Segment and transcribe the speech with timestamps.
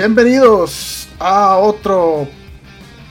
[0.00, 2.26] Bienvenidos a otro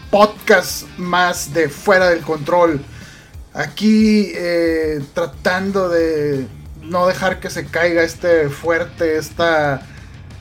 [0.10, 2.84] podcast más de Fuera del Control.
[3.54, 6.48] Aquí eh, tratando de
[6.82, 9.86] no dejar que se caiga este fuerte, esta,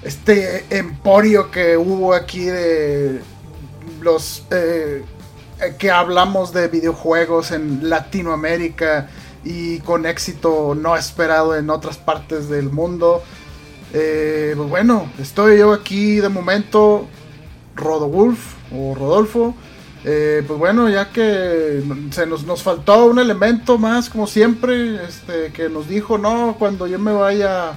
[0.02, 3.20] este emporio que hubo aquí de
[4.00, 5.04] los eh,
[5.78, 9.10] que hablamos de videojuegos en Latinoamérica
[9.44, 13.22] y con éxito no esperado en otras partes del mundo.
[13.92, 17.08] Eh, pues bueno, estoy yo aquí de momento,
[17.74, 19.54] Rodolfo o Rodolfo.
[20.04, 25.52] Eh, pues bueno, ya que se nos, nos faltó un elemento más, como siempre, este,
[25.52, 27.72] que nos dijo, no, cuando yo me vaya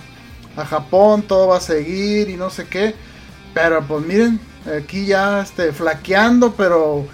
[0.56, 2.96] a Japón todo va a seguir y no sé qué.
[3.54, 4.40] Pero pues miren,
[4.78, 7.06] aquí ya este, flaqueando, pero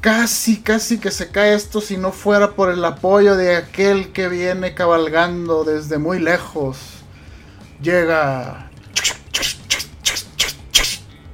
[0.00, 4.28] casi, casi que se cae esto si no fuera por el apoyo de aquel que
[4.28, 6.99] viene cabalgando desde muy lejos
[7.82, 8.70] llega.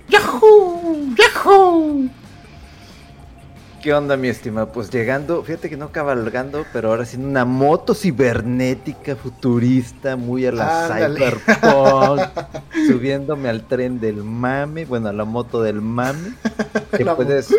[0.08, 1.14] ¡Yahoo!
[1.16, 2.08] ¡Yahoo!
[3.83, 4.72] ¿Qué onda, mi estimado?
[4.72, 10.52] Pues llegando, fíjate que no cabalgando, pero ahora sí una moto cibernética futurista, muy a
[10.52, 11.14] la Ándale.
[11.20, 12.20] cyberpunk,
[12.89, 16.33] subiéndome al tren del mame, bueno, a la moto del mame,
[16.96, 17.55] que La puedes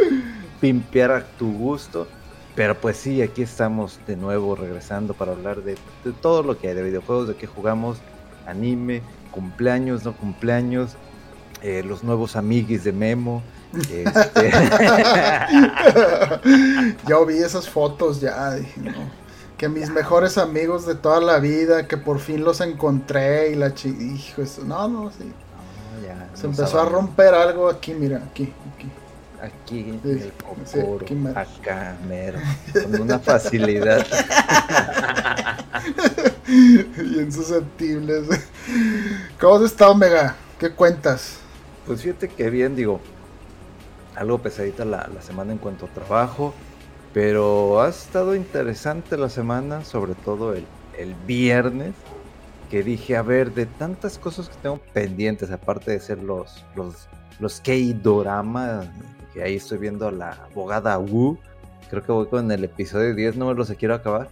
[0.60, 2.08] pimpear a tu gusto.
[2.56, 6.70] Pero pues sí, aquí estamos de nuevo regresando para hablar de, de todo lo que
[6.70, 8.00] hay de videojuegos, de qué jugamos,
[8.48, 10.96] anime, cumpleaños, no cumpleaños,
[11.62, 13.44] eh, los nuevos amiguis de Memo.
[13.74, 14.52] este,
[17.08, 19.28] Yo vi esas fotos ya, dije, no.
[19.58, 23.74] Que mis mejores amigos de toda la vida, que por fin los encontré y la
[23.74, 23.90] chi...
[23.90, 25.32] Hijo, eso, no, no, sí.
[26.06, 28.88] ya, Se empezó a romper algo aquí, mira, aquí, aquí.
[29.42, 30.34] Aquí, en el
[31.14, 31.40] mero.
[31.40, 32.40] acá, mero,
[32.74, 34.06] con una facilidad.
[36.48, 38.28] Bien susceptibles.
[39.40, 40.36] ¿Cómo has estado, Mega?
[40.60, 41.38] ¿Qué cuentas?
[41.86, 43.00] Pues fíjate que bien, digo,
[44.16, 46.54] algo pesadita la, la semana en cuanto a trabajo,
[47.14, 50.66] pero ha estado interesante la semana, sobre todo el,
[50.98, 51.94] el viernes,
[52.72, 57.08] que dije, a ver, de tantas cosas que tengo pendientes, aparte de ser los, los,
[57.40, 58.92] los K-Dorama,
[59.38, 61.38] que ahí estoy viendo a la abogada Wu,
[61.92, 64.30] creo que voy con el episodio 10, no me los quiero acabar.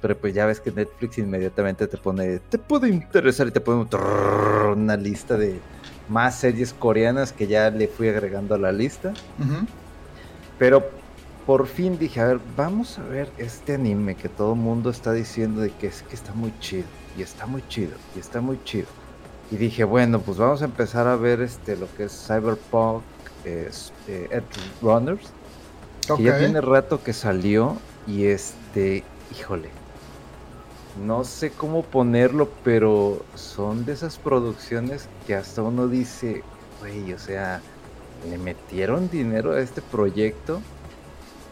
[0.00, 3.88] Pero pues ya ves que Netflix inmediatamente te pone, te puede interesar y te pone
[4.72, 5.58] una lista de
[6.08, 9.14] más series coreanas que ya le fui agregando a la lista.
[10.60, 10.88] Pero
[11.44, 15.12] por fin dije, a ver, vamos a ver este anime que todo el mundo está
[15.12, 16.86] diciendo de que es que está muy chido,
[17.18, 18.86] y está muy chido, y está muy chido.
[19.50, 23.02] Y dije, bueno, pues vamos a empezar a ver este lo que es Cyberpunk
[23.46, 25.28] es, eh, Edge Runners,
[26.16, 27.76] que ya tiene rato que salió,
[28.06, 29.02] y este,
[29.38, 29.70] híjole,
[31.04, 36.42] no sé cómo ponerlo, pero son de esas producciones que hasta uno dice,
[36.80, 37.60] güey, o sea,
[38.28, 40.60] le metieron dinero a este proyecto.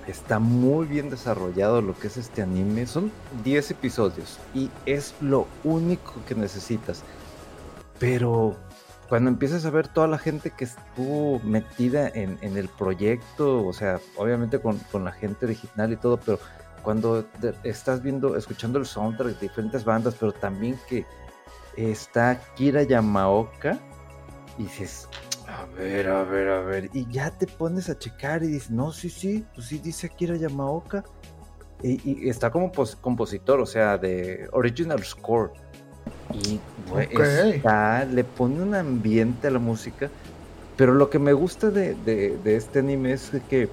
[0.07, 2.87] Está muy bien desarrollado lo que es este anime.
[2.87, 3.11] Son
[3.43, 7.03] 10 episodios y es lo único que necesitas.
[7.99, 8.57] Pero
[9.15, 14.01] cuando empiezas a ver toda la gente que estuvo metida en, el proyecto, o sea,
[14.17, 16.41] obviamente con, la gente original y todo, pero
[16.83, 17.25] cuando
[17.63, 21.07] estás viendo, escuchando el soundtrack de diferentes bandas, pero también que
[21.77, 23.79] está Kira Yamaoka,
[24.59, 25.09] y dices,
[25.47, 28.91] a ver, a ver, a ver, y ya te pones a checar y dices, no,
[28.91, 31.05] sí, sí, pues sí dice Akira Yamaoka,
[31.85, 35.53] y, y está como pos- compositor, o sea, de original score,
[36.33, 36.61] y
[37.55, 40.11] está, le pone un ambiente a la música,
[40.77, 43.69] pero lo que me gusta de, de- de este anime es que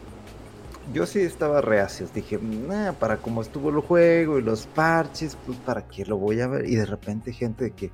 [0.93, 2.07] yo sí estaba reacio.
[2.13, 6.41] Dije, nah, para cómo estuvo el juego y los parches, pues para qué lo voy
[6.41, 6.67] a ver.
[6.69, 7.91] Y de repente gente de que,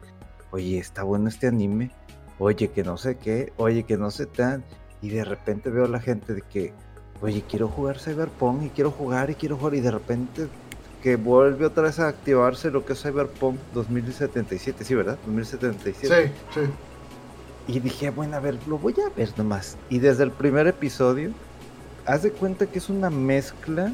[0.52, 1.92] oye, está bueno este anime,
[2.40, 4.64] oye, que no sé qué, oye, que no sé tan.
[5.02, 6.74] Y de repente veo a la gente de que,
[7.22, 9.76] oye, quiero jugar Cyberpunk y quiero jugar y quiero jugar.
[9.76, 10.48] Y de repente
[11.08, 15.18] que vuelve otra vez a activarse lo que es Cyberpunk 2077, sí, ¿verdad?
[15.26, 16.34] 2077.
[16.54, 17.74] Sí, sí.
[17.74, 19.78] Y dije, bueno, a ver, lo voy a ver nomás.
[19.90, 21.32] Y desde el primer episodio,
[22.06, 23.94] haz de cuenta que es una mezcla.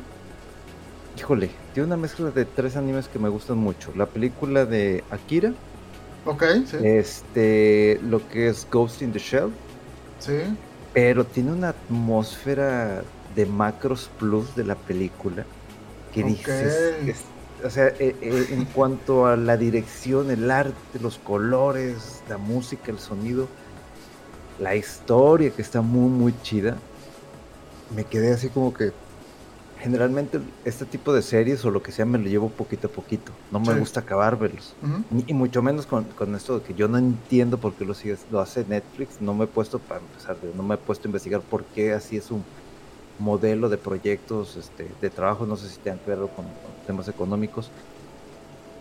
[1.15, 3.91] Híjole, tiene una mezcla de tres animes que me gustan mucho.
[3.95, 5.53] La película de Akira.
[6.25, 6.77] Ok, sí.
[6.81, 9.51] Este, lo que es Ghost in the Shell.
[10.17, 10.39] Sí.
[10.95, 13.03] Pero tiene una atmósfera
[13.35, 15.45] de Macros Plus de la película
[16.13, 16.27] que Ok.
[16.29, 17.23] dices, es-
[17.65, 22.91] o sea, eh, eh, en cuanto a la dirección, el arte, los colores, la música,
[22.91, 23.47] el sonido,
[24.59, 26.77] la historia que está muy muy chida,
[27.95, 28.91] me quedé así como que
[29.79, 33.31] generalmente este tipo de series o lo que sea me lo llevo poquito a poquito,
[33.51, 33.79] no me Sí.
[33.79, 34.73] gusta acabármelos.
[35.09, 37.93] Ni- Y mucho menos con, con esto de que yo no entiendo por qué lo,
[37.93, 39.19] sigue- lo hace Netflix.
[39.19, 42.15] No me he puesto, para empezar, no me he puesto a investigar por qué así
[42.17, 42.43] es un
[43.23, 45.45] modelo de proyectos este, de trabajo.
[45.45, 47.71] No sé si tengan que ver con, con temas económicos.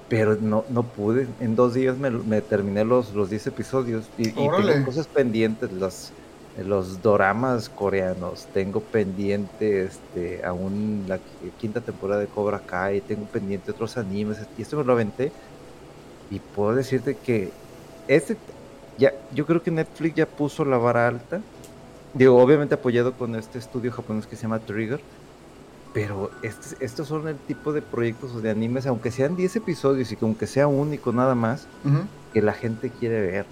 [0.08, 1.28] Pero no, no pude.
[1.40, 4.12] En dos días me, me terminé los, los 10 episodios.
[4.18, 5.72] Y, y tengo cosas pendientes.
[5.72, 6.12] Los,
[6.56, 8.50] los doramas coreanos.
[8.52, 13.00] Tengo pendiente este, aún la qui- quinta temporada de Cobra Kai.
[13.02, 14.38] Tengo pendiente otros animes.
[14.56, 15.32] Y esto me lo aventé.
[16.28, 17.62] Y puedo decirte que
[18.06, 18.42] este
[18.96, 21.51] ya, yo creo que Netflix ya puso la vara alta.
[22.14, 25.00] Digo, obviamente apoyado con este estudio japonés que se llama Trigger.
[25.94, 30.10] Pero este- estos son el tipo de proyectos o de animes, aunque sean 10 episodios
[30.10, 31.66] y que aunque sea único nada más,
[32.32, 33.46] que la gente quiere ver.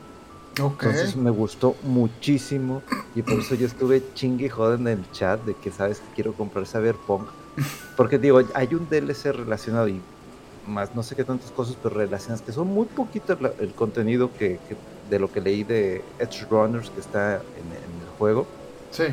[0.60, 0.82] Ok.
[0.84, 2.82] Entonces me gustó muchísimo
[3.14, 6.14] y por eso yo estuve chingue y jode en el chat de que sabes que
[6.14, 7.28] quiero comprar Cyberpunk.
[7.96, 10.00] Porque digo, hay un DLC relacionado y
[10.66, 14.58] más no sé qué tantas cosas, pero relacionadas que son muy poquito el contenido que,
[14.68, 14.76] que-
[15.10, 17.89] de lo que leí de Edge Runners que está en, en el
[18.20, 18.46] juego,
[18.92, 19.04] Sí.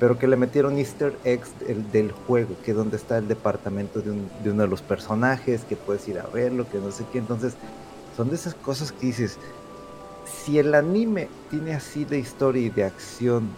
[0.00, 4.00] pero que le metieron Easter eggs del, del juego, que es donde está el departamento
[4.00, 7.04] de, un- de uno de los personajes, que puedes ir a verlo, que no sé
[7.12, 7.18] qué.
[7.18, 7.54] Entonces,
[8.16, 9.38] son de esas cosas que dices,
[10.44, 13.48] si el anime tiene así de historia y de acción,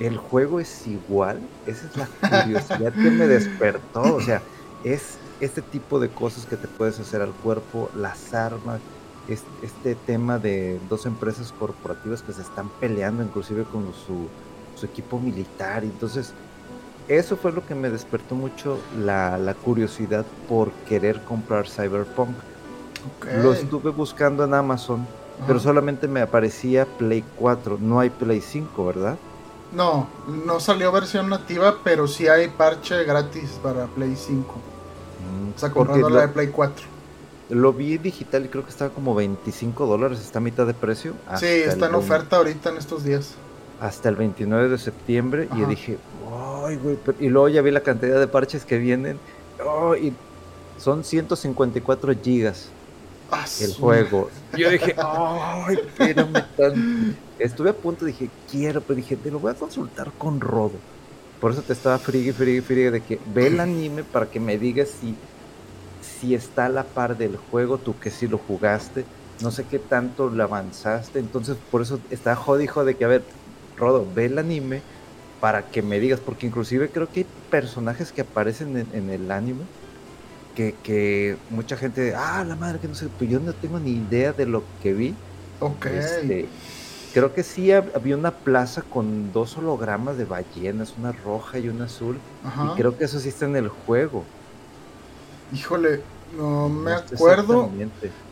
[0.00, 2.06] el juego es igual, esa es la
[2.42, 4.42] curiosidad que me despertó, o sea,
[4.84, 8.80] es este tipo de cosas que te puedes hacer al cuerpo, las armas,
[9.28, 14.28] es- este tema de dos empresas corporativas que se están peleando inclusive con su,
[14.74, 16.34] su equipo militar, entonces
[17.08, 22.44] eso fue lo que me despertó mucho la, la curiosidad por querer comprar Cyberpunk.
[23.30, 25.06] Lo estuve buscando en Amazon,
[25.46, 29.18] pero solamente me aparecía Play 4, no hay Play 5, ¿verdad?
[29.70, 34.54] No, no salió versión nativa, pero sí hay parche gratis para Play 5.
[35.54, 36.86] O sea, comprando la de Play 4.
[37.50, 41.14] Lo vi digital y creo que estaba como 25 dólares, está a mitad de precio.
[41.38, 43.34] Sí, está en oferta ahorita en estos días.
[43.80, 45.98] Hasta el 29 de septiembre y dije,
[46.66, 49.18] ay, güey, pero-" y luego ya vi la cantidad de parches que vienen.
[49.64, 50.12] oh, y
[50.78, 52.68] son 154 gigas
[53.30, 54.30] Ah, el su- juego.
[54.56, 57.16] Yo dije, ay, espérame tan.
[57.38, 60.74] Estuve a punto, dije, quiero, pero dije, te lo voy a consultar con Rodo.
[61.40, 64.56] Por eso te estaba friegue, friegue, friegue de que ve el anime para que me
[64.58, 65.14] digas si,
[66.18, 69.08] si está a la par del juego, tú que sí lo jugaste,
[69.38, 71.18] no sé qué tanto le avanzaste.
[71.18, 73.28] Entonces, por eso está jodido de que, a ver,
[73.74, 74.86] Rodo, ve el anime
[75.40, 79.30] para que me digas, porque inclusive creo que hay personajes que aparecen en, en el
[79.30, 79.70] anime
[80.54, 83.92] que, que mucha gente, ah, la madre que no sé, pues yo no tengo ni
[84.04, 85.24] idea de lo que vi.
[85.60, 85.86] Ok.
[85.86, 86.54] Este,
[87.12, 91.68] creo que sí hab- había una plaza con dos hologramas de ballenas, una roja y
[91.68, 92.62] una azul, Ajá.
[92.62, 94.34] y creo que eso sí está en el juego.
[95.52, 96.02] Híjole,
[96.36, 97.70] no me No sé acuerdo.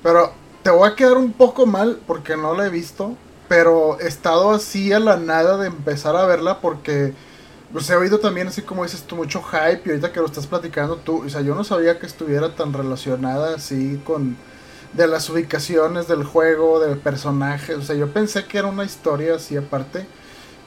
[0.03, 3.17] Pero te voy a quedar un poco mal porque no la he visto.
[3.49, 7.13] Pero he estado así a la nada de empezar a verla porque
[7.73, 9.83] pues, he oído también, así como dices tú, mucho hype.
[9.85, 12.73] Y ahorita que lo estás platicando tú, o sea, yo no sabía que estuviera tan
[12.73, 14.37] relacionada así con
[14.95, 17.77] de las ubicaciones del juego, de personajes.
[17.77, 20.07] O sea, yo pensé que era una historia así aparte.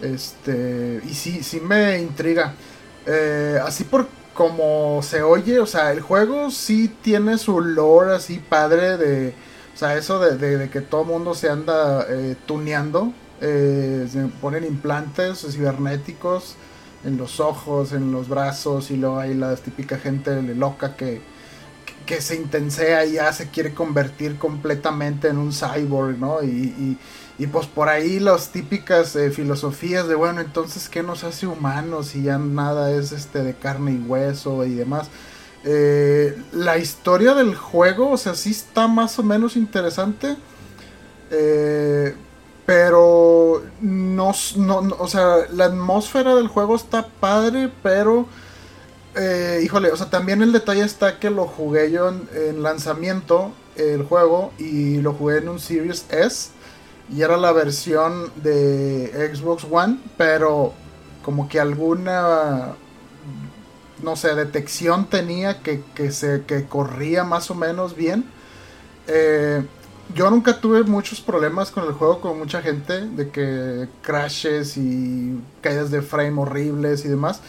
[0.01, 2.53] Este, y sí, sí me intriga.
[3.05, 8.37] Eh, así por como se oye, o sea, el juego sí tiene su lore así
[8.37, 9.33] padre de,
[9.73, 15.39] o sea, eso de, que todo mundo se anda eh, tuneando, eh, se ponen implantes
[15.51, 16.55] cibernéticos
[17.03, 21.19] en los ojos, en los brazos y luego hay la típica gente loca que,
[22.05, 26.43] que se intensea y ya se quiere convertir completamente en un cyborg, ¿no?
[26.43, 26.97] Y-
[27.37, 32.15] y, pues por ahí las típicas eh, filosofías de, bueno, entonces, ¿qué nos hace humanos?
[32.15, 35.09] Y ya nada es este de carne y hueso y demás.
[35.63, 40.35] Eh, la historia del juego, o sea, sí está más o menos interesante.
[41.31, 42.15] eh,
[42.67, 48.27] pero no, no, o sea, la atmósfera del juego está padre, pero
[49.15, 54.03] eh, híjole, o sea, también el detalle está que lo jugué yo en, lanzamiento, el
[54.03, 56.49] juego, y lo jugué en un Series S,
[57.09, 60.73] y era la versión de Xbox One, pero
[61.23, 62.75] como que alguna,
[64.01, 68.25] no sé, detección tenía que, que se, que corría más o menos bien.
[69.07, 69.63] Eh,
[70.15, 75.39] yo nunca tuve muchos problemas con el juego con mucha gente, de que crashes y
[75.61, 77.41] caídas de frame horribles y demás.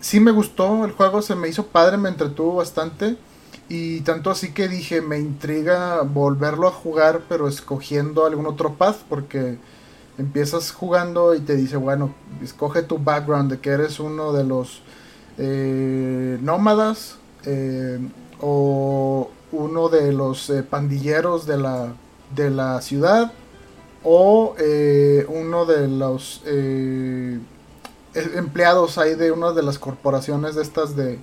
[0.00, 3.16] Sí me gustó el juego, se me hizo padre, me entretuvo bastante.
[3.68, 8.98] Y tanto así que dije, me intriga volverlo a jugar, pero escogiendo algún otro path,
[9.08, 9.58] porque
[10.18, 14.82] empiezas jugando y te dice, bueno, escoge tu background de que eres uno de los
[15.38, 17.98] eh, nómadas eh,
[18.40, 21.94] o uno de los eh, pandilleros de la,
[22.34, 23.32] de la ciudad
[24.02, 27.38] o eh, uno de los eh,
[28.14, 31.18] e, empleados ahí de una de las corporaciones de estas de,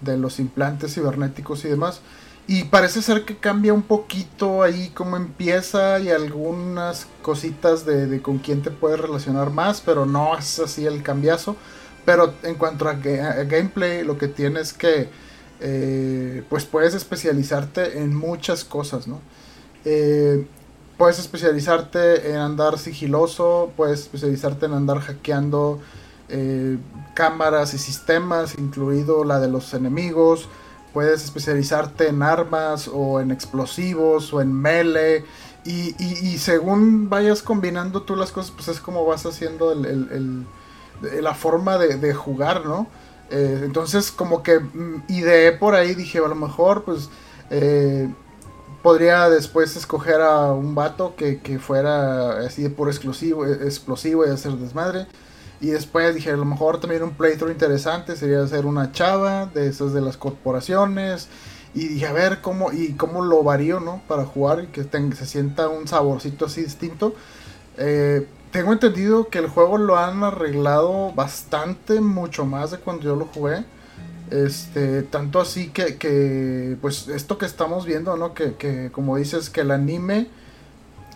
[0.00, 2.00] de los implantes cibernéticos y demás.
[2.48, 8.38] Y parece ser que cambia un poquito ahí cómo empieza y algunas cositas de, con
[8.38, 11.56] quién te puedes relacionar más, pero no es así el cambiazo.
[12.04, 15.08] Pero en cuanto a, gameplay, lo que tienes que
[15.58, 19.20] eh, pues puedes especializarte en muchas cosas, ¿no?
[19.84, 20.46] Eh,
[20.96, 25.80] puedes especializarte en andar sigiloso, puedes especializarte en andar hackeando
[26.28, 26.78] eh,
[27.14, 30.48] cámaras y sistemas, incluido la de los enemigos.
[30.92, 35.24] Puedes especializarte en armas o en explosivos o en melee.
[35.64, 42.14] Y, según vayas combinando tú las cosas, pues es como vas haciendo la forma de,
[42.14, 42.86] jugar, ¿no?
[43.30, 47.10] Eh, entonces como que mm, ideé por ahí, dije, a lo mejor pues
[47.50, 48.08] eh,
[48.84, 54.30] podría después escoger a un vato que, fuera así de puro exclusivo, e, explosivo y
[54.30, 55.08] hacer desmadre.
[55.60, 59.68] Y después dije, a lo mejor también un playthrough interesante sería hacer una chava de
[59.68, 61.28] esas de las corporaciones.
[61.74, 64.02] Y dije, a ver cómo, y cómo lo varío, ¿no?
[64.08, 67.14] Para jugar y que se sienta un saborcito así distinto.
[67.78, 73.16] Eh, tengo entendido que el juego lo han arreglado bastante, mucho más de cuando yo
[73.16, 73.64] lo jugué.
[74.30, 78.34] Este, tanto así que, pues esto que estamos viendo, ¿no?
[78.34, 80.28] Que como dices, que el anime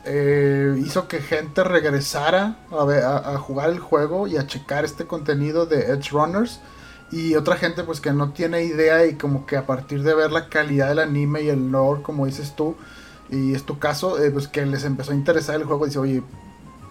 [0.05, 5.93] eh, hizo que gente regresara a, jugar el juego y a checar este contenido de
[5.93, 6.61] Edge Runners.
[7.13, 10.31] Y otra gente pues que no tiene idea y como que a partir de ver
[10.31, 12.77] la calidad del anime y el lore, como dices tú,
[13.31, 15.87] y es tu caso, eh, pues que les empezó a interesar el juego.
[15.87, 16.23] Dice, oye,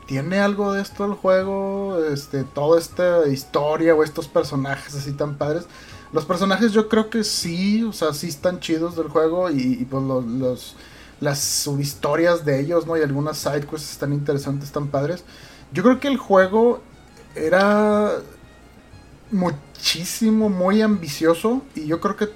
[0.10, 5.38] tiene algo de esto el juego, este, toda esta historia o estos personajes así tan
[5.38, 5.68] padres.
[6.12, 10.04] Los personajes yo creo que sí, o sea, sí están chidos del juego y, pues
[10.04, 10.76] los,
[11.20, 12.98] las subhistorias de ellos, ¿no?
[12.98, 15.24] Y algunas sidequests están interesantes, están padres.
[15.72, 16.82] Yo creo que el juego
[17.36, 18.14] era
[19.32, 22.30] muchísimo, muy ambicioso y yo creo que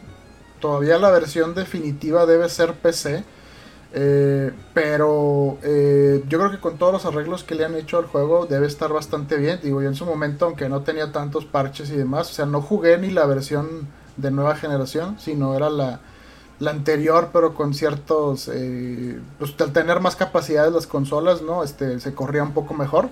[0.59, 3.23] todavía la versión definitiva debe ser PC
[3.95, 8.07] eh, pero eh, yo creo que con todos los arreglos que le han hecho al
[8.07, 9.59] juego debe estar bastante bien.
[9.61, 12.61] Digo, yo en su momento, aunque no tenía tantos parches y demás, o sea, no
[12.61, 13.87] jugué ni la versión
[14.17, 15.99] de nueva generación, sino era la,
[16.59, 18.49] la anterior, pero con ciertos.
[18.53, 21.63] Eh, pues al tener más capacidades las consolas, ¿no?
[21.63, 23.09] Este, se corría un poco mejor.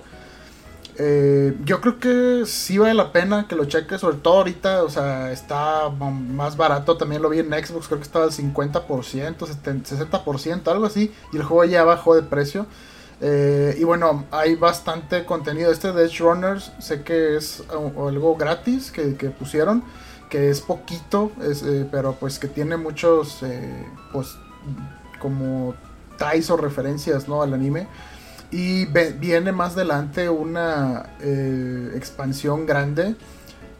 [0.98, 4.90] Eh, yo creo que sí vale la pena que lo cheques, sobre todo ahorita, o
[4.90, 10.68] sea, está más barato, también lo vi en Xbox, creo que estaba al 50%, 60%,
[10.70, 12.66] algo así, y el juego ya bajó de precio.
[13.24, 15.70] Eh, y bueno, hay bastante contenido.
[15.70, 19.84] Este de Edge Runners, sé que es algo gratis que, pusieron,
[20.32, 23.40] que es poquito, eh, pero pues que tiene muchos,
[24.14, 24.28] pues,
[25.20, 25.74] como
[26.16, 27.42] ties o referencias, ¿no?
[27.42, 27.86] Al anime.
[28.50, 33.14] Y viene más adelante una eh, expansión grande.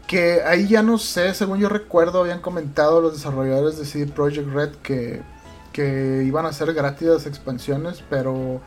[0.05, 4.53] Que ahí ya no sé, según yo recuerdo, habían comentado los desarrolladores de CD Projekt
[4.53, 5.23] Red que,
[5.71, 8.61] que iban a ser gratis expansiones, pero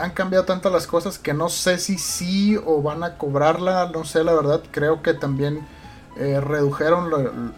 [0.00, 4.04] han cambiado tantas las cosas que no sé si sí o van a cobrarla, no
[4.04, 5.64] sé la verdad, creo que también
[6.16, 7.10] eh, redujeron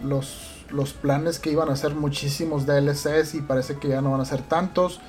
[0.03, 4.21] los, los planes que iban a ser muchísimos DLCs y parece que ya no van
[4.21, 4.99] a ser tantos.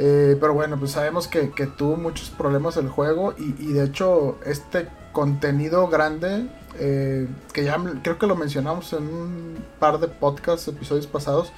[0.00, 4.88] Eh, pero bueno, pues sabemos que, tuvo muchos problemas el juego y, de hecho este
[5.12, 11.08] contenido grande, eh, que ya creo que lo mencionamos en un par de podcasts, episodios
[11.08, 11.52] pasados,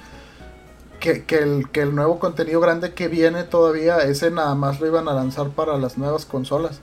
[0.99, 5.07] que, el, que el nuevo contenido grande que viene todavía, ese nada más lo iban
[5.07, 6.79] a lanzar para las nuevas consolas.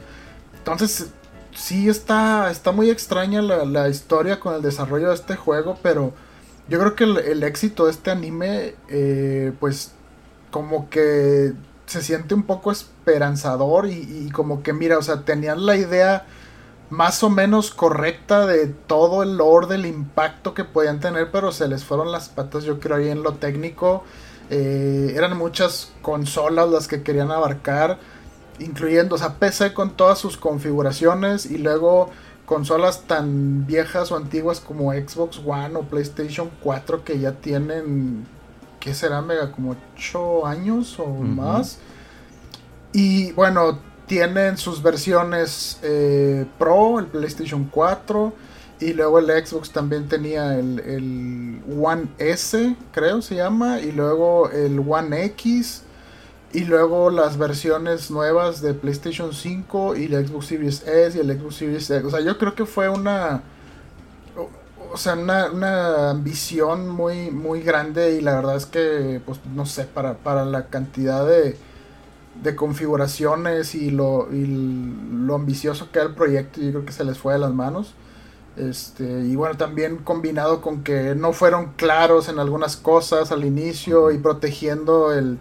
[0.59, 1.11] Entonces,
[1.59, 6.13] sí está, está muy extraña la, historia con el desarrollo de este juego, pero
[6.69, 9.93] yo creo que el, éxito de este anime, eh, pues
[10.51, 11.53] como que
[11.87, 16.27] se siente un poco esperanzador y, como que mira, o sea, tenían la idea
[16.91, 21.67] más o menos correcta de todo el lore del impacto que podían tener, pero se
[21.69, 24.05] les fueron las patas, yo creo, ahí en lo técnico.
[24.51, 27.99] Eh, eran muchas consolas las que querían abarcar,
[28.59, 32.11] incluyendo, o sea, PC con todas sus configuraciones y luego
[32.47, 38.27] consolas tan viejas o antiguas como Xbox One o PlayStation 4 que ya tienen,
[38.81, 39.53] ¿qué será, Mega?
[39.53, 41.79] Como 8 años o más.
[42.93, 48.33] Y bueno, tienen sus versiones eh, Pro, el PlayStation 4.
[48.81, 53.81] Y luego el Xbox también tenía el, el One S, creo se llama.
[53.81, 55.83] Y luego el One X.
[56.53, 61.39] Y luego las versiones nuevas de PlayStation 5 y el Xbox Series S y el
[61.39, 62.05] Xbox Series X.
[62.07, 63.43] O sea, yo creo que fue una.
[64.91, 68.17] O sea, una, una ambición muy, muy grande.
[68.17, 71.57] Y la verdad es que, pues no sé, para, para la cantidad de
[72.43, 77.05] de configuraciones y lo, y lo ambicioso que era el proyecto, yo creo que se
[77.05, 77.95] les fue de las manos.
[78.57, 84.11] Este, y bueno, también combinado con que no fueron claros en algunas cosas al inicio
[84.11, 85.39] y protegiendo el,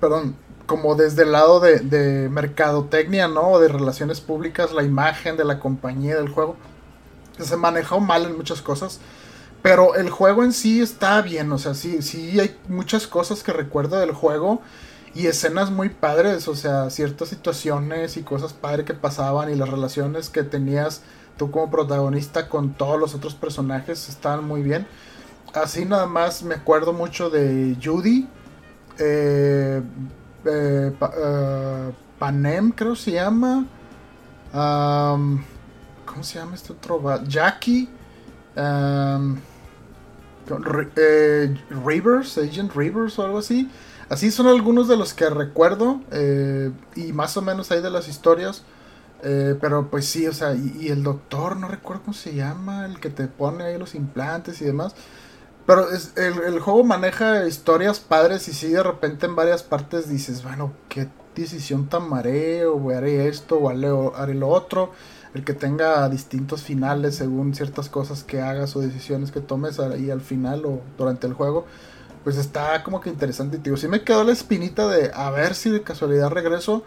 [0.00, 0.36] perdón,
[0.66, 3.52] como desde el lado de, de mercadotecnia, ¿no?
[3.52, 6.56] O de relaciones públicas, la imagen de la compañía del juego.
[7.38, 9.00] Se manejó mal en muchas cosas.
[9.62, 13.52] Pero el juego en sí está bien, o sea, sí, sí hay muchas cosas que
[13.52, 14.62] recuerdo del juego
[15.14, 19.68] y escenas muy padres, o sea, ciertas situaciones y cosas padres que pasaban y las
[19.68, 21.02] relaciones que tenías
[21.36, 24.86] tú como protagonista con todos los otros personajes estaban muy bien.
[25.54, 28.28] Así nada más me acuerdo mucho de Judy,
[28.98, 29.82] eh,
[30.44, 33.66] eh, eh, Panem creo se llama,
[34.52, 37.00] ¿cómo se llama este otro?
[37.24, 37.88] Jackie,
[41.84, 43.70] Rivers, Agent Rivers o algo así.
[44.08, 48.08] Así son algunos de los que recuerdo eh, y más o menos hay de las
[48.08, 48.62] historias.
[49.22, 53.00] Eh, pero pues sí, o sea, y, el doctor, no recuerdo cómo se llama, el
[53.00, 54.94] que te pone ahí los implantes y demás.
[55.68, 60.42] Pero es, el, juego maneja historias padres y si de repente en varias partes dices,
[60.42, 64.92] bueno, qué decisión tan mareo, o haré esto o haré, haré lo otro.
[65.34, 70.10] El que tenga distintos finales según ciertas cosas que hagas o decisiones que tomes ahí
[70.10, 71.66] al final o durante el juego
[72.24, 73.58] pues está como que interesante.
[73.58, 76.82] Digo, sí me quedó la espinita de a ver si de casualidad regreso.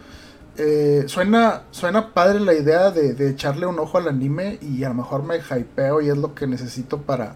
[0.58, 4.96] Eh, suena, suena padre la idea de, echarle un ojo al anime y a lo
[4.96, 7.36] mejor me hypeo y es lo que necesito para,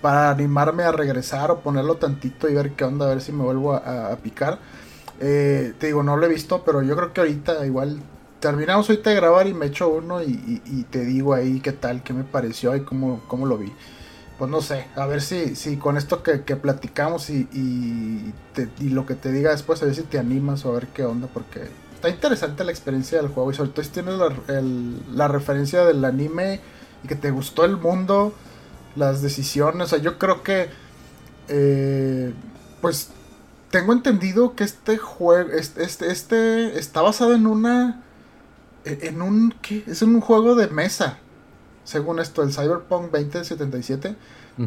[0.00, 3.44] para animarme a regresar o ponerlo tantito y ver qué onda, a ver si me
[3.44, 4.58] vuelvo a, picar.
[5.20, 8.00] Eh, te digo, no lo he visto, pero yo creo que ahorita igual
[8.40, 12.12] terminamos ahorita de grabar y me echo uno y, te digo ahí qué tal, qué
[12.12, 13.72] me pareció y cómo, cómo lo vi
[14.38, 19.14] pues no sé, a ver si, si con esto que, platicamos y, y, lo que
[19.14, 22.10] te diga después, a ver si te animas o a ver qué onda, porque está
[22.10, 24.14] interesante la experiencia del juego y sobre todo si tienes
[25.12, 26.60] la, referencia del anime
[27.02, 28.34] y que te gustó el mundo,
[28.96, 30.68] las decisiones, o sea, yo creo que,
[31.48, 32.32] eh,
[32.80, 33.10] pues
[33.70, 38.02] tengo entendido que este juego, este, este, este está basado en una,
[38.84, 39.84] en un, ¿qué?
[39.86, 41.18] Es en un juego de mesa
[41.86, 44.16] según esto, el Cyberpunk 2077,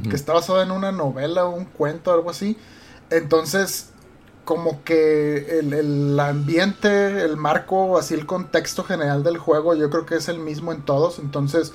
[0.07, 2.57] que está basado en una novela o un cuento, algo así.
[3.09, 3.89] Entonces,
[4.45, 10.15] como que el, ambiente, el marco, así el contexto general del juego, yo creo que
[10.15, 11.19] es el mismo en todos.
[11.19, 11.73] Entonces,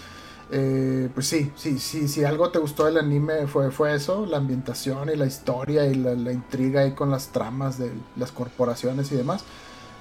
[0.50, 4.37] eh, pues sí, sí, sí, si algo te gustó del anime fue, fue eso, la
[4.37, 9.11] ambientación y la historia y la, la intriga ahí con las tramas de las corporaciones
[9.12, 9.44] y demás.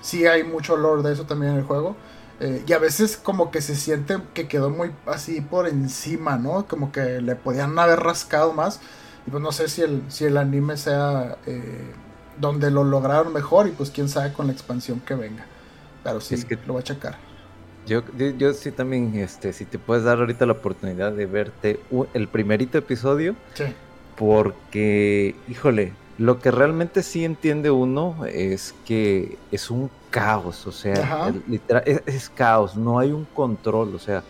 [0.01, 1.95] Sí hay mucho lore de eso también en el juego.
[2.39, 6.67] Eh, y a veces como que se siente que quedó muy así por encima, ¿no?
[6.67, 8.81] Como que le podían haber rascado más.
[9.25, 11.93] Y pues no sé si el, si el anime sea eh,
[12.37, 15.45] donde lo lograron mejor y pues quién sabe con la expansión que venga.
[16.03, 17.32] Pero sí, es que lo voy a checar.
[17.85, 18.01] Yo,
[18.37, 21.79] yo, sí también, este, si te puedes dar ahorita la oportunidad de verte
[22.13, 23.35] el primerito episodio.
[23.53, 23.65] Sí.
[24.15, 31.33] Porque, híjole, lo que realmente sí entiende uno es que es un caos, o sea,
[31.47, 34.23] literal, es, caos, no hay un control, o sea,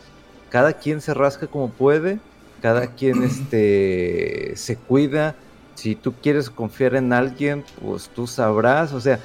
[0.50, 2.20] cada quien se rasca como puede,
[2.62, 5.36] cada quien este, se cuida,
[5.76, 9.20] si tú quieres confiar en alguien, pues tú sabrás, o sea,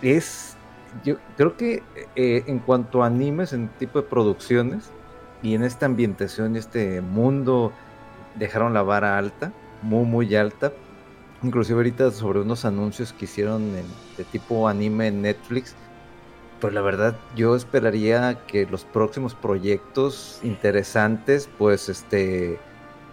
[0.00, 0.53] es,
[1.02, 1.82] yo creo que
[2.16, 4.90] eh, en cuanto a animes, en tipo de producciones,
[5.42, 7.72] y en esta ambientación, este mundo,
[8.34, 9.52] dejaron la vara alta,
[9.82, 10.72] muy, muy alta,
[11.42, 13.72] inclusive ahorita sobre unos anuncios que hicieron
[14.16, 15.74] de tipo anime en Netflix.
[16.60, 22.58] Pues la verdad, yo esperaría que los próximos proyectos interesantes, pues este,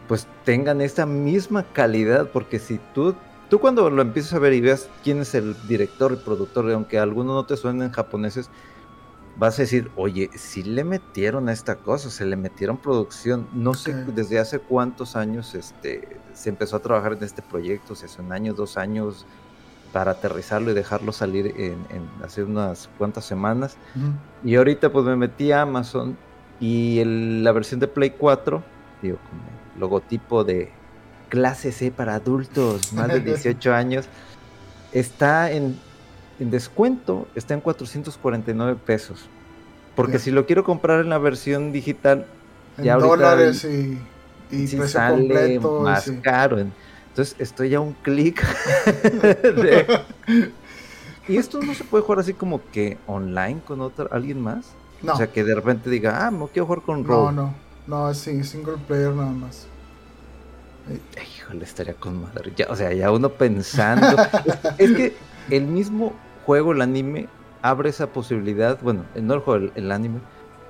[0.08, 3.16] pues tengan esta misma calidad, porque si tú,
[3.52, 6.98] tú cuando lo empiezas a ver y veas quién es el director, el productor, aunque
[6.98, 8.50] algunos no te suenen japoneses,
[9.38, 13.50] vas a decir, oye, si le metieron a esta cosa, se le metieron producción.
[13.52, 18.06] No sé desde hace cuántos años este, se empezó a trabajar en este proyecto, si
[18.06, 19.26] hace un año, dos años,
[19.92, 21.76] para aterrizarlo y dejarlo salir en,
[22.24, 23.76] hace unas cuantas semanas.
[24.46, 26.18] Y ahorita pues me metí a Amazon
[26.62, 28.64] y la versión de Play 4,
[29.02, 30.72] digo, con el logotipo de
[31.32, 34.06] clase C para adultos, más de 18 años,
[34.92, 35.80] está en,
[36.38, 39.28] descuento, está en 449 pesos.
[39.96, 42.26] Porque si lo quiero comprar en la versión digital,
[42.78, 44.00] en ya dólares y,
[44.52, 46.60] y sale más caro.
[46.60, 48.42] Entonces estoy a un clic.
[51.28, 54.72] y esto no se puede jugar así como que online con otro, alguien más.
[55.02, 55.14] No.
[55.14, 57.34] O sea, que de repente diga, ah, no quiero jugar con Rogue.
[57.34, 57.54] No, no,
[57.88, 59.68] no, es single player nada más.
[60.90, 62.54] Híjole, estaría con madre.
[62.56, 64.18] Ya, o sea, ya uno pensando.
[64.78, 65.16] es, que
[65.50, 66.14] el mismo
[66.46, 67.28] juego, el anime,
[67.62, 68.80] abre esa posibilidad.
[68.82, 70.20] Bueno, no el juego, el, anime,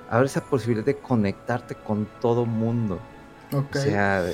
[0.10, 3.00] abre esa posibilidad de conectarte con todo mundo.
[3.52, 4.26] O sea,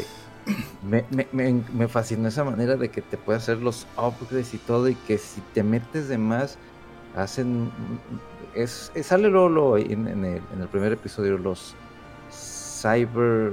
[0.83, 4.89] me, me, me, fascinó esa manera de que te puede hacer los upgrades y todo.
[4.89, 6.57] Y que si te metes de más,
[7.15, 7.71] hacen.
[8.53, 11.75] Es, sale Lolo en, en, el, en el primer episodio, los
[12.31, 13.51] Cyber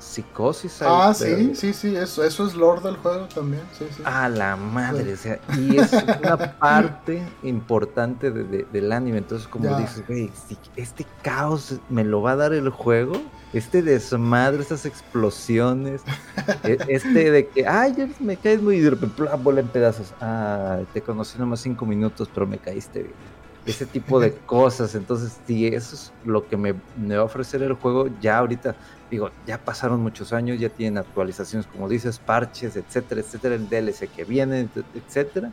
[0.00, 0.80] psicosis.
[0.82, 3.62] Ah, sí, sí, sí, eso, eso es lore del juego también.
[3.78, 4.02] Sí, sí.
[4.04, 9.18] A la madre, o sea, y es una parte importante del anime.
[9.18, 10.30] Entonces, como dices, güey,
[10.76, 13.12] este caos me lo va a dar el juego,
[13.52, 16.02] este desmadre, estas explosiones,
[16.64, 20.14] e, este de que, ay, me caes muy de repente, bola en pedazos.
[20.20, 24.94] Ah, te conocí nomás cinco minutos, pero me caíste bien ese tipo de cosas.
[24.94, 28.74] Entonces, si eso es lo que me, me, va a ofrecer el juego, ya ahorita
[29.10, 34.08] digo, ya pasaron muchos años, ya tienen actualizaciones, como dices, parches, etcétera, etcétera, el DLC
[34.08, 35.50] que viene, etcétera.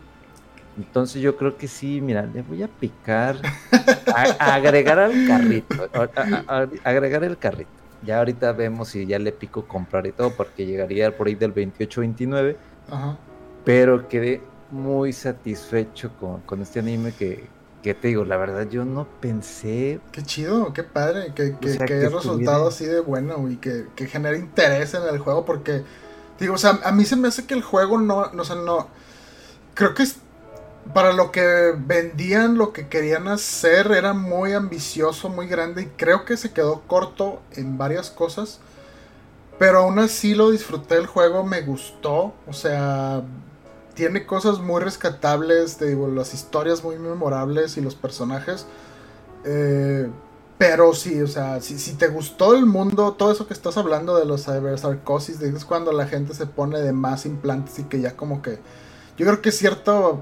[0.78, 3.38] Entonces yo creo que sí, mira, le voy a picar,
[4.16, 5.90] a, agregar al carrito,
[6.84, 7.72] agregar el carrito.
[8.04, 11.54] Ya ahorita vemos si ya le pico comprar y todo, porque llegaría por ahí del
[11.54, 12.56] 28-29.
[13.66, 17.48] Pero quedé muy satisfecho con, con este anime que,
[17.82, 18.26] ¿qué te digo?
[18.26, 20.00] La verdad, yo no pensé.
[20.12, 24.38] Qué chido, qué padre, que, que, haya resultado así de bueno y que, que genere
[24.38, 25.84] interés en el juego, porque,
[26.40, 28.56] digo, o sea, a mí se me hace que el juego no, no o sea,
[28.56, 28.88] no.
[29.74, 30.18] Creo que es,
[30.94, 36.26] para lo que vendían, lo que querían hacer, era muy ambicioso, muy grande, y creo
[36.26, 38.60] que se quedó corto en varias cosas.
[39.60, 42.34] Pero aún así lo disfruté el juego, me gustó.
[42.46, 43.24] O sea,
[43.98, 48.68] tiene cosas muy rescatables, te digo, las historias muy memorables y los personajes.
[49.44, 50.08] Eh,
[50.60, 54.26] pero sí, o sea, si, te gustó el mundo, todo eso que estás hablando de
[54.26, 58.44] los cybersarcosis, es cuando la gente se pone de más implantes y que ya como
[58.44, 58.60] que...
[59.18, 60.22] Yo creo que es cierto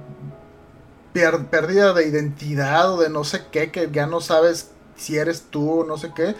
[1.11, 5.81] pérdida de identidad o de no sé qué, que ya no sabes si eres tú
[5.81, 6.33] o no sé qué.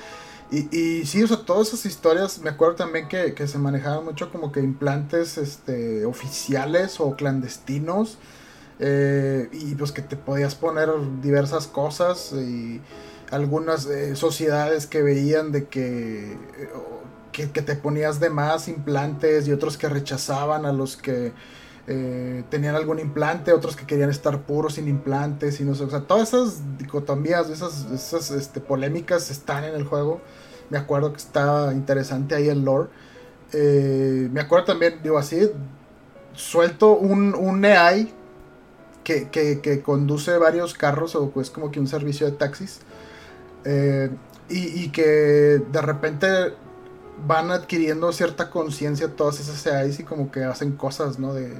[0.51, 4.51] Y, sí, o sea, todas esas historias, me acuerdo también que, se manejaban mucho como
[4.51, 8.17] que implantes este, oficiales o clandestinos.
[8.79, 10.89] Eh, y pues que te podías poner
[11.21, 12.81] diversas cosas y
[13.31, 16.37] algunas eh, sociedades que veían de que,
[17.31, 21.31] que, te ponías de más implantes y otros que rechazaban a los que
[21.87, 25.89] eh, tenían algún implante, otros que querían estar puros sin implantes y no sé, o
[25.89, 30.19] sea, todas esas dicotomías, esas, esas este, polémicas están en el juego.
[30.71, 32.89] Me acuerdo que está interesante ahí el lore.
[33.53, 35.51] Eh, me acuerdo también, digo así,
[36.33, 38.11] suelto un, un AI
[39.03, 42.79] que, que, conduce varios carros o pues como que un servicio de taxis.
[43.63, 44.09] Eh,
[44.49, 45.03] y, y, que
[45.71, 46.27] de repente
[47.27, 51.33] van adquiriendo cierta conciencia todas esas AIs y como que hacen cosas, ¿no?
[51.33, 51.53] De,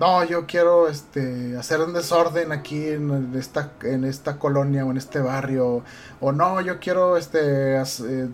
[0.00, 4.96] no, yo quiero este, hacer un desorden aquí en esta, en esta colonia o en
[4.96, 5.84] este barrio,
[6.20, 8.28] o no, yo quiero, este, eh,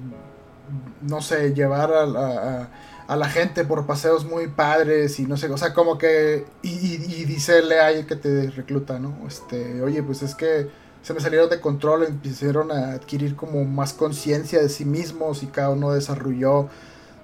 [1.02, 2.68] no sé, llevar a,
[3.08, 6.68] a, la gente por paseos muy padres y no sé, o sea, como que, y,
[6.68, 9.26] y, dice el que te recluta, ¿no?
[9.26, 10.70] Este, oye, pues es que
[11.02, 15.46] se me salieron de control, empezaron a adquirir como más conciencia de sí mismos y
[15.48, 16.68] cada uno desarrolló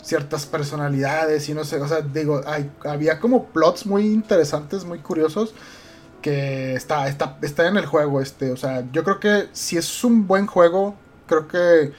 [0.02, 4.98] ciertas personalidades y no sé, o sea, digo, hay, había como plots muy interesantes, muy
[4.98, 5.54] curiosos
[6.20, 10.04] que está, está, está en el juego este, o sea, yo creo que si es
[10.04, 10.94] un buen juego,
[11.26, 11.92] creo que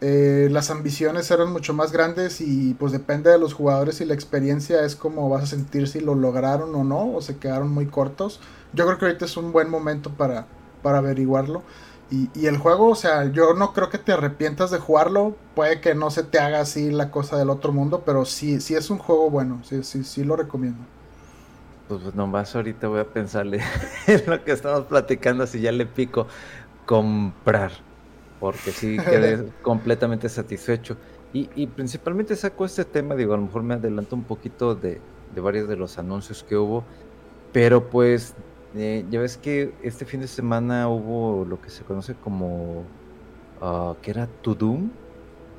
[0.00, 4.14] eh, las ambiciones eran mucho más grandes y pues depende de los jugadores y la
[4.14, 7.86] experiencia es como vas a sentir si lo lograron o no, o se quedaron muy
[7.86, 8.40] cortos.
[8.72, 10.46] Yo creo que ahorita es un buen momento para,
[10.82, 11.62] para averiguarlo.
[12.10, 15.36] Y, el juego, o sea, yo no creo que te arrepientas de jugarlo.
[15.54, 18.74] Puede que no se te haga así la cosa del otro mundo, pero sí, sí
[18.74, 19.60] es un juego bueno.
[19.62, 20.78] Sí, sí, sí lo recomiendo.
[21.86, 23.60] Pues, pues nomás ahorita voy a pensarle
[24.06, 26.26] en lo que estamos platicando, si ya le pico.
[26.86, 27.72] comprar,
[28.40, 30.96] porque sí quedé completamente satisfecho.
[31.34, 34.98] Y, principalmente saco este tema, digo, a lo mejor me adelanto un poquito de,
[35.36, 36.84] varios de los anuncios que hubo,
[37.52, 38.34] pero pues
[38.74, 42.84] eh, ya ves que este fin de semana hubo lo que se conoce como,
[43.60, 44.90] uh, que era To Doom,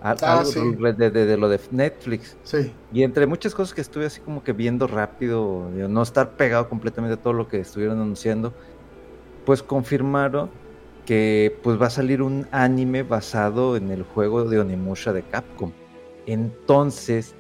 [0.02, 0.52] ah, algo
[0.94, 2.38] de, lo de Netflix.
[2.44, 2.72] Sí.
[2.94, 7.16] Y entre muchas cosas que estuve así como que viendo rápido, no estar pegado completamente
[7.16, 8.54] a todo lo que estuvieron anunciando,
[9.46, 10.50] pues confirmaron
[11.06, 15.72] que pues va a salir un anime basado en el juego de Onimusha de Capcom.
[16.28, 17.34] Entonces,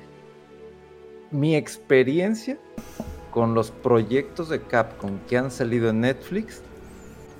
[1.30, 2.58] mi experiencia
[3.32, 6.62] con los proyectos de Capcom que han salido en Netflix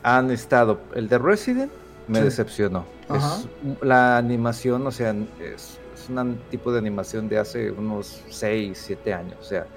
[0.04, 1.72] han estado, el de Resident
[2.08, 2.86] me decepcionó.
[3.14, 3.48] Es
[3.82, 9.14] la animación, o sea, es, es un tipo de animación de hace unos 6, 7
[9.14, 9.36] años.
[9.40, 9.68] O sea,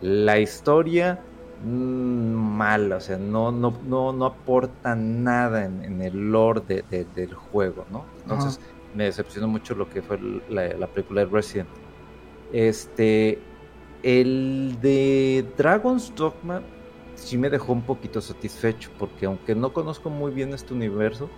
[0.00, 1.20] la historia
[1.64, 7.86] Mm, mal, o sea, no, no, no, no aporta nada en, el lore del juego,
[7.90, 8.04] ¿no?
[8.22, 8.60] Entonces
[8.94, 10.18] me decepcionó mucho lo que fue
[10.50, 11.68] la, película de Resident.
[12.52, 13.38] Este,
[14.06, 16.62] el de Dragon's Dogma
[17.16, 21.28] sí me dejó un poquito satisfecho, porque aunque no conozco muy bien este universo,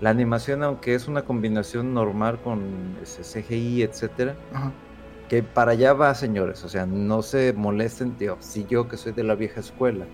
[0.00, 4.36] la animación, aunque es una combinación normal con CGI, etcétera,
[5.28, 6.62] que para allá va, señores.
[6.62, 8.36] O sea, no se molesten, tío.
[8.38, 10.06] Si yo que soy de la vieja escuela,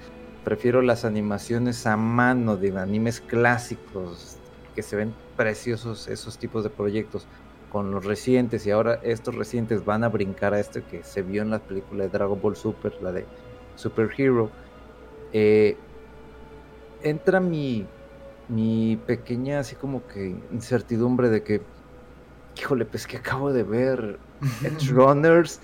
[0.44, 4.38] prefiero las animaciones a mano de animes clásicos,
[4.75, 7.27] que se ven preciosos esos tipos de proyectos,
[7.70, 11.42] con los recientes, y ahora estos recientes van a brincar a esto que se vio
[11.42, 13.26] en la película de Dragon Ball Super, la de
[13.76, 14.50] Super Hero.
[15.33, 15.76] Eh,
[17.02, 17.87] entra mi,
[18.48, 21.62] mi pequeña así como que incertidumbre de que,
[22.59, 24.18] híjole, pues que acabo de ver
[24.62, 25.61] Edge Runners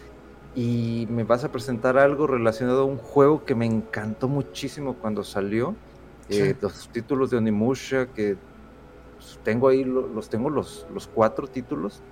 [0.55, 5.25] y me vas a presentar algo relacionado a un juego que me encantó muchísimo cuando
[5.25, 5.75] salió.
[6.29, 8.39] Eh, los títulos de Onimusha que
[9.43, 12.03] tengo ahí, los tengo los, los cuatro títulos.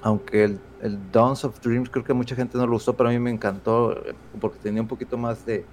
[0.00, 3.12] Aunque el, el Dawns of Dreams creo que mucha gente no lo usó, pero a
[3.12, 5.64] mí me encantó eh, porque tenía un poquito más de,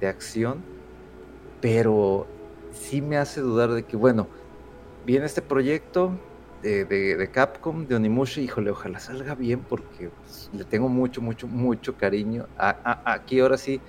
[0.00, 0.58] de acción.
[1.60, 2.26] Pero
[2.72, 4.28] sí me hace dudar de que, bueno,
[5.04, 6.12] viene este proyecto,
[6.64, 11.96] de, Capcom, de Onimusha, híjole, ojalá salga bien porque pues, le tengo mucho, mucho, mucho
[11.96, 12.46] cariño.
[12.56, 13.80] aquí ahora sí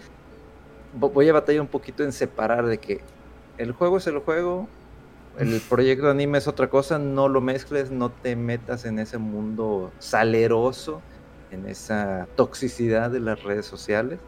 [0.93, 3.01] voy a batallar un poquito en separar de que
[3.57, 4.67] el juego es el juego,
[5.37, 9.17] el proyecto de anime es otra cosa, no lo mezcles, no te metas en ese
[9.17, 11.01] mundo saleroso,
[11.51, 14.19] en esa toxicidad de las redes sociales.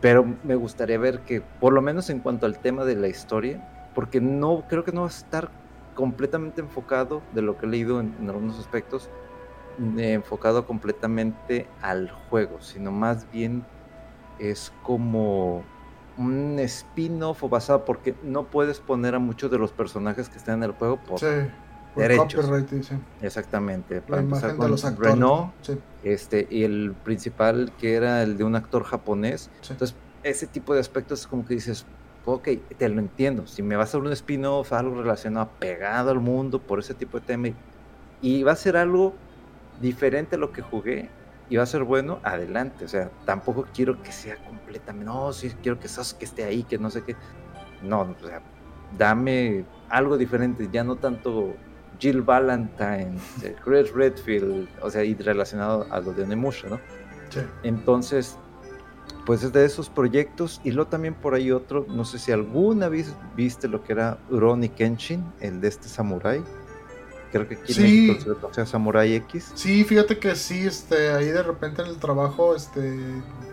[0.00, 3.90] Pero me gustaría ver que, por lo menos en cuanto al tema de la historia,
[3.94, 5.50] porque no creo que no va a estar
[5.94, 9.10] completamente enfocado, de lo que he leído en, algunos aspectos,
[9.96, 13.64] enfocado completamente al juego, sino más bien
[14.38, 15.64] es como
[16.20, 20.58] un spin-off o basado, porque no puedes poner a muchos de los personajes que están
[20.58, 21.20] en el juego por,
[21.96, 22.48] derechos.
[23.22, 24.02] Exactamente.
[24.08, 25.12] La imagen de los actores.
[25.12, 25.52] Renault,
[26.04, 29.50] este, y el principal que era el de un actor japonés.
[29.68, 31.86] Entonces, ese tipo de aspectos como que dices,
[32.26, 33.46] ok, te lo entiendo.
[33.46, 37.18] Si me vas a hacer un spin-off, algo relacionado, pegado al mundo por ese tipo
[37.18, 37.48] de tema,
[38.20, 39.14] y va a ser algo
[39.80, 41.08] diferente a lo que jugué,
[41.50, 42.84] y va a ser bueno, adelante.
[42.86, 46.78] O sea, tampoco quiero que sea completamente, no, sí, quiero que que esté ahí, que
[46.78, 47.16] no sé qué.
[47.82, 48.40] No, o sea,
[48.96, 51.54] dame algo diferente, ya no tanto
[51.98, 53.18] Jill Valentine,
[53.64, 56.80] Chris Redfield, o sea, y relacionado a lo de Nemusha, ¿no?
[57.30, 57.40] Sí.
[57.64, 58.38] Entonces,
[59.26, 62.88] pues es de esos proyectos y luego también por ahí otro, no sé si alguna
[62.88, 66.42] vez viste lo que era Ronnie Kenshin, el de este Samurai.
[67.32, 68.18] Creo que aquí sí.
[68.42, 69.52] o sea Samurai X.
[69.54, 72.98] Sí, fíjate que sí, este, ahí de repente en el trabajo, este,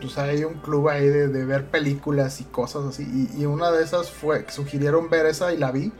[0.01, 3.29] pues hay un club ahí de, ver películas y cosas así.
[3.37, 5.91] Y, una de esas fue, que sugirieron ver esa y la vi.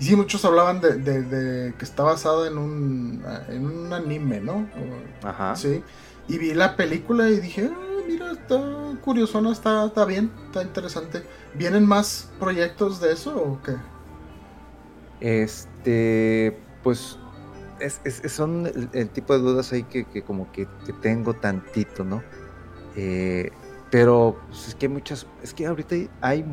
[0.00, 4.68] Y sí, muchos hablaban de, de, que está basada en un, en un anime, ¿no?
[5.22, 5.56] Ajá.
[5.56, 5.82] Sí.
[6.28, 8.60] Y vi la película y dije, ah, mira, está
[9.02, 9.50] curioso, ¿no?
[9.50, 11.22] Está, está bien, está interesante.
[11.54, 13.76] ¿Vienen más proyectos de eso o qué?
[15.20, 17.18] Este, pues
[17.80, 18.00] es,
[18.32, 20.66] son el, tipo de dudas ahí que, como que,
[21.00, 22.22] tengo tantito, ¿no?
[22.96, 23.50] Eh,
[23.90, 26.44] pero pues, es que hay muchas, es que ahorita hay,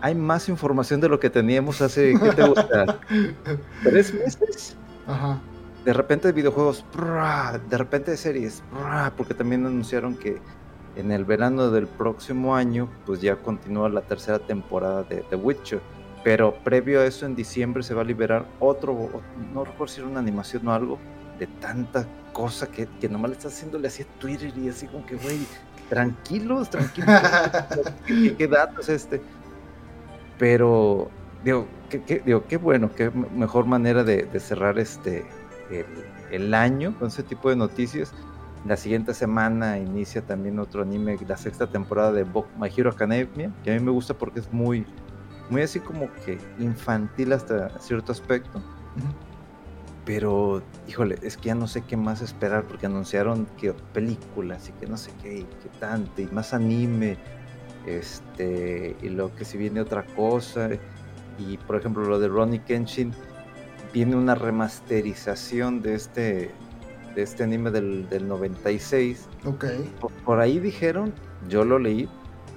[0.00, 3.00] hay más información de lo que teníamos hace, ¿qué te gusta?
[3.82, 4.76] ¿Tres meses?
[5.06, 5.40] Ajá
[5.84, 6.84] de repente de videojuegos,
[7.68, 8.62] de repente de series,
[9.16, 10.40] porque también anunciaron que
[10.94, 15.80] en el verano del próximo año, pues ya continúa la tercera temporada de The Witcher.
[16.24, 20.08] Pero previo a eso, en diciembre se va a liberar otro, no recuerdo si era
[20.08, 20.98] una animación o algo,
[21.38, 25.04] de tanta cosa que, que nomás le está haciéndole así a Twitter y así como
[25.04, 25.40] que, güey,
[25.88, 27.20] tranquilos, tranquilos,
[28.06, 29.20] ¿qué, qué datos este?
[30.38, 31.10] Pero
[31.44, 32.00] digo, qué,
[32.48, 35.24] qué bueno, qué mejor manera de, cerrar este
[36.30, 38.12] el, año con ese tipo de noticias.
[38.66, 43.72] La siguiente semana inicia también otro anime, la sexta temporada de My Hero Academia, que
[43.72, 44.86] a mí me gusta porque es muy,
[45.52, 48.62] muy así como que infantil hasta cierto aspecto.
[50.04, 54.72] Pero, híjole, es que ya no sé qué más esperar porque anunciaron que películas y
[54.72, 57.18] que no sé qué, y que tanto, y más anime,
[57.86, 60.70] este, y lo que si viene otra cosa.
[61.38, 63.14] Y por ejemplo, lo de Ronnie Kenshin,
[63.92, 66.50] viene una remasterización de este,
[67.14, 69.28] de este anime del, 96.
[69.44, 69.66] Ok.
[70.24, 71.12] Por, ahí dijeron,
[71.48, 72.08] yo lo leí,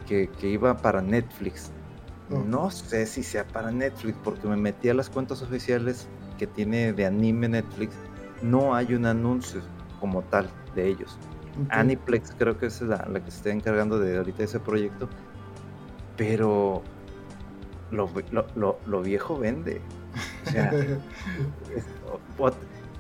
[0.08, 1.72] que, iba para Netflix.
[2.32, 2.40] Oh.
[2.40, 6.08] No sé si sea para Netflix, porque me metí a las cuentas oficiales
[6.38, 7.94] que tiene de anime Netflix.
[8.42, 9.62] No hay un anuncio
[10.00, 11.18] como tal de ellos.
[11.70, 15.08] Aniplex creo que es la, la que se está encargando de ahorita ese proyecto.
[16.18, 16.84] Pero
[17.92, 18.10] lo,
[18.86, 19.82] lo, viejo vende.
[20.46, 20.72] O sea,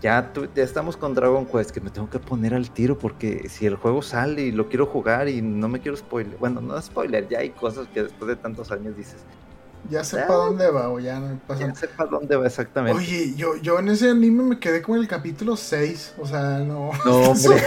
[0.01, 3.65] ya, ya estamos con Dragon Quest, que me tengo que poner al tiro porque si
[3.65, 7.27] el juego sale y lo quiero jugar y no me quiero spoiler, bueno, no spoiler,
[7.27, 9.17] ya hay cosas que después de tantos años dices.
[9.89, 11.67] Ya sé para dónde va o ya no pasa.
[11.67, 12.97] Ya sé para dónde va exactamente.
[12.97, 16.91] Oye, yo, yo en ese anime me quedé con el capítulo 6, o sea, no.
[17.05, 17.63] No, hombre,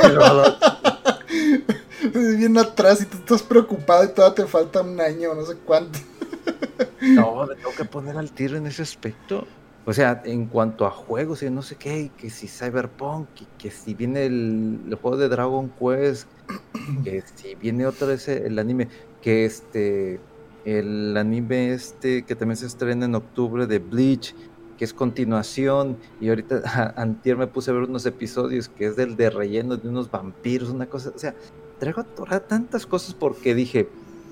[2.36, 5.98] bien atrás y tú estás preocupado y todavía te falta un año, no sé cuánto.
[7.00, 9.46] No, me tengo que poner al tiro en ese aspecto.
[9.88, 13.94] O sea, en cuanto a juegos y no sé qué, que si Cyberpunk, que si
[13.94, 16.28] viene el, juego de Dragon Quest,
[17.04, 18.88] que si viene otra vez el anime,
[19.22, 20.20] que este,
[20.66, 24.34] el anime este que también se estrena en octubre de Bleach,
[24.76, 29.16] que es continuación, y ahorita antier me puse a ver unos episodios que es del
[29.16, 31.34] de relleno de unos vampiros, una cosa, o sea,
[31.78, 33.88] traigo tantas cosas porque dije,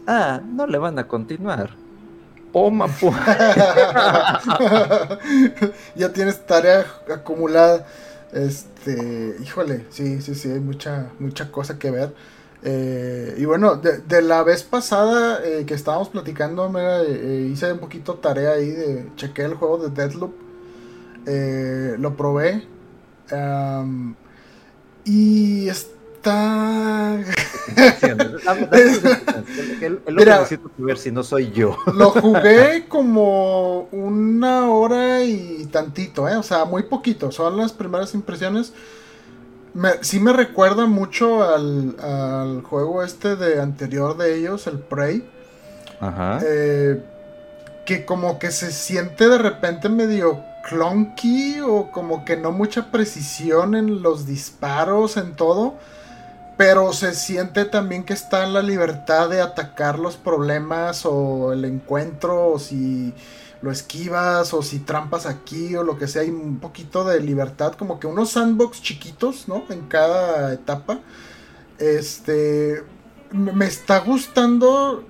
[0.07, 1.86] ah, no le van a continuar
[5.95, 7.87] ya tienes tarea acumulada.
[8.33, 12.15] Este, híjole, sí, sí, sí, hay mucha, mucha cosa que ver.
[12.63, 18.15] Eh, y bueno, de, la vez pasada eh, que estábamos platicando, eh, hice un poquito
[18.15, 20.33] tarea ahí de chequeé el juego de Deadloop.
[21.99, 22.67] lo probé.
[25.05, 25.69] y
[26.27, 27.19] está
[30.09, 30.47] Mira,
[30.79, 31.77] ver si no soy yo.
[31.95, 36.37] Lo jugué como una hora y tantito, ¿eh?
[36.37, 37.31] O sea, muy poquito.
[37.31, 38.73] Son las primeras impresiones.
[39.75, 45.29] Me, sí me recuerda mucho al, juego este de anterior de ellos, el Prey.
[46.01, 46.41] Ajá.
[46.45, 47.03] Eh,
[47.85, 53.77] que como que se siente de repente medio clunky o como que no mucha precisión
[53.77, 55.75] en los disparos, en todo
[56.57, 61.65] pero se siente también que está en la libertad de atacar los problemas o el
[61.65, 63.13] encuentro o si
[63.61, 67.75] lo esquivas o si trampas aquí o lo que sea, hay un poquito de libertad,
[67.75, 69.65] como que unos sandbox chiquitos, ¿no?
[69.69, 71.01] En cada etapa.
[71.79, 72.83] Este,
[73.33, 75.05] me está gustando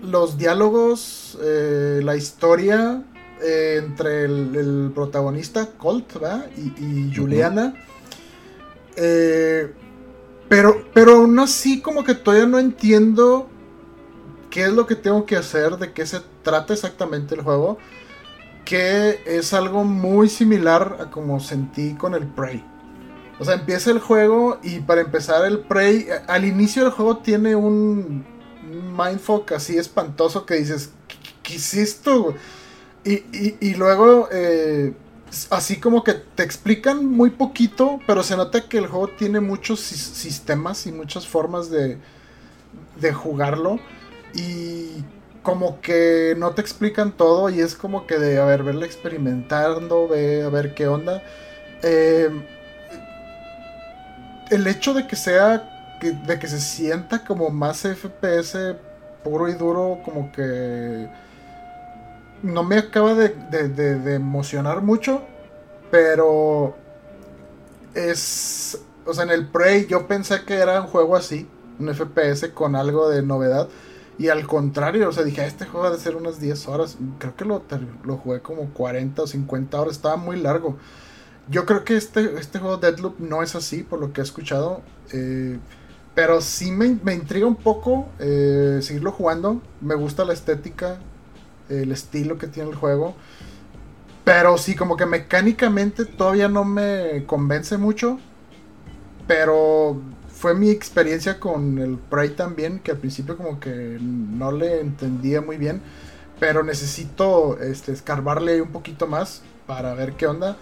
[0.00, 3.02] los diálogos, eh, la historia
[3.42, 6.46] eh, entre el, protagonista Colt, ¿verdad?
[6.56, 7.74] Y, Juliana.
[8.96, 9.72] Eh,
[10.50, 13.48] pero, pero aún así como que todavía no entiendo
[14.50, 17.78] qué es lo que tengo que hacer, de qué se trata exactamente el juego.
[18.64, 22.64] Que es algo muy similar a como sentí con el Prey.
[23.38, 27.54] O sea, empieza el juego y para empezar el Prey, al inicio del juego tiene
[27.54, 28.26] un
[28.98, 30.90] mindfuck así espantoso que dices,
[31.44, 32.34] ¿qué, es esto?
[33.04, 34.94] Y, y, luego eh,
[35.50, 39.80] así como que te explican muy poquito, pero se nota que el juego tiene muchos
[39.80, 41.98] sistemas y muchas formas de,
[43.00, 43.78] de jugarlo.
[44.34, 45.04] Y
[45.42, 50.08] como que no te explican todo y es como que de, a ver, verla experimentando,
[50.08, 51.22] ve, a ver qué onda.
[51.82, 52.44] Em,
[54.50, 58.76] el hecho de que sea, de que se sienta como más FPS
[59.24, 61.08] puro y duro, como que
[62.42, 65.22] no me acaba de, emocionar mucho,
[65.90, 66.74] pero
[67.94, 72.48] es, o sea, en el Prey yo pensé que era un juego así, un FPS
[72.54, 73.68] con algo de novedad.
[74.18, 76.98] Y al contrario, o sea, dije, este juego ha de ser unas 10 horas.
[77.18, 77.62] Creo que lo,
[78.04, 80.76] lo jugué como 40 o 50 horas, estaba muy largo.
[81.48, 84.82] Yo creo que este, este juego Deadloop no es así, por lo que he escuchado.
[85.12, 85.58] Eh,
[86.14, 89.62] pero sí me, me, intriga un poco eh, seguirlo jugando.
[89.80, 90.98] Me gusta la estética,
[91.70, 93.14] el estilo que tiene el juego.
[94.24, 98.18] Pero sí, como que mecánicamente todavía no me convence mucho.
[99.26, 104.80] Pero fue mi experiencia con el Prey también, que al principio como que no le
[104.80, 105.82] entendía muy bien.
[106.40, 110.56] pero necesito este, escarbarle un poquito más para ver qué onda.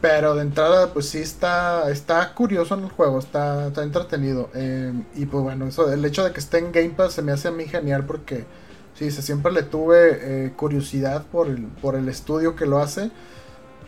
[0.00, 4.50] Pero de entrada, pues sí está, está curioso en el juego, está, está entretenido.
[4.54, 7.32] Eh, y pues bueno, eso, el hecho de que esté en Game Pass se me
[7.32, 8.44] hace a mí genial porque
[8.98, 13.10] sí, siempre le tuve eh, curiosidad por el, por el estudio que lo hace.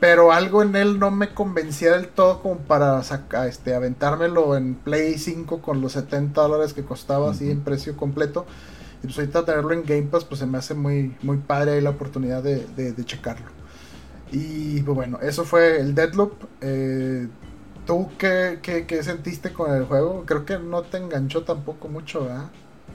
[0.01, 4.75] Pero algo en él no me convencía del todo como para sacar, este, aventármelo en
[4.75, 8.47] Play 5 con los 70 dólares que costaba así en precio completo.
[9.03, 11.81] Y pues ahorita tenerlo en Game Pass pues se me hace muy, muy padre ahí
[11.83, 13.61] la oportunidad de, de checarlo.
[14.33, 16.33] Y pues bueno, eso fue el Deadloop.
[16.61, 17.29] Eh,
[17.87, 20.25] ¿Tú qué, qué, sentiste con el juego?
[20.27, 22.51] Creo que no te enganchó tampoco mucho, ¿verdad?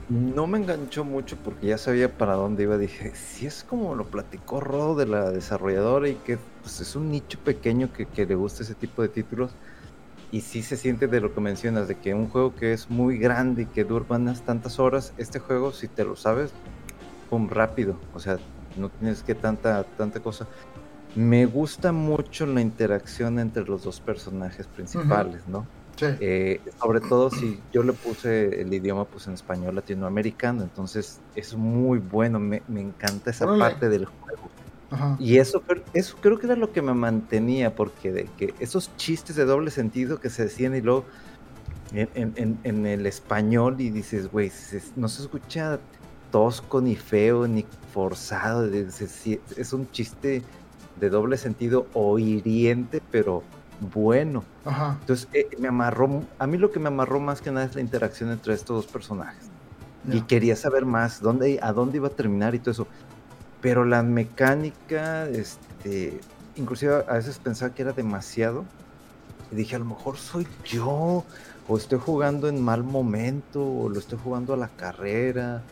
[0.08, 2.78] No me enganchó mucho porque ya sabía para dónde iba.
[2.78, 7.10] Dije, si es como lo platicó Rodo de la desarrolladora y que pues, es un
[7.10, 9.50] nicho pequeño que, que, le gusta ese tipo de títulos.
[10.30, 13.18] Y sí se siente de lo que mencionas, de que un juego que es muy
[13.18, 16.52] grande y que dura unas tantas horas, este juego, si te lo sabes,
[17.30, 17.96] pum, rápido.
[18.14, 18.38] O sea,
[18.76, 20.46] no tienes que tanta, tanta cosa.
[21.16, 25.66] Me gusta mucho la interacción entre los dos personajes principales, ¿no?
[25.96, 26.06] Sí.
[26.20, 31.54] Eh, sobre todo si yo le puse el idioma pues en español latinoamericano, entonces es
[31.54, 34.50] muy bueno, me, encanta esa parte del juego.
[34.90, 35.16] Ajá.
[35.18, 35.62] Y eso,
[35.94, 39.70] eso creo que era lo que me mantenía, porque de que esos chistes de doble
[39.70, 41.04] sentido que se decían y luego
[41.92, 44.52] en, en el español y dices, güey,
[44.96, 45.80] no se escucha
[46.30, 50.42] tosco ni feo ni forzado, es un chiste
[51.00, 53.42] de doble sentido o hiriente, pero
[53.80, 54.44] bueno.
[54.64, 54.96] Ajá.
[55.00, 57.80] Entonces eh, me amarró, a mí lo que me amarró más que nada es la
[57.80, 59.50] interacción entre estos dos personajes.
[60.08, 62.86] Y quería saber más dónde, a dónde iba a terminar y todo eso.
[63.60, 66.20] Pero la mecánica, este,
[66.54, 68.64] inclusive a veces pensaba que era demasiado.
[69.50, 71.24] Y dije, a lo mejor soy yo,
[71.66, 75.62] o estoy jugando en mal momento, o lo estoy jugando a la carrera.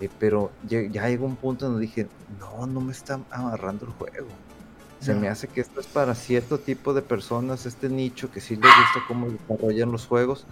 [0.00, 3.92] Eh, pero ya, ya llegó un punto donde dije, no, no me está amarrando el
[3.92, 4.28] juego.
[5.00, 8.56] Se me hace que esto es para cierto tipo de personas, este nicho que sí
[8.56, 10.44] les gusta cómo desarrollan los juegos,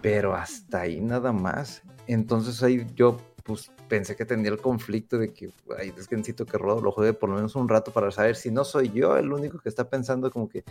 [0.00, 1.82] pero hasta ahí nada más.
[2.06, 6.44] Entonces ahí yo pues pensé que tendría el conflicto de que, ay, es que necesito
[6.44, 9.16] que Rodo lo juegue por lo menos un rato para saber si no soy yo
[9.16, 10.64] el único que está pensando como que,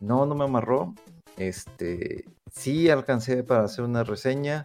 [0.00, 0.94] no, no me amarró.
[1.36, 4.64] Este, sí alcancé para hacer una reseña,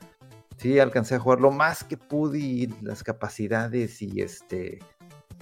[0.57, 4.79] sí alcancé a jugar lo más que pude y las capacidades y este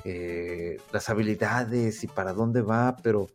[0.03, 3.27] eh, las habilidades y para dónde va, pero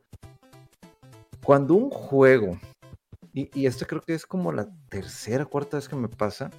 [1.45, 2.59] cuando un juego,
[3.33, 6.51] y, esto creo que es como la tercera, cuarta vez que me pasa,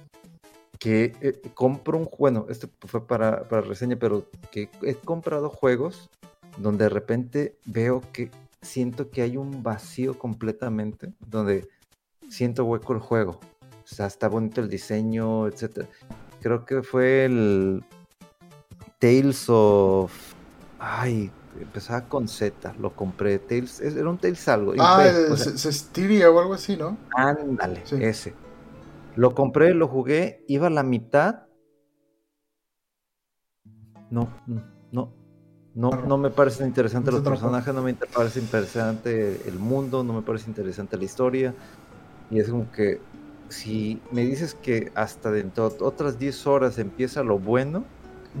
[0.78, 6.08] que eh, compro un bueno, esto fue para, para reseña, pero que he comprado juegos
[6.56, 8.30] donde de repente veo que
[8.62, 11.68] siento que hay un vacío completamente, donde
[12.28, 13.40] siento hueco el juego.
[13.84, 15.86] O sea, está bonito el diseño, etc.
[16.40, 17.82] Creo que fue el
[18.98, 20.12] Tales of.
[20.78, 21.30] Ay,
[21.60, 23.38] empezaba con Z, lo compré.
[23.38, 24.74] Tales, era un Tales algo.
[24.78, 25.04] Ah,
[25.36, 26.96] Cestiria o algo así, ¿no?
[27.14, 28.34] Ándale, ese.
[29.16, 31.46] Lo compré, lo jugué, iba a la mitad.
[34.10, 35.12] No, no,
[35.74, 40.22] no, no me parece interesante los personajes, no me parece interesante el mundo, no me
[40.22, 41.54] parece interesante la historia.
[42.30, 43.00] Y es como que
[43.48, 47.84] si me dices que hasta dentro de otras 10 horas empieza lo bueno,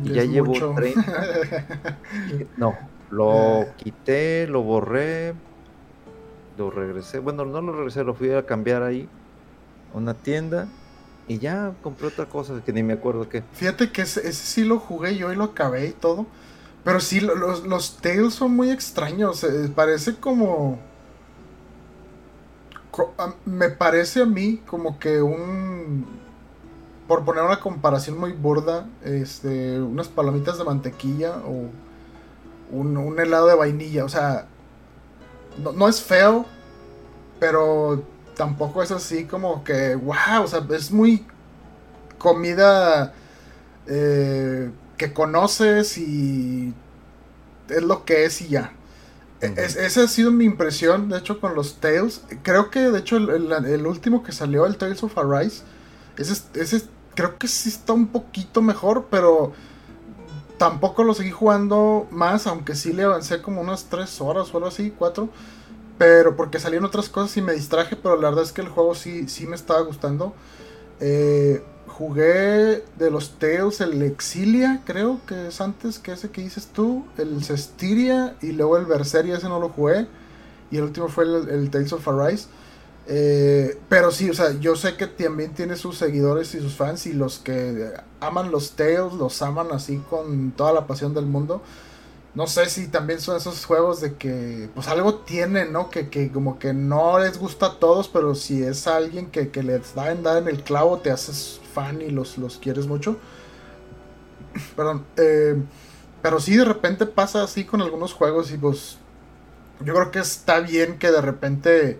[0.04, 1.98] ya llevo 30.
[2.56, 2.76] no,
[3.10, 5.34] lo quité, lo borré,
[6.56, 7.18] lo regresé.
[7.18, 9.08] Bueno, no lo regresé, lo fui a cambiar ahí
[9.94, 10.68] a una tienda
[11.26, 13.42] y ya compré otra cosa que ni me acuerdo qué.
[13.52, 16.26] Fíjate que ese, sí lo jugué yo y lo acabé y todo.
[16.84, 19.44] Pero sí, los, los Tales son muy extraños.
[19.44, 20.78] Eh, parece como.
[23.44, 26.06] Me parece a mí como que un
[27.08, 31.70] por poner una comparación muy burda, este, unas palomitas de mantequilla o
[32.70, 34.04] un, helado de vainilla.
[34.04, 34.46] O sea,
[35.74, 36.44] no, es feo,
[37.40, 38.04] pero
[38.36, 41.26] tampoco es así como que, wow, o sea, es muy
[42.18, 43.14] comida
[43.86, 46.74] eh, que conoces y
[47.70, 48.74] es lo que es y ya.
[49.40, 52.20] esa ha sido mi impresión, de hecho, con los Tales.
[52.42, 55.62] Creo que, de hecho, el, último que salió, el Tales of Arise,
[56.18, 56.82] ese, ese
[57.18, 59.52] creo que sí está un poquito mejor, pero
[60.56, 64.68] tampoco lo seguí jugando más, aunque sí le avancé como unas 3 horas o algo
[64.68, 65.28] así, 4.
[65.98, 68.94] Pero porque salieron otras cosas y me distraje, pero la verdad es que el juego
[68.94, 70.32] sí, sí me estaba gustando.
[71.00, 76.68] Eh, jugué de los Tales el Exilia, creo que es antes que ese que dices
[76.68, 80.06] tú, el Cestiria y luego el Berseria, ese no lo jugué.
[80.70, 82.46] Y el último fue el, el Tales of Arise.
[83.10, 87.06] Eh, pero sí, o sea, yo sé que también tiene sus seguidores y sus fans
[87.06, 87.90] y los que
[88.20, 91.62] aman los Tales, los aman así con toda la pasión del mundo.
[92.34, 95.88] No sé si también son esos juegos de que, pues algo tiene, ¿no?
[95.90, 99.62] Que, que como que no les gusta a todos, pero si es alguien que, que
[99.62, 103.16] les da en dar en el clavo, te haces fan y los, los quieres mucho.
[104.76, 105.04] Perdón.
[105.16, 105.56] Eh,
[106.22, 108.98] pero sí, de repente pasa así con algunos juegos y pues
[109.80, 111.98] yo creo que está bien que de repente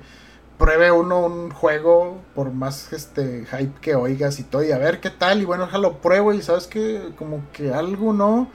[0.58, 5.00] pruebe uno un juego por más este hype que oigas y todo y a ver
[5.00, 8.48] qué tal y bueno, lo pruebo y sabes que como que algo no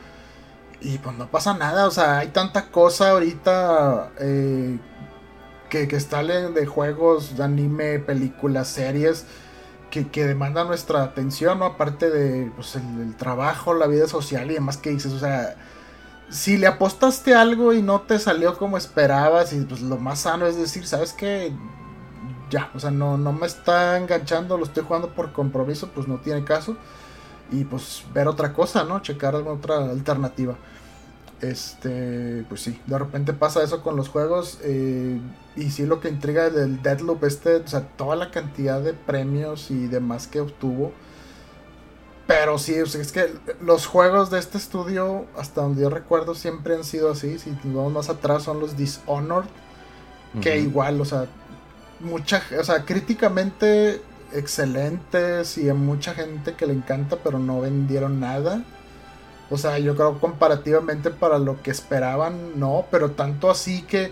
[0.81, 4.77] y pues no pasa nada, o sea, hay tanta cosa ahorita eh,
[5.69, 9.25] que, que salen de juegos, de anime, películas, series
[9.89, 11.65] que, que demandan nuestra atención, ¿no?
[11.65, 15.55] Aparte de pues, el, trabajo, la vida social y demás que dices, o sea,
[16.29, 20.47] si le apostaste algo y no te salió como esperabas y pues lo más sano
[20.47, 21.53] es decir, ¿sabes qué?
[22.53, 26.17] Ya, o sea, no, no me está enganchando, lo estoy jugando por compromiso, pues no
[26.17, 26.77] tiene caso.
[27.51, 29.01] Y pues ver otra cosa, ¿no?
[29.01, 30.55] Checar alguna otra alternativa.
[31.41, 34.59] Este, pues sí, de repente pasa eso con los juegos.
[34.61, 35.19] Eh,
[35.55, 39.71] y sí, lo que intriga del Deadloop, este, o sea, toda la cantidad de premios
[39.71, 40.91] y demás que obtuvo.
[42.27, 46.35] Pero sí, o sea, es que los juegos de este estudio, hasta donde yo recuerdo,
[46.35, 47.39] siempre han sido así.
[47.39, 49.49] Si vamos más atrás, son los Dishonored.
[50.39, 51.27] Que igual, o sea,
[52.03, 54.01] mucha, o sea, críticamente
[54.33, 58.63] excelentes y a mucha gente que le encanta, pero no vendieron nada.
[59.49, 64.11] O sea, yo creo comparativamente para lo que esperaban, no, pero tanto así que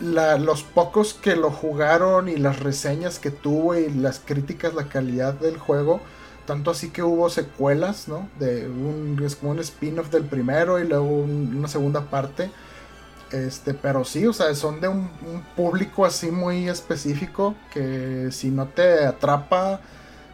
[0.00, 5.34] los pocos que lo jugaron y las reseñas que tuvo y las críticas, la calidad
[5.34, 6.00] del juego,
[6.46, 8.28] tanto así que hubo secuelas, ¿no?
[8.38, 12.50] De un, es como un spin-off del primero y luego una segunda parte.
[13.34, 15.10] Este, pero sí, o sea, son de un,
[15.56, 19.80] público así muy específico que si no te atrapa,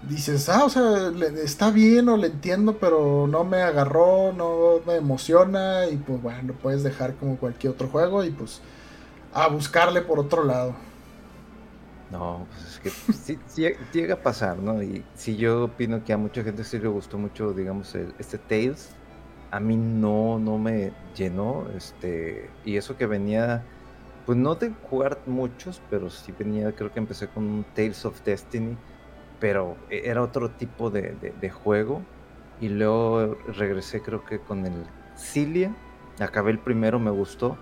[0.03, 1.11] dices, ah, o sea,
[1.43, 6.43] está bien o le entiendo, pero no me agarró, no me emociona y pues bueno,
[6.49, 8.61] lo puedes dejar como cualquier otro juego y pues
[9.33, 10.75] a buscarle por otro lado.
[12.11, 13.13] No, pues es que
[13.47, 14.83] sí, llega a pasar, ¿no?
[14.83, 18.91] Y si yo opino que a mucha gente sí le gustó mucho, digamos, este Tales,
[19.51, 23.65] a mí no, no me llenó, este, y eso que venía,
[24.27, 28.23] pues no de jugar muchos, pero sí venía, creo que empecé con un Tales of
[28.23, 28.77] Destiny,
[29.41, 32.03] pero e, era otro tipo de, juego.
[32.61, 34.87] Y luego regresé creo que con el
[35.17, 35.75] Cilia.
[36.21, 37.59] Acabé el primero, me gustó.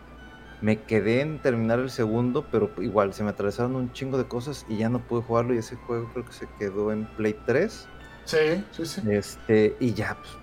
[0.60, 4.66] Me quedé en terminar el segundo, pero igual se me atravesaron un chingo de cosas
[4.68, 5.54] y ya no pude jugarlo.
[5.54, 7.88] Y ese juego creo que se quedó en Play 3.
[8.24, 9.02] Sí, sí, sí.
[9.08, 10.36] Este, y ya, pues.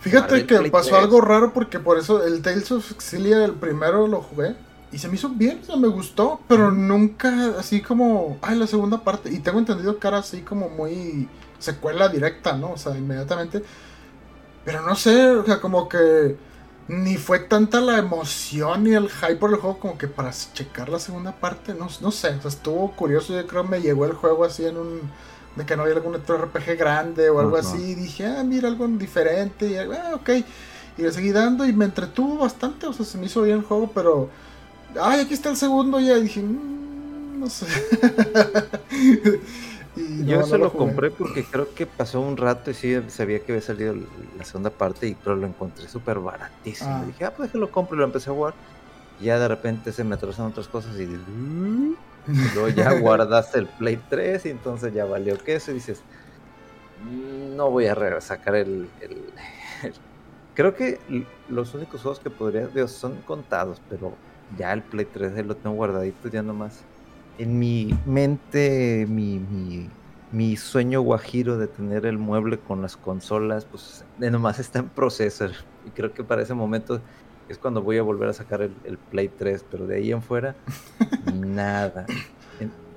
[0.00, 4.22] Fíjate que pasó algo raro porque por eso el Tales of Cilia, el primero lo
[4.22, 4.56] jugué.
[4.92, 8.66] Y se me hizo bien, o sea, me gustó, pero nunca así como, ay, la
[8.66, 9.30] segunda parte.
[9.30, 11.28] Y tengo entendido que era así como muy
[11.60, 12.72] secuela directa, ¿no?
[12.72, 13.62] O sea, inmediatamente.
[14.64, 16.36] Pero no sé, o sea, como que
[16.88, 20.88] ni fue tanta la emoción ni el hype por el juego como que para checar
[20.88, 24.06] la segunda parte, no, no sé, o sea, estuvo curioso, yo creo que me llegó
[24.06, 25.00] el juego así en un,
[25.60, 28.68] de que no había algún otro RPG grande o algo así, y dije, ah, mira,
[28.68, 30.30] algo diferente, y ah, ok,
[30.96, 33.64] y le seguí dando y me entretuvo bastante, o sea, se me hizo bien el
[33.64, 34.30] juego, pero
[35.00, 37.66] ay, aquí está el segundo, ya dije, mm, no sé.
[40.24, 43.62] Yo se lo, compré porque creo que pasó un rato y sí sabía que había
[43.62, 43.94] salido
[44.38, 46.90] la segunda parte, y pero lo encontré súper baratísimo.
[46.90, 47.04] Ah.
[47.06, 48.54] Dije, ah, pues que lo compro y lo empecé a jugar.
[49.20, 51.96] Y ya de repente se me atrasan otras cosas y, y
[52.54, 56.02] luego ya guardaste el Play 3 y entonces ya valió queso y dices,
[57.04, 58.88] mm, no voy a sacar el,
[60.54, 60.98] Creo que
[61.48, 64.14] los únicos juegos que podría, Dios, son contados, pero
[64.58, 66.82] ya el Play 3 lo tengo guardadito ya nomás.
[67.38, 69.40] En mi mente, mi,
[70.32, 75.46] mi, sueño guajiro de tener el mueble con las consolas, pues nomás está en proceso.
[75.86, 77.00] Y creo que para ese momento
[77.50, 80.54] es cuando voy a volver a sacar el, Play 3, pero de ahí en fuera,
[81.34, 82.06] nada.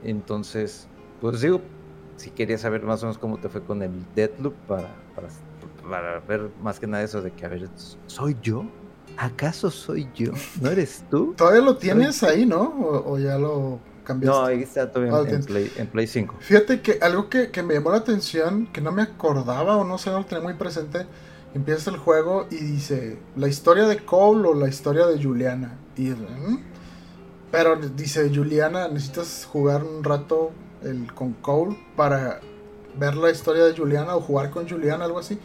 [0.04, 0.88] entonces,
[1.20, 1.62] pues digo,
[2.18, 5.28] si quería saber más o menos cómo te fue con el Deadloop para, para,
[5.90, 7.68] para ver más que nada eso de que, a ver,
[8.08, 8.66] ¿soy yo?
[9.18, 10.32] ¿Acaso soy yo?
[10.62, 11.34] ¿No eres tú?
[11.38, 13.04] Todavía lo tienes ahí, ¿no?
[13.06, 14.40] O, ya lo cambiaste.
[14.40, 16.36] No, ahí está todavía ah, en, Play, en, Play, 5.
[16.40, 20.10] Fíjate que algo que, me llamó la atención, que no me acordaba o no sé,
[20.10, 21.06] no lo tenía muy presente,
[21.54, 25.78] empieza el juego y dice la historia de Cole o la historia de Juliana.
[25.96, 26.64] Y, ¿Mm?
[27.52, 30.52] Pero dice Juliana, necesitas jugar un rato
[30.82, 32.40] el, con Cole para
[32.98, 35.38] ver la historia de Juliana o jugar con Juliana, algo así.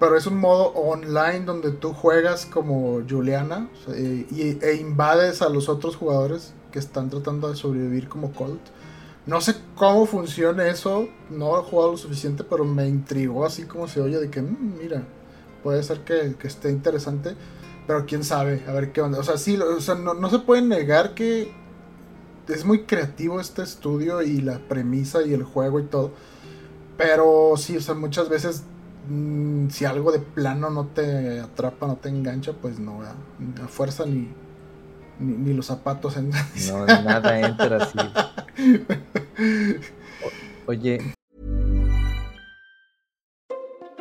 [0.00, 5.68] Pero es un modo online donde tú juegas como Juliana y, e invades a los
[5.68, 8.60] otros jugadores que están tratando de sobrevivir como Colt.
[9.26, 13.86] No sé cómo funciona eso, no he jugado lo suficiente, pero me intrigó así como
[13.86, 15.04] se oye de que, mm, mira,
[15.64, 17.34] puede ser que, esté interesante,
[17.86, 19.18] pero quién sabe, a ver qué onda.
[19.18, 21.50] O sea, sí, o sea, no, no se puede negar que
[22.48, 26.12] es muy creativo este estudio y la premisa y el juego y todo.
[26.98, 28.64] Pero sí, o sea, muchas veces
[29.08, 34.04] mm, si algo de plano no te atrapa, no te engancha, pues no, a fuerza
[34.04, 34.28] ni,
[35.18, 36.18] ni, los zapatos.
[36.18, 36.30] En...
[36.68, 37.98] No, nada entra así.
[40.66, 41.13] oye.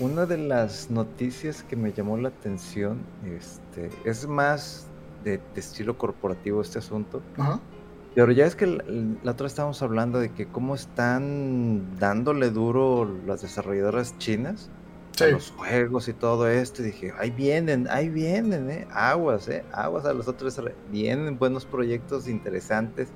[0.00, 4.86] Una de las noticias que me llamó la atención este, es más
[5.22, 7.20] de, estilo corporativo este asunto.
[8.14, 13.42] Pero ya es que la, otra estábamos hablando de que cómo están dándole duro las
[13.42, 14.70] desarrolladoras chinas
[15.20, 16.80] a los juegos y todo esto.
[16.80, 20.58] Y dije, ahí vienen, ahí vienen, eh, aguas, eh, aguas a los otros.
[20.90, 23.12] Vienen buenos proyectos interesantes.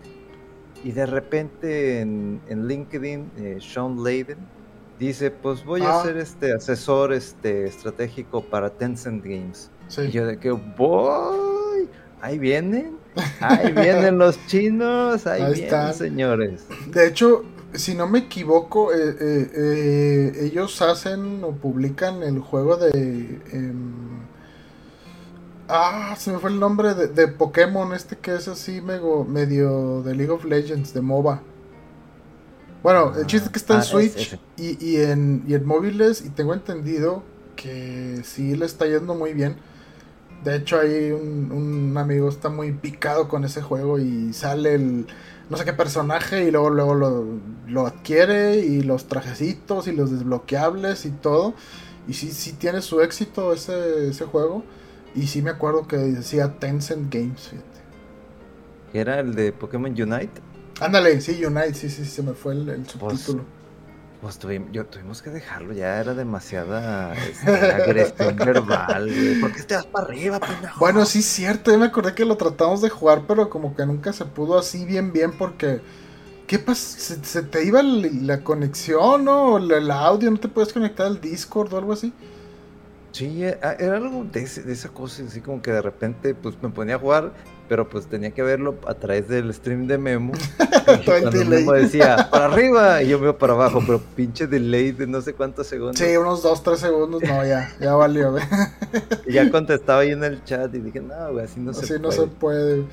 [0.84, 4.55] Y de repente en, LinkedIn, eh, Sean Layden
[4.98, 6.02] dice, pues voy a ah.
[6.02, 9.70] ser este asesor este, estratégico para Tencent Games.
[9.98, 11.88] Y yo de que, voy
[12.20, 12.98] ahí vienen,
[13.40, 16.66] ahí vienen los chinos, ahí, vienen, señores.
[16.88, 22.76] De hecho, si no me equivoco, eh, eh, eh, ellos hacen o publican el juego
[22.76, 22.90] de...
[23.52, 24.20] Em,
[25.68, 30.14] ah, se me fue el nombre de, Pokémon, este que es así medio, medio de
[30.14, 31.42] League of Legends, de MOBA.
[32.86, 36.24] Bueno, el chiste es que está en ah, Switch y, y, en, y en móviles
[36.24, 37.24] y tengo entendido
[37.56, 39.56] que sí le está yendo muy bien.
[40.44, 45.08] De hecho, hay un, amigo está muy picado con ese juego y sale el
[45.50, 46.94] no sé qué personaje y luego, luego
[47.66, 51.54] lo, adquiere y los trajecitos y los desbloqueables y todo.
[52.06, 54.62] Y sí, sí tiene su éxito ese, ese juego.
[55.16, 57.50] Y sí me acuerdo que decía Tencent Games.
[58.94, 60.45] ¿Era el de Pokémon Unite?
[60.80, 63.44] Ándale, sí, Unite, sí, sí, se me fue el, pues, subtítulo.
[64.20, 69.10] Pues tuvimos, yo, tuvimos que dejarlo, ya era demasiada este, agresión verbal.
[69.40, 70.78] ¿Por qué te vas para arriba, pendejo?
[70.80, 71.70] Bueno, sí, cierto.
[71.70, 74.84] Yo me acordé que lo tratamos de jugar, pero como que nunca se pudo así
[74.84, 75.80] bien, bien, porque.
[76.46, 77.16] ¿Qué pasa?
[77.22, 80.30] ¿Se, te iba la conexión o el audio?
[80.30, 82.12] ¿No te puedes conectar al Discord o algo así?
[83.10, 86.54] Sí, eh, ah, era algo de, de, esa cosa, así como que de repente pues
[86.62, 87.32] me ponía a jugar
[87.68, 90.32] pero pues tenía que verlo a través del stream de Memo.
[91.04, 95.20] cuando Memo decía, para arriba, y yo veo para abajo, pero pinche delay de no
[95.20, 95.98] sé cuántos segundos.
[95.98, 98.34] Sí, unos 2, 3 segundos, no, ya, ya valió,
[99.26, 101.94] y ya contestaba ahí en el chat y dije, no, güey, así no se puede.
[101.94, 102.84] Así no se puede.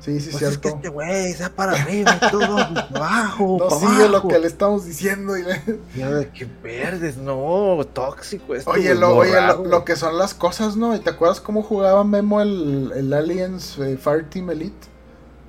[0.00, 0.54] Sí, sí, pues cierto.
[0.54, 2.56] Es que este güey sea para arriba y todo
[2.94, 3.58] abajo.
[3.58, 5.36] No sigue lo que le estamos diciendo.
[5.36, 5.80] Y le...
[5.94, 8.70] Ya, qué verdes, no, tóxico esto.
[8.70, 9.32] Oye, lo, oye
[9.66, 10.96] lo, que son las cosas, ¿no?
[10.96, 14.88] ¿Y te acuerdas cómo jugaba Memo el, el Aliens eh, Fireteam Elite?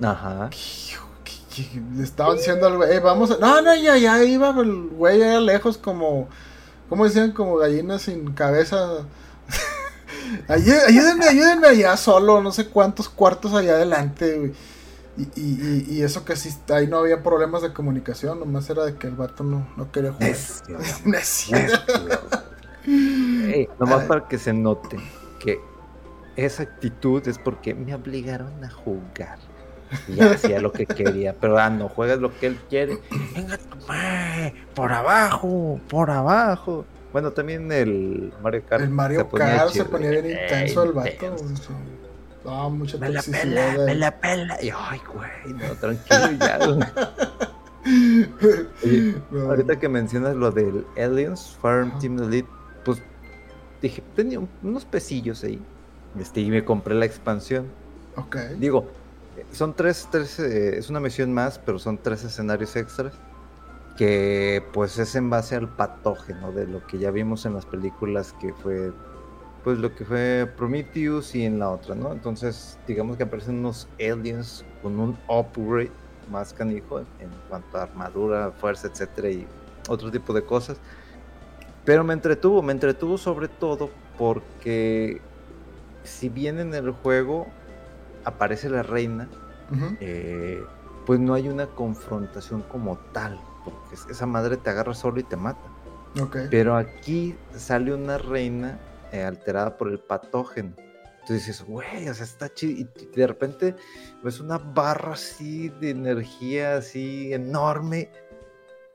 [0.02, 0.50] Ajá.
[1.96, 3.38] Le estaban diciendo al güey, vamos a...
[3.38, 6.28] No, no, ya, ya iba el güey allá lejos como...
[6.90, 7.32] ¿Cómo decían?
[7.32, 9.06] Como gallinas sin cabeza.
[10.48, 14.52] Ayúdenme, ayúdenme allá solo, no sé cuántos cuartos allá adelante,
[15.16, 18.94] Y, y, y, eso que sí, ahí no había problemas de comunicación, nomás era de
[18.94, 20.34] que el vato no, no quería jugar.
[21.04, 21.58] Necio,
[23.78, 24.96] nomás para que se note
[25.38, 25.60] que
[26.34, 29.38] esa actitud es porque me obligaron a jugar.
[30.08, 32.98] Y hacía lo que quería, pero ah, no juegas lo que él quiere.
[33.34, 33.58] Venga,
[34.74, 36.86] por abajo, por abajo.
[37.12, 38.82] Bueno, también el Mario Kart.
[38.82, 41.36] El Mario Kart se ponía bien intenso el vato.
[42.44, 44.58] No, mucha me la pela, me la pela.
[44.62, 46.58] Y ay, güey, no, tranquilo ya.
[49.48, 52.48] ahorita que mencionas lo del Aliens Farm Team Elite,
[52.84, 53.02] pues
[53.80, 55.60] dije, tenía unos pesillos ahí.
[56.18, 57.66] Este, y me compré la expansión.
[58.16, 58.36] Ok.
[58.58, 58.88] Digo,
[59.52, 63.12] son tres, tres, eh, es una misión más, pero son tres escenarios extras
[64.02, 68.34] que pues es en base al patógeno de lo que ya vimos en las películas
[68.40, 68.92] que fue
[69.62, 72.10] pues lo que fue Prometheus y en la otra, ¿no?
[72.10, 75.92] Entonces, digamos que aparecen unos aliens con un upgrade
[76.32, 79.46] más canijo en cuanto a armadura, fuerza, etcétera y
[79.88, 80.78] otro tipo de cosas.
[81.84, 83.88] Pero me entretuvo, me entretuvo sobre todo
[84.18, 85.20] porque
[86.02, 87.46] si bien en el juego
[88.24, 89.28] aparece la reina,
[91.06, 95.36] pues no hay una confrontación como tal, porque esa madre te agarra solo y te
[95.36, 95.60] mata.
[96.50, 98.78] Pero aquí sale una reina
[99.12, 100.74] eh, alterada por el patógeno.
[101.20, 102.80] Entonces dices, güey, o sea, está chido.
[102.80, 103.76] Y de repente
[104.22, 108.10] ves una barra así de energía así enorme.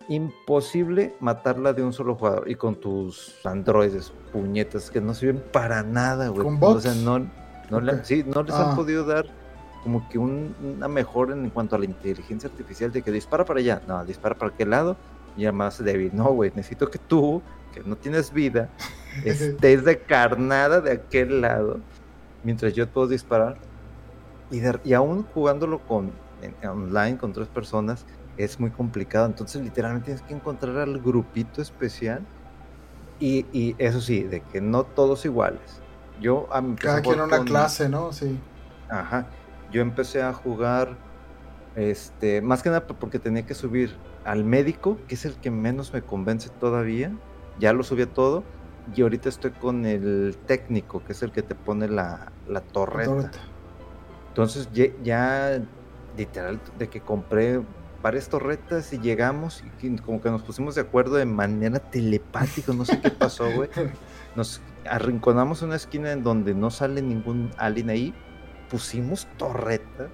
[0.10, 2.50] Imposible matarla de un solo jugador.
[2.50, 6.48] Y con tus androides, puñetas, que no sirven para nada, güey.
[6.62, 8.76] O sea, no, no, sí, no les han ah.
[8.76, 9.26] podido dar
[9.84, 13.82] como que una mejora en cuanto a la inteligencia artificial de que dispara para allá,
[13.88, 14.98] no, dispara para qué lado
[15.36, 16.12] y ya más débil.
[16.14, 17.42] No, güey, necesito que tú,
[17.74, 18.70] que no tienes vida,
[19.26, 21.80] estés de carnada de aquel lado
[22.44, 23.58] mientras yo puedo disparar.
[24.50, 26.12] Y, y aún jugándolo con
[26.64, 28.06] online con tres personas
[28.38, 29.26] es muy complicado.
[29.26, 32.26] Entonces, literalmente tienes que encontrar al grupito especial.
[33.20, 35.82] Y, y eso sí, de que no todos iguales.
[36.22, 36.48] Yo
[36.80, 38.14] Cada quien una clase, ¿no?
[38.14, 38.40] Sí.
[38.90, 39.28] Ajá.
[39.72, 40.98] Yo empecé a jugar,
[41.76, 43.96] este, más que nada porque tenía que subir
[44.26, 47.12] al médico, que es el que menos me convence todavía.
[47.60, 48.44] Ya lo subí a todo
[48.96, 53.32] y ahorita estoy con el técnico, que es el que te pone la, la torreta.
[54.30, 54.70] Entonces
[55.04, 55.60] ya,
[56.16, 57.62] literal, de que compré
[58.02, 62.86] varias torretas y llegamos y como que nos pusimos de acuerdo de manera telepática, no
[62.86, 63.70] sé qué pasó, güey.
[64.36, 68.14] Nos arrinconamos una esquina en donde no sale ningún alien ahí,
[68.70, 70.10] pusimos torreta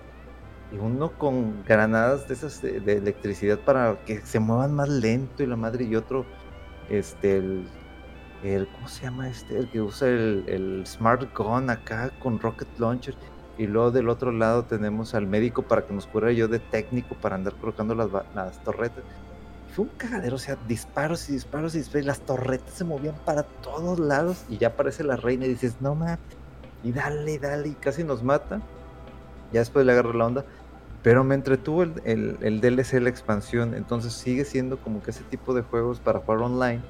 [0.72, 5.47] y uno con granadas de esas de, electricidad para que se muevan más lento y
[5.47, 6.26] la madre y otro
[6.89, 7.68] este el
[8.43, 9.58] el, ¿cómo se llama este?
[9.58, 13.16] El que usa el, Smart Gun acá con Rocket Launcher.
[13.58, 17.16] Y luego del otro lado tenemos al médico para que nos cura yo de técnico
[17.16, 19.04] para andar colocando las, las torretas.
[19.74, 22.04] Fue un cagadero, o sea, disparos y disparos y disparos.
[22.04, 24.43] Y las torretas se movían para todos lados.
[24.49, 26.20] Y ya aparece la reina y dices, no mames.
[26.84, 27.69] Y dale, dale.
[27.69, 28.61] Y casi nos mata.
[29.51, 30.45] Ya después le agarro la onda.
[31.01, 33.73] Pero me entretuvo el, el, el DLC, la expansión.
[33.73, 36.81] Entonces sigue siendo como que ese tipo de juegos para jugar online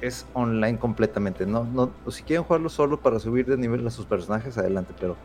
[0.00, 1.46] es online completamente.
[1.46, 5.16] No, no, si quieren jugarlo solo para subir de nivel a sus personajes, adelante, pero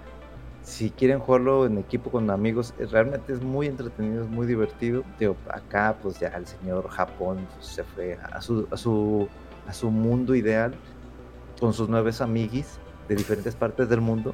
[0.63, 5.03] si quieren jugarlo en equipo con amigos, realmente es muy entretenido, es muy divertido.
[5.49, 9.27] acá pues ya el señor Japón se fue a su, a su,
[9.67, 10.73] a su mundo ideal
[11.59, 12.79] con sus nueve amiguis
[13.11, 14.33] de diferentes partes del mundo.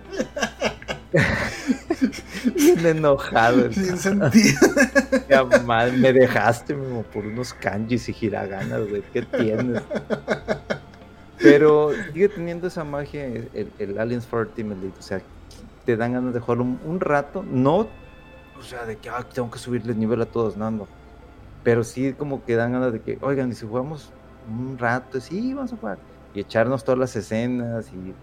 [2.55, 3.71] Bien enojado.
[3.71, 4.59] Sin sentido.
[5.29, 9.01] Ya mal, me dejaste mismo por unos kanjis y hiraganas, güey.
[9.11, 9.81] ¿Qué tienes?
[11.37, 14.97] Pero sigue teniendo esa magia el, el Aliens for Team Elite.
[14.97, 15.21] O sea,
[15.85, 17.43] te dan ganas de jugar un, rato.
[17.43, 17.87] No,
[18.57, 20.87] o sea, de que ah, tengo que subirle el nivel a todos, no, no.
[21.63, 24.13] Pero sí como que dan ganas de que, oigan, y si jugamos
[24.47, 25.97] un rato, sí, vamos a jugar.
[26.33, 28.13] Y echarnos todas las escenas y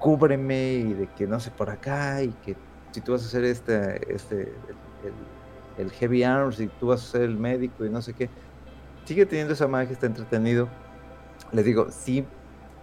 [0.00, 2.56] cúbreme y de que no sé por acá y que
[2.90, 4.52] si tú vas a hacer este, este,
[5.78, 8.28] el, heavy arms y tú vas a ser el médico y no sé qué,
[9.04, 10.68] sigue teniendo esa magia, está entretenido.
[11.52, 12.24] Les digo, sí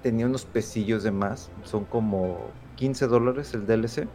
[0.02, 4.08] tenía unos pesillos de más, son como 15 dólares el DLC,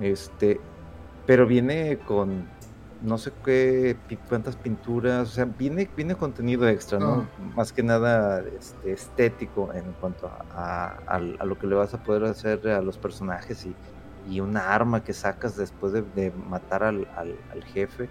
[0.00, 0.60] este,
[1.26, 2.46] pero viene con
[3.02, 3.96] no sé qué,
[4.28, 7.26] cuántas pinturas, o sea, viene, viene contenido extra, ¿no?
[7.26, 7.52] Ah.
[7.54, 12.66] Más que nada este, estético en cuanto a, lo que le vas a poder hacer
[12.68, 13.74] a los personajes y,
[14.30, 17.06] y una arma que sacas después de, matar al,
[17.72, 18.08] jefe,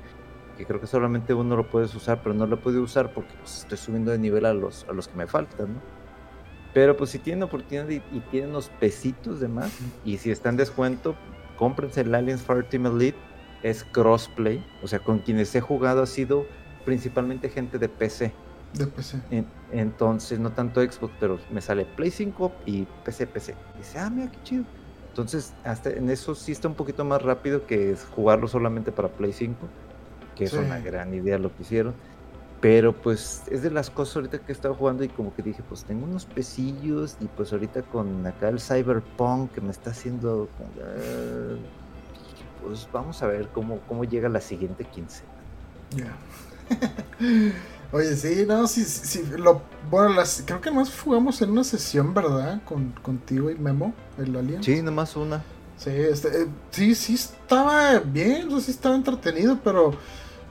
[0.57, 3.59] que creo que solamente uno lo puedes usar, pero no lo puedo usar porque pues,
[3.59, 5.79] estoy subiendo de nivel a los, a los que me faltan, ¿no?
[6.73, 9.71] Pero pues si tienen oportunidad y, y tienen unos pesitos de más,
[10.03, 11.15] y si está en descuento,
[11.57, 13.17] cómprense el Aliens Fire Team Elite
[13.65, 16.45] es crossplay, o sea, con quienes he jugado ha sido
[16.85, 18.31] principalmente gente de PC.
[18.73, 19.17] De PC.
[19.71, 23.55] entonces, no tanto Xbox, pero me sale Play 5 y PC, PC.
[23.79, 24.65] dice, ah, mira qué chido.
[25.09, 29.33] Entonces, hasta en eso sí está un poquito más rápido que jugarlo solamente para Play
[29.33, 29.55] 5,
[30.35, 31.95] que es una gran idea lo que hicieron.
[32.61, 35.63] Pero pues es de las cosas ahorita que he estado jugando y como que dije,
[35.67, 40.49] pues tengo unos pesillos y pues ahorita con acá el Cyberpunk que me está haciendo...
[42.65, 45.29] pues vamos a ver cómo, cómo llega la siguiente quincena.
[47.91, 52.13] Oye, sí, no, sí, sí, lo, bueno, las, creo que más jugamos en una sesión,
[52.13, 52.61] ¿verdad?
[52.65, 54.63] Con, contigo y Memo, el Alien.
[54.63, 55.43] Sí, nomás una.
[55.77, 59.91] Sí, este, eh, sí, sí estaba bien, sí estaba entretenido, pero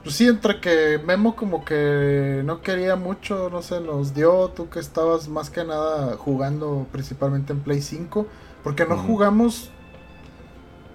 [0.03, 4.69] pues sí, entre que Memo como que no quería mucho, no sé, nos dio, tú
[4.69, 8.25] que estabas más que nada jugando principalmente en Play 5,
[8.63, 9.71] porque no jugamos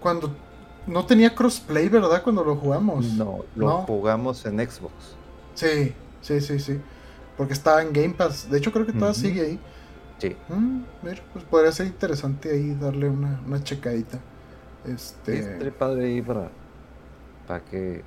[0.01, 0.35] cuando
[0.91, 2.22] no tenía crossplay, ¿verdad?
[2.22, 3.07] Cuando lo jugamos.
[3.14, 4.93] No, lo jugamos en Xbox.
[5.55, 6.80] Sí, sí, sí, sí.
[7.36, 8.51] Porque estaba en Game Pass.
[8.51, 9.61] De hecho, creo que todavía sigue ahí.
[10.18, 10.36] Sí.
[10.49, 14.18] Mm, mira, pues podría ser interesante ahí darle una, una checadita.
[14.84, 15.59] Este.
[15.59, 16.51] Sí, padre ahí para,
[17.47, 18.03] para que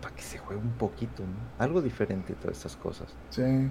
[0.00, 1.62] para que se juegue un poquito, ¿no?
[1.62, 3.08] Algo diferente todas estas cosas.
[3.30, 3.70] Sí,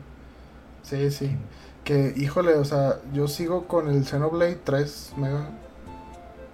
[0.83, 1.37] sí, sí.
[1.83, 5.49] Que, híjole, o sea, yo sigo con el Xenoblade 3 Mega.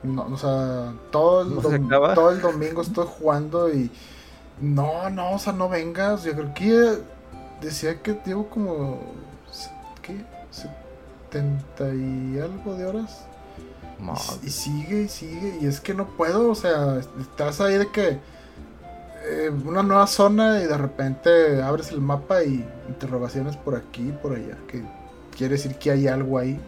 [0.03, 3.89] No, o sea, todo el, todo el domingo estoy jugando y.
[4.61, 6.23] No, no, o sea, no vengas.
[6.23, 6.99] Yo creo que
[7.61, 8.99] decía que llevo como.
[10.01, 10.25] ¿Qué?
[11.31, 13.25] 70 y algo de horas.
[14.43, 15.59] Y, sigue y sigue.
[15.61, 18.19] Y es que no puedo, o sea, estás ahí de que.
[19.25, 24.33] Eh, una nueva zona y de repente abres el mapa y interrogaciones por aquí por
[24.33, 24.57] allá.
[24.67, 24.83] Que
[25.37, 26.59] quiere decir que hay algo ahí.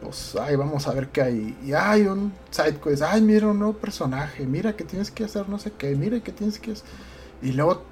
[0.00, 1.58] Pues, ay, vamos a ver qué hay.
[1.64, 3.02] Y hay un side quest.
[3.02, 4.46] Ay, mira un nuevo personaje.
[4.46, 5.94] Mira que tienes que hacer no sé qué.
[5.96, 6.86] Mira que tienes que hacer.
[7.42, 7.82] Y luego,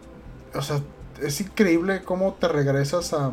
[0.55, 0.81] o sea,
[1.23, 3.31] es increíble cómo te regresas a,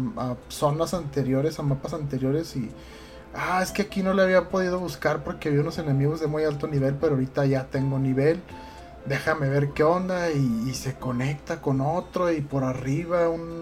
[0.49, 2.69] zonas anteriores, a mapas anteriores y...
[3.35, 6.43] Ah, es que aquí no le había podido buscar porque había unos enemigos de muy
[6.43, 8.39] alto nivel, pero ahorita ya tengo nivel.
[9.07, 13.53] Déjame ver qué onda y, se conecta con otro y por arriba un,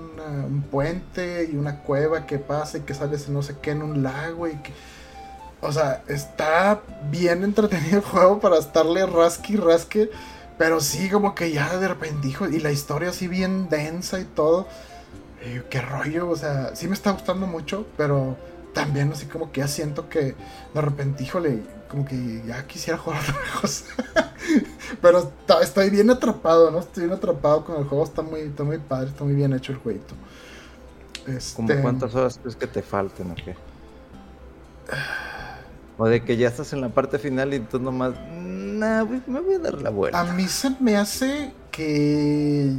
[0.70, 4.48] puente y una cueva que pasa y que sales no sé qué en un lago
[4.48, 4.74] y que...
[5.62, 10.10] O sea, está bien entretenido el juego para estarle rasque y rasque
[10.62, 14.26] pero sí, como que ya de repente, hijo, y la historia así bien densa y
[14.26, 14.68] todo.
[15.72, 18.38] qué rollo, o sea, sí me está gustando mucho, pero
[18.72, 20.36] también así como que ya siento que
[20.76, 23.86] de repente, híjole, como que ya quisiera jugar otra cosa.
[25.02, 25.32] pero
[25.64, 26.78] estoy bien atrapado, ¿no?
[26.78, 29.72] Estoy bien atrapado con el juego, está muy, está muy padre, está muy bien hecho
[29.72, 30.14] el jueguito.
[31.26, 31.82] Este...
[31.82, 33.56] cuántas horas crees que te falten o qué?
[35.98, 38.14] O de que ya estás en la parte final y tú nomás
[39.28, 40.20] me voy a dar la vuelta.
[40.20, 42.74] A mí se me hace que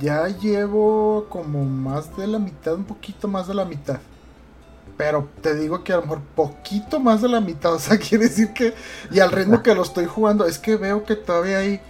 [0.00, 3.98] ya llevo como más de la mitad, un poquito más de la mitad.
[4.96, 7.74] Pero te digo que a lo mejor poquito más de la mitad.
[7.74, 8.74] O sea, quiere decir que.
[9.10, 11.80] Y al ritmo que lo estoy jugando, es que veo que todavía hay.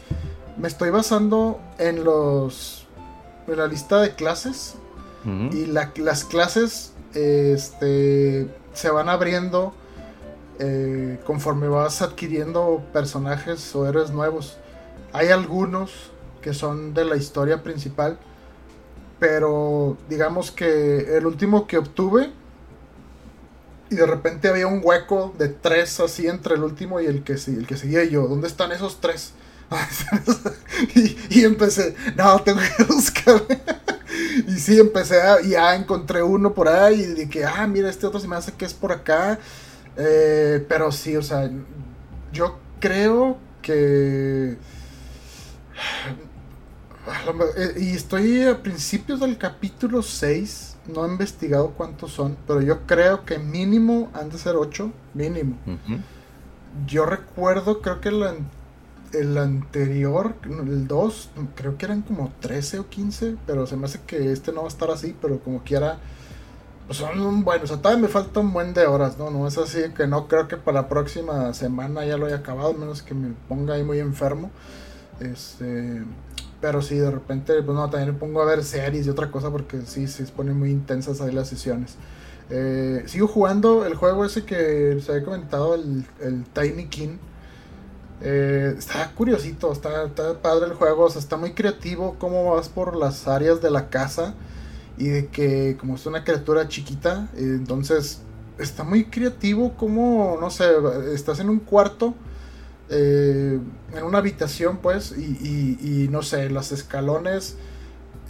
[0.56, 2.86] Me estoy basando en los.
[3.46, 4.76] En la lista de clases.
[5.52, 6.92] Y las clases.
[7.14, 8.48] Este.
[8.72, 9.74] Se van abriendo
[10.58, 14.58] eh, conforme vas adquiriendo personajes o héroes nuevos.
[15.12, 15.90] Hay algunos
[16.42, 18.18] que son de la historia principal,
[19.18, 22.30] pero digamos que el último que obtuve
[23.90, 27.34] y de repente había un hueco de tres así entre el último y el que,
[27.34, 28.26] el que seguía yo.
[28.26, 29.32] ¿Dónde están esos tres?
[31.30, 33.42] y, empecé, no, tengo que buscar.
[34.48, 38.06] y sí, empecé a, y ya encontré uno por ahí y dije, ah, mira, este
[38.06, 39.38] otro se me hace que es por acá.
[39.96, 41.50] Eh, pero sí, o sea,
[42.32, 44.56] yo creo que...
[47.56, 50.76] Eh, y estoy a principios del capítulo 6.
[50.88, 52.36] No he investigado cuántos son.
[52.46, 54.90] Pero yo creo que mínimo han de ser 8.
[55.14, 55.56] Mínimo.
[56.86, 58.24] Yo recuerdo, creo que el,
[59.12, 63.36] el anterior, el 2, creo que eran como 13 o 15.
[63.46, 65.14] Pero se me hace que este no va a estar así.
[65.20, 65.98] Pero como quiera
[66.90, 69.30] son buenos, o sea, todavía me falta un buen de horas, ¿no?
[69.30, 72.74] No es así que no creo que para la próxima semana ya lo haya acabado,
[72.74, 74.50] menos que me ponga ahí muy enfermo.
[75.20, 76.02] Este,
[76.60, 79.50] pero sí, de repente, pues no, también me pongo a ver series y otra cosa
[79.50, 81.96] porque sí, se ponen muy intensas ahí las sesiones.
[82.50, 87.16] Eh, sigo jugando el juego ese que se había comentado, el, el Tiny King.
[88.20, 92.68] Eh, está curiosito, está, está padre el juego, o sea, está muy creativo cómo vas
[92.68, 94.34] por las áreas de la casa
[94.96, 98.22] y de que como es una criatura chiquita, eh, entonces
[98.58, 100.64] está muy creativo como, no sé,
[101.12, 102.14] estás en un cuarto,
[102.90, 103.58] eh,
[103.94, 107.56] en una habitación pues, y, y, no sé, los escalones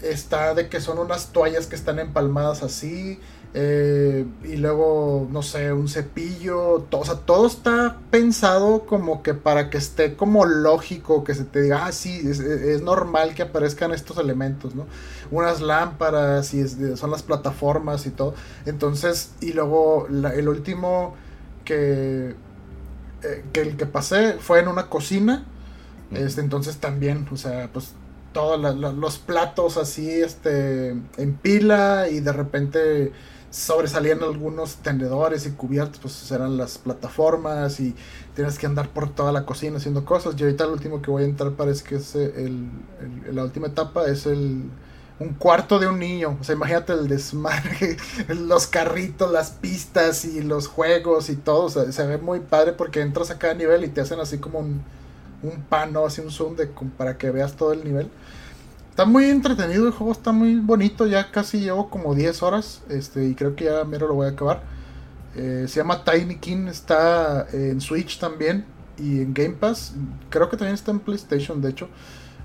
[0.02, 3.18] está de que son unas toallas que están empalmadas así,
[3.56, 9.32] eh, y luego, no sé, un cepillo, todo, o sea, todo está pensado como que
[9.32, 13.92] para que esté como lógico, que se te diga, ah, sí, es, normal que aparezcan
[13.92, 14.86] estos elementos, ¿no?
[15.30, 18.34] Unas lámparas y son las plataformas y todo.
[18.66, 21.14] Entonces, y luego el último
[21.64, 22.34] que,
[23.22, 25.44] eh, que el que pasé fue en una cocina,
[26.10, 27.92] este, entonces también, o sea, pues
[28.32, 33.12] todos los platos así, este, en pila y de repente
[33.54, 37.94] sobresalían algunos tendedores y cubiertos, pues serán las plataformas y
[38.34, 40.34] tienes que andar por toda la cocina haciendo cosas.
[40.36, 42.68] Y ahorita el último que voy a entrar parece que es el,
[43.32, 44.64] la última etapa, es el
[45.20, 46.36] un cuarto de un niño.
[46.40, 47.96] O sea, imagínate el desmadre,
[48.28, 51.66] los carritos, las pistas y los juegos y todo.
[51.66, 54.38] O sea, se ve muy padre porque entras a cada nivel y te hacen así
[54.38, 54.82] como un,
[55.44, 58.10] un pano, así un zoom de, para que veas todo el nivel.
[58.94, 61.08] Está muy entretenido el juego, está muy bonito.
[61.08, 62.80] Ya casi llevo como 10 horas.
[62.88, 64.62] Este, y creo que ya mero lo voy a acabar.
[65.34, 66.68] Eh, se llama Tiny King.
[66.68, 68.64] Está en Switch también.
[68.96, 69.94] Y en Game Pass.
[70.30, 71.88] Creo que también está en PlayStation, de hecho.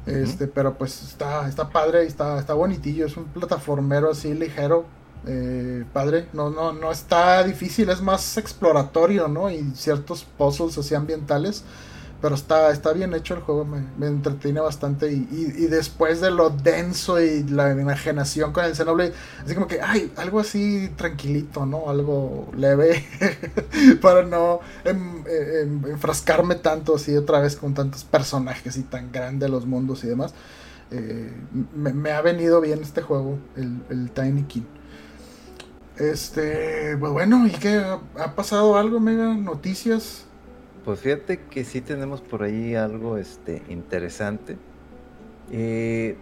[0.08, 3.06] Este, pero pues está, está padre y está, está bonitillo.
[3.06, 4.88] Es un plataformero así ligero.
[5.28, 6.30] Eh, padre.
[6.34, 9.52] No, no, no está difícil, es más exploratorio, ¿no?
[9.52, 11.64] Y ciertos puzzles así ambientales.
[12.22, 15.12] Pero está, está bien hecho el juego, me, me entretiene bastante.
[15.12, 19.14] Y, y, después de lo denso y la enajenación con el Xenoblade,
[19.44, 21.90] así como que, ay, algo así tranquilito, ¿no?
[21.90, 23.06] Algo leve,
[24.02, 29.50] para no em, em, enfrascarme tanto así otra vez con tantos personajes y tan grandes
[29.50, 30.34] los mundos y demás.
[30.92, 31.32] Eh,
[31.74, 34.64] me, ha venido bien este juego, el, el Tiny King.
[35.98, 37.84] Este, pues bueno, ¿y qué?
[38.18, 39.34] ¿Ha pasado algo, Mega?
[39.34, 40.26] ¿Noticias?
[40.86, 44.58] Pues fíjate que sí tenemos por ahí algo este, interesante.
[45.52, 46.16] Eh,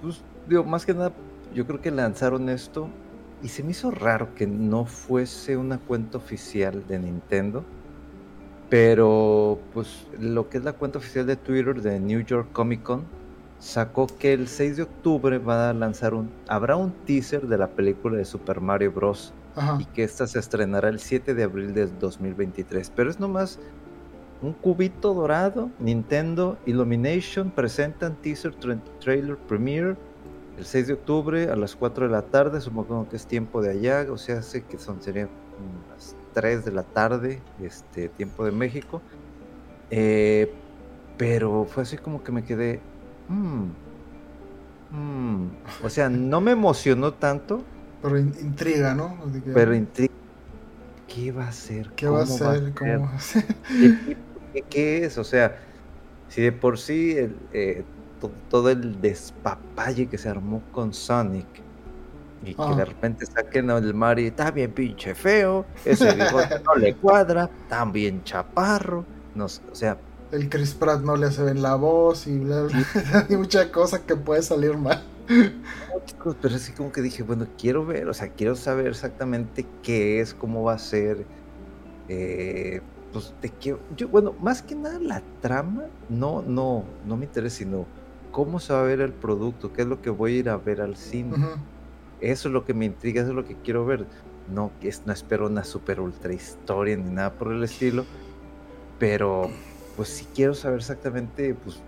[0.00, 1.12] pues, digo, más que nada,
[1.54, 2.88] yo creo que lanzaron esto
[3.42, 7.64] y se me hizo raro que no fuese una cuenta oficial de Nintendo.
[8.68, 13.04] Pero, pues, lo que es la cuenta oficial de Twitter de New York Comic Con
[13.60, 16.30] sacó que el 6 de octubre va a lanzar un.
[16.48, 19.32] Habrá un teaser de la película de Super Mario Bros.
[19.78, 22.92] Y que esta se estrenará el 7 de abril de 2023.
[22.94, 23.58] Pero es nomás
[24.42, 28.54] un cubito dorado, Nintendo Illumination presentan teaser
[29.00, 29.96] trailer premiere
[30.58, 33.70] el 6 de octubre a las 4 de la tarde, supongo que es tiempo de
[33.70, 35.28] allá, o sea, sé que son serían
[35.90, 39.00] las 3 de la tarde, este tiempo de México.
[39.90, 40.52] Eh,
[41.16, 42.80] pero fue así como que me quedé,
[43.28, 43.64] mm,
[44.96, 45.50] mm".
[45.82, 47.62] o sea, no me emocionó tanto.
[48.02, 49.16] Pero intriga, ¿no?
[49.52, 50.12] Pero intriga.
[51.06, 51.90] ¿Qué va a ser?
[51.96, 52.72] ¿Qué va a ser?
[52.74, 53.44] ¿Cómo va a ser?
[54.68, 55.18] ¿Qué, es?
[55.18, 55.58] O sea,
[56.28, 57.16] si de por sí
[57.52, 57.84] eh,
[58.48, 61.46] todo, el despapalle que se armó con Sonic
[62.44, 66.94] y que de repente saquen al Mario, está bien pinche feo, ese bigote no le
[66.94, 69.98] cuadra, también chaparro, no, o sea...
[70.32, 72.66] El Chris Pratt no le hace bien la voz y bla,
[73.28, 75.02] Hay mucha cosa que puede salir mal.
[76.40, 80.32] pero así como que dije, bueno, quiero ver, o sea, quiero saber exactamente qué es,
[80.32, 81.26] cómo va a ser.
[82.08, 82.80] Eh,
[83.12, 87.58] pues de que yo, bueno, más que nada la trama, no, no, no me interesa,
[87.58, 87.86] sino
[88.30, 90.56] cómo se va a ver el producto, qué es lo que voy a ir a
[90.56, 91.36] ver al cine.
[92.20, 94.06] Eso es lo que me intriga, eso es lo que quiero ver.
[94.52, 94.70] No,
[95.06, 98.04] no espero una super ultra historia ni nada por el estilo,
[98.98, 99.50] pero
[99.96, 101.80] pues sí quiero saber exactamente, pues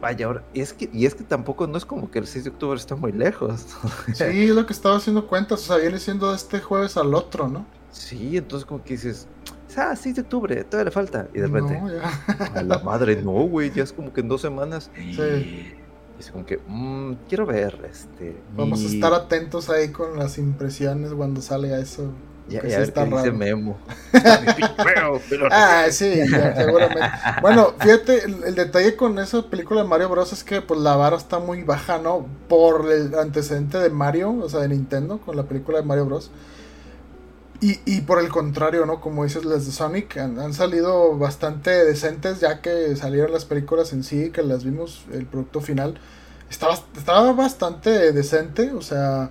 [0.00, 2.44] vaya, ahora, y es que, y es que tampoco no es como que el 6
[2.44, 3.66] de octubre está muy lejos.
[4.14, 7.48] sí, es lo que estaba haciendo cuentas, o sea, viene siendo este jueves al otro,
[7.48, 7.66] ¿no?
[7.90, 9.26] Sí, entonces como que dices,
[9.76, 11.28] ah, 6 de octubre, todavía le falta.
[11.34, 11.80] Y de repente,
[12.54, 14.90] a la madre, no, güey, ya es como que en dos semanas.
[14.94, 15.72] Sí.
[16.18, 18.36] Y es como que, mmm, quiero ver, este.
[18.56, 22.12] Vamos a estar atentos ahí con las impresiones cuando salga eso.
[22.48, 23.18] Ya, ya está raro.
[23.18, 23.76] dice Memo.
[25.50, 26.14] ah, sí,
[26.56, 27.00] seguramente.
[27.42, 30.32] Bueno, fíjate, el, detalle con esa película de Mario Bros.
[30.32, 32.26] es que pues la vara está muy baja, ¿no?
[32.48, 36.30] Por el antecedente de Mario, o sea, de Nintendo, con la película de Mario Bros.
[37.60, 39.00] Y, y, por el contrario, ¿no?
[39.00, 44.04] Como dices, las de Sonic han, salido bastante decentes ya que salieron las películas en
[44.04, 45.98] sí, que las vimos, el producto final.
[46.50, 49.30] Estaba, estaba bastante decente, o sea,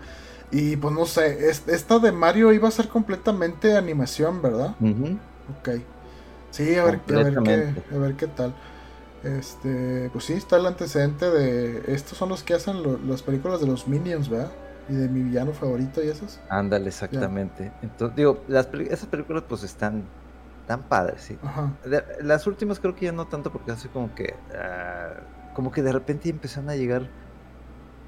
[0.52, 4.76] y pues no sé, esta de Mario iba a ser completamente animación, ¿verdad?
[5.60, 5.70] Ok.
[6.52, 8.56] Sí, a ver, a ver, qué, a ver qué tal.
[9.24, 11.84] Este, pues sí, está el antecedente de...
[11.94, 12.78] Estos son los que hacen
[13.10, 14.52] las películas de los Minions, ¿verdad?
[14.90, 16.40] Y de mi villano favorito y esos.
[16.50, 17.72] Ándale, exactamente.
[17.82, 20.04] Entonces, digo, las esas películas pues están
[20.68, 21.38] tan padres, sí.
[22.22, 25.14] las últimas creo que ya no tanto porque hace como que ah,
[25.54, 27.08] como que de repente empezaron a llegar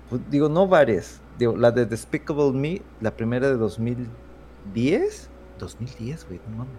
[0.10, 1.22] pues, digo, no varias.
[1.38, 6.74] Digo, la de Despicable Me, la primera de 2010, 2010, güey, no mames.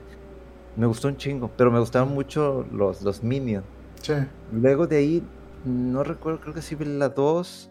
[0.77, 3.67] Me gustó un chingo, pero me gustaron mucho los, los Minions.
[4.03, 4.15] Sí.
[4.53, 5.23] Luego de ahí,
[5.65, 7.71] no recuerdo, creo que sí vi la 2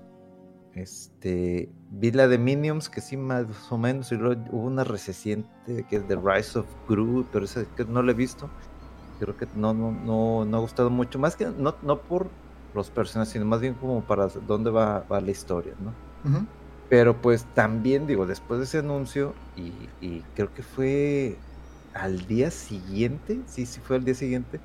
[0.77, 5.85] este, vi la de Minions, que sí, más o menos, y luego hubo una reciente
[5.89, 8.49] que es The Rise of Gru, pero esa que no la he visto.
[9.19, 12.29] Creo que no, no, no, no ha gustado mucho, más que no, no por
[12.73, 15.93] los personajes, sino más bien como para dónde va, va la historia, ¿no?
[16.89, 19.71] Pero pues también, digo, después de ese anuncio, y,
[20.05, 21.37] y, creo que fue
[21.93, 24.59] al día siguiente, sí, sí fue al día siguiente,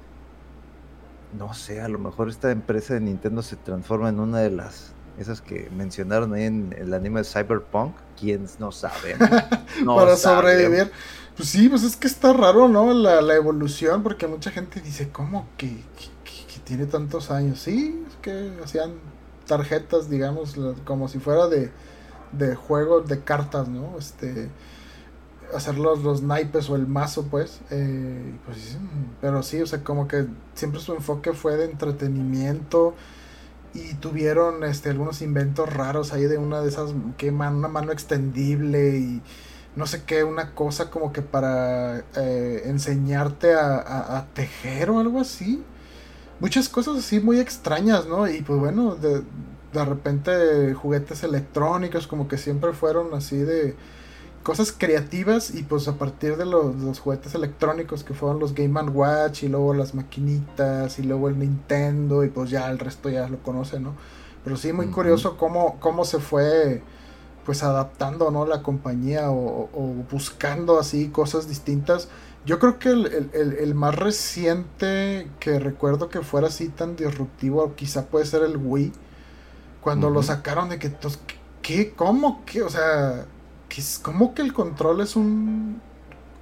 [1.36, 4.94] no sé, a lo mejor esta empresa de Nintendo se transforma en una de las
[5.18, 7.96] esas que mencionaron ahí en el anime de Cyberpunk.
[8.20, 9.16] ¿Quién no sabe?
[9.88, 10.92] para sobrevivir.
[11.36, 12.94] Pues sí, pues es que está raro, ¿no?
[12.94, 15.82] La, la evolución, porque mucha gente dice, ¿cómo que,
[16.64, 17.60] tiene tantos años?
[17.60, 18.92] Sí, es que hacían
[19.48, 21.72] tarjetas, digamos, como si fuera de,
[22.32, 23.98] de juegos de cartas, ¿no?
[23.98, 24.50] Este
[25.56, 27.62] hacer los, naipes o el mazo, pues.
[27.70, 28.78] Eh, pues
[29.22, 32.96] pero sí, o sea, como que siempre su enfoque fue de entretenimiento.
[33.74, 38.98] Y tuvieron este, algunos inventos raros ahí de una de esas, que una mano extendible
[38.98, 39.22] y
[39.76, 45.64] no sé qué, una cosa como que para eh, enseñarte a, tejer o algo así.
[46.40, 48.28] Muchas cosas así muy extrañas, ¿no?
[48.28, 49.22] Y pues bueno, de,
[49.74, 53.76] de repente juguetes electrónicos como que siempre fueron así de
[54.44, 59.44] cosas creativas y pues a partir de los, juguetes electrónicos que fueron los Game Watch
[59.44, 63.42] y luego las maquinitas y luego el Nintendo y pues ya el resto ya lo
[63.42, 63.96] conocen, ¿no?
[64.44, 66.84] Pero sí, muy curioso cómo, cómo se fue
[67.46, 68.46] pues adaptando, ¿no?
[68.46, 69.70] La compañía o,
[70.12, 72.10] buscando así cosas distintas.
[72.46, 78.26] Yo creo que el, más reciente que recuerdo que fuera así tan disruptivo quizá puede
[78.26, 78.92] ser el Wii.
[79.82, 80.92] Cuando lo sacaron de que,
[81.62, 81.94] ¿qué?
[81.94, 82.44] ¿Cómo?
[82.46, 82.62] ¿Qué?
[82.62, 83.26] O sea,
[84.02, 85.82] como que el control es un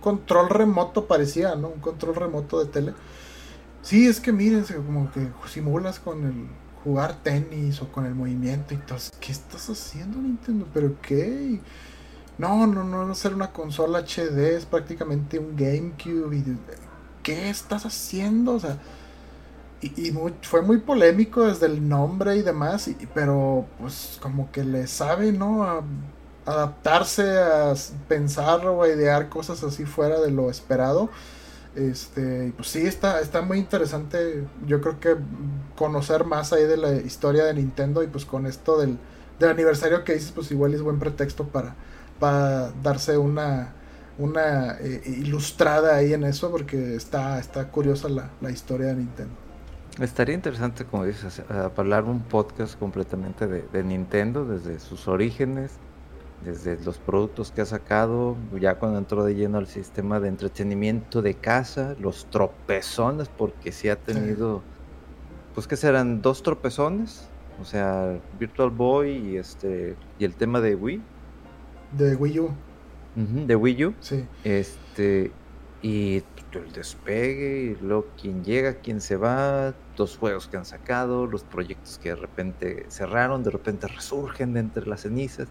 [0.02, 1.70] control remoto parecía, ¿no?
[1.70, 2.93] Un control remoto de tele.
[3.82, 6.47] Sí, es que mírense, como que simulas con el
[6.84, 8.97] jugar tenis o con el movimiento y todo.
[9.20, 10.68] ¿Qué estás haciendo Nintendo?
[10.74, 11.60] ¿Pero qué?
[12.42, 16.58] No, no, no, no ser una consola HD, es prácticamente un GameCube.
[17.22, 18.56] ¿Qué estás haciendo?
[18.56, 18.78] O sea,
[19.82, 20.12] y,
[20.42, 25.64] fue muy polémico desde el nombre y demás, pero pues como que le sabe, ¿no?
[25.64, 25.84] A,
[26.44, 27.76] adaptarse a
[28.08, 31.10] pensar o a idear cosas así fuera de lo esperado.
[31.76, 34.46] Este, pues sí, está, está muy interesante.
[34.66, 35.16] Yo creo que
[35.78, 38.98] conocer más ahí de la historia de Nintendo y pues con esto del,
[39.48, 41.76] aniversario que dices, pues igual es buen pretexto para,
[42.22, 43.74] para darse una,
[44.19, 49.34] una eh, ilustrada ahí en eso porque está, está curiosa la, historia de Nintendo.
[49.99, 51.41] Estaría interesante, como dices,
[51.76, 55.72] hablar un podcast completamente de, Nintendo, desde sus orígenes,
[56.45, 61.24] desde los productos que ha sacado, ya cuando entró de lleno al sistema de entretenimiento
[61.24, 64.61] de casa, los tropezones, porque sí ha tenido,
[65.55, 67.28] pues que serán dos tropezones,
[67.59, 71.01] o sea, Virtual Boy y este y el tema de Wii.
[71.92, 72.52] De Wii U.
[73.16, 73.94] de Wii U.
[74.00, 74.26] Sí.
[74.44, 75.32] Este,
[75.82, 76.24] y
[76.54, 81.44] el despegue, y luego quién llega, quién se va, los juegos que han sacado, los
[81.44, 85.48] proyectos que de repente cerraron, de repente resurgen de entre las cenizas.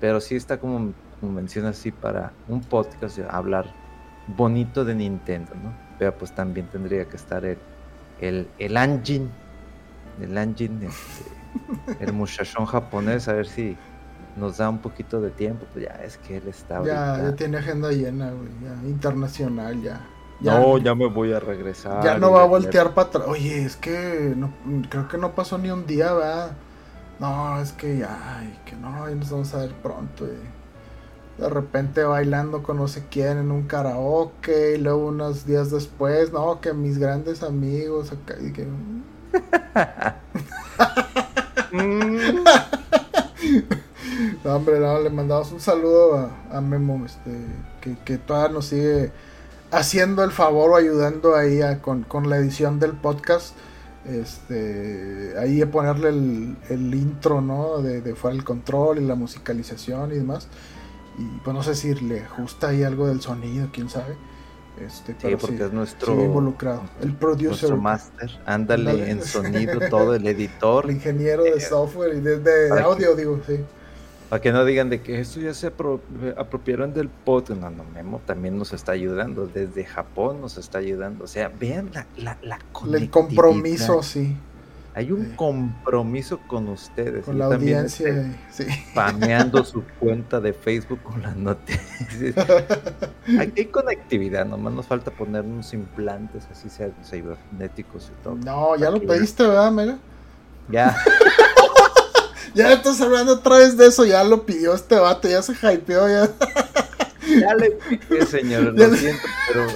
[0.00, 3.72] Pero sí está como, como mencionas así para un podcast hablar
[4.26, 5.72] bonito de Nintendo, ¿no?
[5.98, 7.58] Pero pues también tendría que estar el,
[8.20, 9.30] el, el Anjin,
[10.20, 13.76] el Anjin, este, el muchachón japonés, a ver si
[14.36, 17.58] nos da un poquito de tiempo, pues ya es que él está ya, ya tiene
[17.58, 20.06] agenda llena, güey, ya internacional, ya.
[20.40, 22.04] no, ya me voy a regresar.
[22.04, 23.24] Ya no va a voltear para atrás.
[23.26, 24.52] Oye, es que no,
[24.90, 26.52] creo que no pasó ni un día, ¿verdad?
[27.18, 30.26] No, es que ya, ay, que no, nos vamos a ver pronto.
[31.38, 36.32] de repente bailando con no sé quién en un karaoke y luego unos días después,
[36.32, 38.66] no, que mis grandes amigos acá y que...
[44.46, 47.32] no, hombre, no, le mandamos un saludo a, Memo, este,
[47.80, 49.10] que, que todavía nos sigue
[49.72, 53.56] haciendo el favor o ayudando ahí con, con la edición del podcast.
[54.04, 57.82] Este, ahí a ponerle el, intro, ¿no?
[57.82, 60.46] De, de, fuera el control y la musicalización y demás.
[61.18, 64.16] Y pues no sé si le ajusta ahí algo del sonido, quién sabe.
[64.80, 66.82] Este, sí, porque es nuestro involucrado.
[67.00, 67.48] El producer.
[67.48, 68.30] Nuestro master.
[68.44, 70.84] Ándale, en sonido, todo, el editor.
[70.84, 73.58] El ingeniero de software y de, audio, digo, sí.
[74.28, 75.68] Para que no digan de que esto ya se
[76.36, 77.50] apropiaron del pot.
[77.50, 79.46] No, no, Memo también nos está ayudando.
[79.46, 81.24] Desde Japón nos está ayudando.
[81.24, 82.58] O sea, vean la, la,
[82.92, 84.36] El compromiso, sí.
[84.94, 87.24] hay un compromiso con ustedes.
[87.24, 88.64] Con la audiencia, sí.
[88.94, 92.34] Pameando su cuenta de Facebook con las noticias.
[93.38, 98.34] Aquí hay conectividad, nomás nos falta poner unos implantes así sean cibernéticos y todo.
[98.34, 99.98] No, ya lo pediste, ¿verdad, Mega?
[100.68, 100.96] Ya.
[102.54, 106.08] ya estás hablando otra vez de eso, ya lo pidió este vato, ya se hypeó,
[106.08, 106.30] ya.
[107.28, 109.66] ya le piqué, señor, lo siento, pero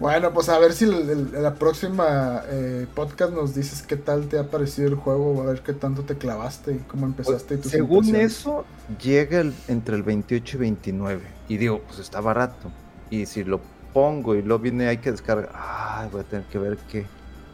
[0.00, 4.44] bueno, pues a ver si la próxima eh, podcast nos dices qué tal te ha
[4.44, 7.58] parecido el juego, a ver qué tanto te clavaste y cómo empezaste.
[7.58, 8.64] Pues, según eso,
[9.02, 11.22] llega entre el 28 y 29.
[11.48, 12.72] Y digo, pues está barato.
[13.10, 13.60] Y si lo
[13.92, 15.52] pongo y lo viene, hay que descargar.
[15.54, 17.04] Ay, voy a tener que ver qué.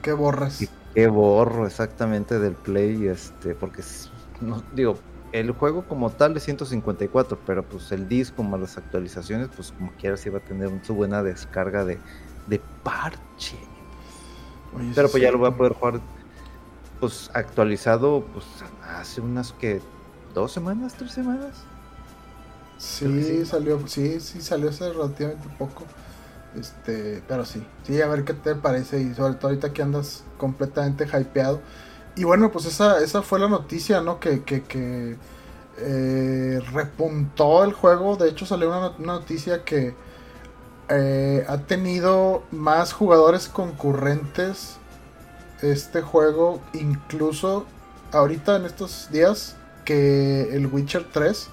[0.02, 0.60] ¿Qué borras?
[0.96, 3.06] ¿Qué, borro exactamente del Play?
[3.06, 3.82] Este, porque,
[4.40, 4.98] no, digo,
[5.32, 9.92] el juego como tal es 154, pero pues el disco más las actualizaciones, pues como
[9.92, 11.98] quiera sí va a tener su buena descarga de,
[12.46, 13.58] de parche.
[14.94, 16.00] Pero pues ya lo voy a poder jugar
[16.98, 18.46] pues actualizado pues
[18.82, 19.82] hace unas que
[20.32, 21.58] dos semanas, tres semanas.
[22.78, 25.84] Sí, salió, sí, sí salió hace relativamente poco.
[26.58, 30.24] Este, pero sí, sí, a ver qué te parece y sobre todo ahorita que andas
[30.38, 31.60] completamente hypeado.
[32.16, 34.20] Y bueno, pues esa, esa fue la noticia, ¿no?
[34.20, 35.16] Que, que, que
[35.78, 38.16] eh, repuntó el juego.
[38.16, 39.94] De hecho salió una noticia que
[40.88, 44.76] eh, ha tenido más jugadores concurrentes
[45.62, 47.66] este juego, incluso
[48.12, 51.48] ahorita en estos días, que el Witcher 3,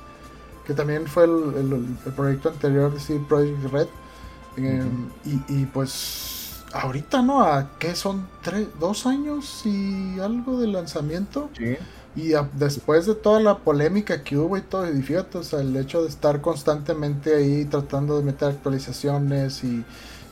[0.65, 3.87] que también fue el, proyecto anterior de CD Projekt Red.
[4.57, 7.41] Em, y, pues ahorita, ¿no?
[7.43, 8.27] ¿A qué son?
[8.41, 11.49] Tres, ¿Dos años y algo de lanzamiento?
[11.57, 11.77] Sí.
[12.15, 15.75] Y después de toda la polémica que hubo y todo, y fíjate, o sea, el
[15.75, 19.83] hecho de estar constantemente ahí tratando de meter actualizaciones y...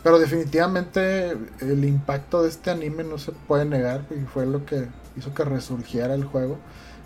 [0.03, 4.87] Pero definitivamente el impacto de este anime no se puede negar, y fue lo que
[5.15, 6.57] hizo que resurgiera el juego,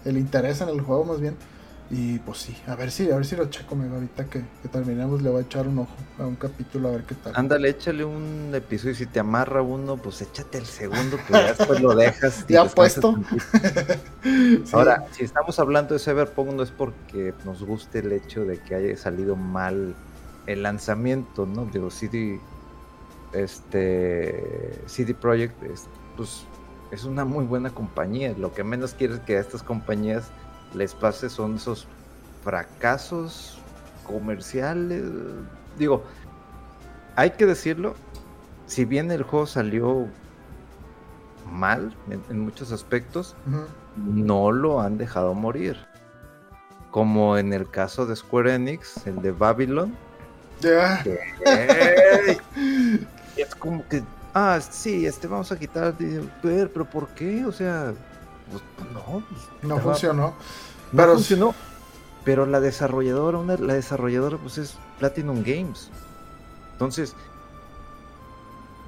[0.05, 1.35] el interés en el juego más bien.
[1.91, 4.41] Y pues sí, a ver si, a ver si lo checo, me ahorita que,
[4.71, 7.33] terminemos le voy a echar un ojo a un capítulo a ver qué tal.
[7.35, 11.53] Ándale, échale un episodio y si te amarra uno, pues échate el segundo, pues ya
[11.53, 12.45] después lo dejas.
[12.49, 13.15] ya puesto.
[14.73, 18.73] Ahora, si estamos hablando de Cyberpunk no es porque nos guste el hecho de que
[18.73, 19.93] haya salido mal
[20.47, 21.65] el lanzamiento, ¿no?
[21.65, 22.39] Digo, CD,
[23.33, 25.85] este, CD Projekt, es,
[26.17, 26.45] pues
[26.89, 28.33] es una muy buena compañía.
[28.35, 30.31] Lo que menos quieres que a estas compañías
[30.75, 31.87] les pase son esos
[32.43, 33.57] fracasos
[34.03, 35.03] comerciales.
[35.77, 36.03] Digo,
[37.15, 37.95] hay que decirlo,
[38.67, 40.07] si bien el juego salió
[41.51, 41.95] mal
[42.29, 43.35] en, muchos aspectos,
[43.95, 45.77] no lo han dejado morir.
[46.91, 49.93] Como en el caso de Square Enix, el de Babylon.
[50.61, 51.03] Ya.
[53.35, 54.01] es como que,
[54.33, 55.93] ah, sí, este vamos a quitar,
[56.41, 57.45] pero ¿por qué?
[57.45, 57.93] O sea,
[58.49, 59.23] pues, no.
[59.27, 60.35] Pues, no funcionó.
[60.95, 61.53] No pero funcionó.
[62.23, 65.89] Pero la desarrolladora, una, la desarrolladora, pues es Platinum Games.
[66.71, 67.13] Entonces,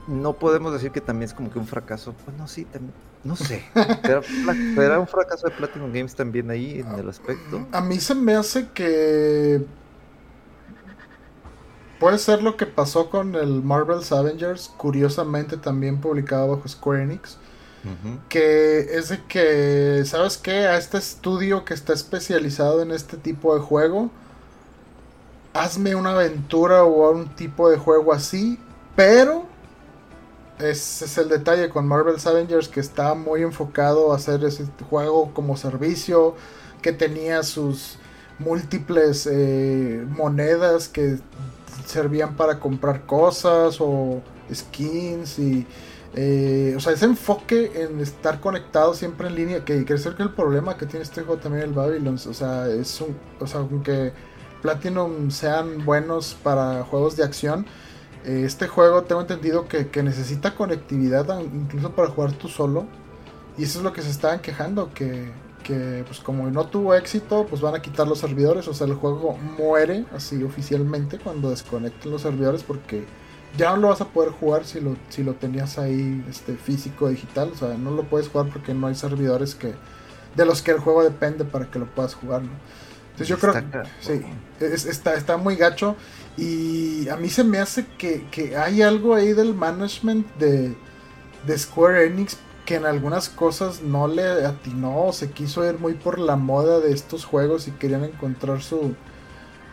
[0.07, 2.15] no podemos decir que también es como que un fracaso.
[2.25, 2.93] Bueno, sí, también.
[3.23, 3.65] No sé.
[4.75, 7.67] ¿Será, un fracaso de Platinum Games también ahí en el aspecto?
[7.71, 9.65] A mí se me hace que.
[11.99, 17.37] Puede ser lo que pasó con el Marvel's Avengers, curiosamente también publicado bajo Square Enix
[18.29, 20.67] que es de que, ¿sabes qué?
[20.67, 24.09] A este estudio que está especializado en este tipo de juego,
[25.53, 28.59] hazme una aventura o un tipo de juego así,
[28.95, 29.45] pero
[30.59, 35.31] ese es el detalle con Marvel's Avengers que está muy enfocado a hacer ese juego
[35.33, 36.35] como servicio,
[36.81, 37.97] que tenía sus
[38.39, 41.17] múltiples eh, monedas que
[41.85, 44.21] servían para comprar cosas o
[44.53, 45.65] skins y
[46.15, 50.31] eh, o sea, ese enfoque en estar conectado siempre en línea, que creo que el
[50.31, 54.13] problema que tiene este juego también el Babylon, o sea, es un, o sea, aunque
[54.61, 57.65] Platinum sean buenos para juegos de acción,
[58.25, 62.85] eh, este juego tengo entendido que, necesita conectividad incluso para jugar tú solo,
[63.57, 65.31] y eso es lo que se estaban quejando, que,
[65.63, 68.95] que pues como no tuvo éxito, pues van a quitar los servidores, o sea, el
[68.95, 73.05] juego muere así oficialmente cuando desconecten los servidores porque
[73.55, 77.09] ya no lo vas a poder jugar si lo, si lo tenías ahí este, físico
[77.09, 77.51] digital.
[77.53, 79.73] O sea, no lo puedes jugar porque no hay servidores que
[80.35, 82.43] de los que el juego depende para que lo puedas jugar.
[82.43, 82.51] ¿no?
[83.11, 83.65] Entonces yo creo que
[84.01, 84.21] sí,
[84.59, 85.95] está, está muy gacho.
[86.37, 90.75] Y a mí se me hace que, que hay algo ahí del management de,
[91.45, 96.19] de Square Enix que en algunas cosas no le atinó, se quiso ir muy por
[96.19, 98.93] la moda de estos juegos y querían encontrar su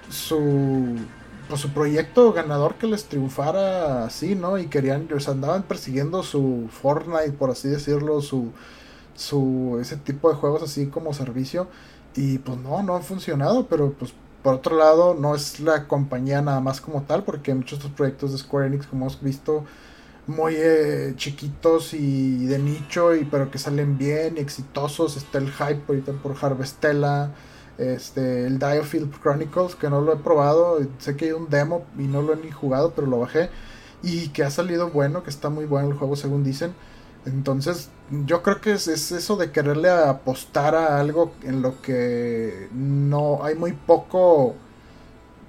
[0.09, 0.97] su
[1.49, 4.59] pues, su proyecto ganador que les triunfara así, ¿no?
[4.59, 8.53] Y querían, o andaban persiguiendo su Fortnite, por así decirlo, su,
[9.15, 11.69] su, ese tipo de juegos así como servicio.
[12.17, 16.43] Y pues no, no han funcionado, pero pues por otro lado no es la compañía
[16.43, 19.65] nada más como tal, porque muchos de estos proyectos de Square Enix, como hemos visto,
[20.27, 25.17] muy eh, chiquitos y de nicho, y pero que salen bien y exitosos.
[25.17, 27.31] Está el hype ahorita por Harvestella
[27.79, 30.79] este, el Diofield Chronicles, que no lo he probado.
[30.99, 33.51] Sé que hay un demo y no lo he ni jugado, pero lo bajé.
[34.03, 36.75] Y que ha salido bueno, que está muy bueno el juego según dicen.
[37.27, 37.91] Entonces,
[38.27, 43.55] yo creo que es, eso de quererle apostar a algo en lo que no hay
[43.55, 44.55] muy poco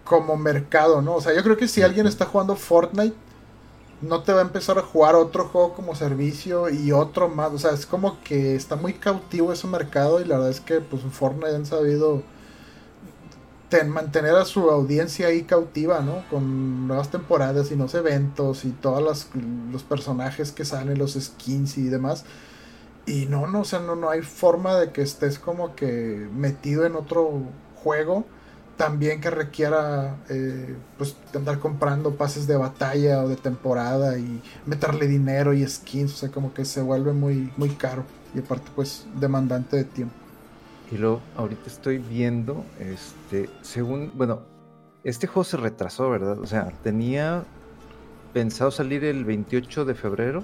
[0.05, 1.15] como mercado, ¿no?
[1.15, 3.15] O sea, yo creo que si alguien está jugando Fortnite
[4.01, 7.51] no te va a empezar a jugar otro juego como servicio y otro más.
[7.53, 10.81] O sea, es como que está muy cautivo ese mercado y la verdad es que
[10.81, 12.23] pues Fortnite han sabido
[13.87, 16.23] mantener a su audiencia ahí cautiva, ¿no?
[16.29, 19.27] Con nuevas temporadas y nuevos eventos y todos
[19.71, 22.23] los personajes que salen, los skins y demás.
[23.05, 26.85] Y no, no, o sea, no, no hay forma de que estés como que metido
[26.85, 27.41] en otro
[27.75, 28.25] juego
[28.77, 35.07] también que requiera eh, pues andar comprando pases de batalla o de temporada y meterle
[35.07, 38.03] dinero y skins, o sea, como que se vuelve muy, muy caro
[38.33, 40.15] y aparte pues demandante de tiempo.
[40.91, 44.41] Y luego ahorita estoy viendo, este, según, bueno,
[45.03, 46.39] este juego se retrasó, ¿verdad?
[46.39, 47.43] O sea, tenía
[48.33, 50.43] pensado salir el 28 de febrero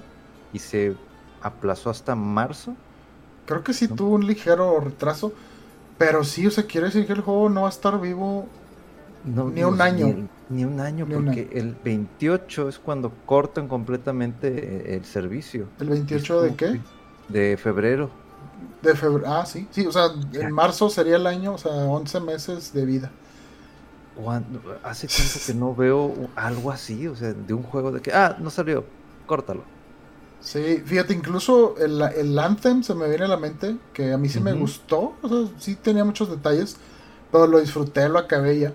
[0.52, 0.96] y se
[1.42, 2.74] aplazó hasta marzo.
[3.46, 5.32] Creo que sí tuvo un ligero retraso
[6.04, 8.48] pero sí, o sea, quiere decir que el juego no va a estar vivo
[9.24, 10.28] ni un año.
[10.48, 15.68] Ni, un año, porque el 28 es cuando cortan completamente el servicio.
[15.78, 16.80] ¿El 28 de qué?
[17.28, 18.10] De febrero.
[18.82, 22.18] De febrero, ah, sí, sí, o sea, en marzo sería el año, o sea, 11
[22.20, 23.12] meses de vida.
[24.82, 28.36] Hace tiempo que no veo algo así, o sea, de un juego de que, ah,
[28.40, 28.84] no salió,
[29.26, 29.62] córtalo.
[30.42, 34.28] Sí, fíjate, incluso el, el, Anthem se me viene a la mente, que a mí
[34.28, 36.76] sí me gustó, o sea, sí tenía muchos detalles,
[37.30, 38.72] pero lo disfruté, lo acabé ya.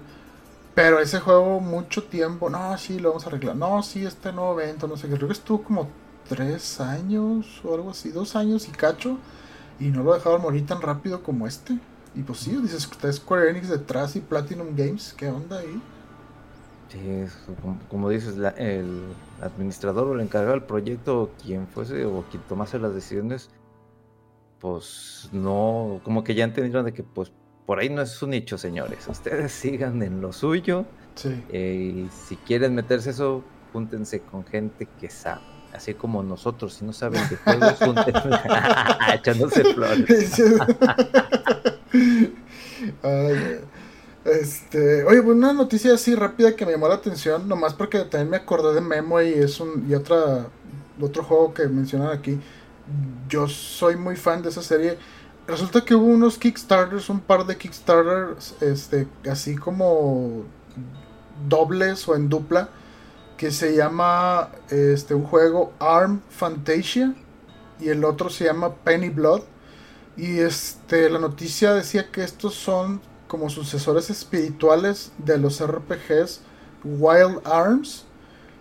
[0.73, 4.59] Pero ese juego mucho tiempo, no, sí, lo vamos a arreglar, no, sí, este nuevo
[4.61, 5.89] evento, no sé qué, creo que estuvo como
[6.29, 9.17] tres años o algo así, dos años y cacho,
[9.77, 11.77] y no lo dejaron morir tan rápido como este.
[12.15, 15.81] Y pues sí, dices, está Square Enix detrás y Platinum Games, ¿qué onda ahí?
[16.89, 17.25] Sí,
[17.89, 19.01] como, dices, el
[19.41, 23.49] administrador o el encargado del proyecto, quien fuese o quien tomase las decisiones,
[24.59, 27.31] pues no, como que ya entendieron de que pues
[27.65, 29.07] por ahí no es su nicho, señores.
[29.07, 30.85] Ustedes sigan en lo suyo.
[31.15, 31.43] Sí.
[31.49, 33.43] Eh, y si quieren meterse eso,
[33.73, 35.41] júntense con gente que sabe.
[35.73, 38.29] Así como nosotros, si no saben de juegos, júntense.
[39.13, 40.41] echándose flores.
[43.03, 43.59] Ay,
[44.27, 48.29] este, oye, pues una noticia así rápida que me llamó la atención, nomás porque también
[48.29, 50.47] me acordé de Memo y es un y otra
[51.01, 52.39] otro juego que mencionan aquí.
[53.29, 54.97] Yo soy muy fan de esa serie.
[55.47, 60.43] Resulta que hubo unos Kickstarters, un par de Kickstarters, este, así como
[61.47, 62.69] dobles o en dupla,
[63.37, 67.13] que se llama este un juego Arm Fantasia
[67.79, 69.43] y el otro se llama Penny Blood.
[70.17, 76.41] Y este la noticia decía que estos son como sucesores espirituales de los RPGs
[76.83, 78.05] Wild Arms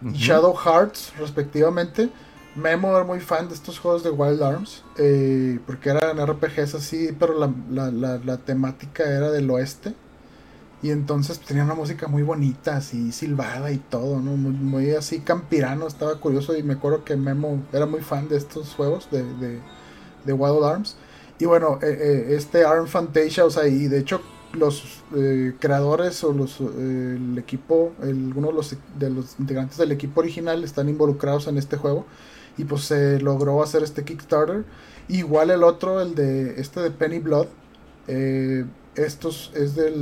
[0.03, 2.11] y Shadow Hearts, respectivamente.
[2.55, 7.15] Memo era muy fan de estos juegos de Wild Arms, eh, porque eran RPGs así,
[7.19, 9.95] pero la, temática era del oeste.
[10.83, 14.37] Y entonces tenía una música muy bonita, así silbada y todo, ¿no?
[14.37, 18.75] Muy, así campirano, estaba curioso y me acuerdo que Memo era muy fan de estos
[18.75, 19.25] juegos de,
[20.25, 20.97] de, Wild Arms.
[21.39, 24.21] Y bueno, eh, eh, este Arm Fantasia, o sea, y de hecho
[24.57, 29.93] los eh, creadores o los, eh, el equipo, algunos de los, de los integrantes del
[29.93, 32.07] equipo original están involucrados en este juego
[32.59, 34.65] y pues se logró hacer este Kickstarter.
[35.09, 37.47] Igual el otro, el de este de Penny Blood,
[38.09, 38.65] eh,
[38.95, 39.93] estos es de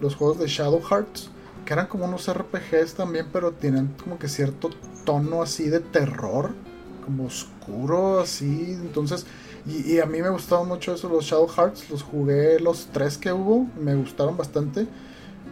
[0.00, 1.30] los juegos de Shadow Hearts,
[1.64, 4.70] que eran como unos RPGs también, pero tienen como que cierto
[5.04, 6.50] tono así de terror,
[7.04, 8.72] como oscuro, así.
[8.72, 9.26] Entonces,
[9.64, 11.88] y, a mí me gustaban mucho eso, los Shadow Hearts.
[11.88, 13.66] Los jugué los tres que hubo.
[13.80, 14.86] Me gustaron bastante.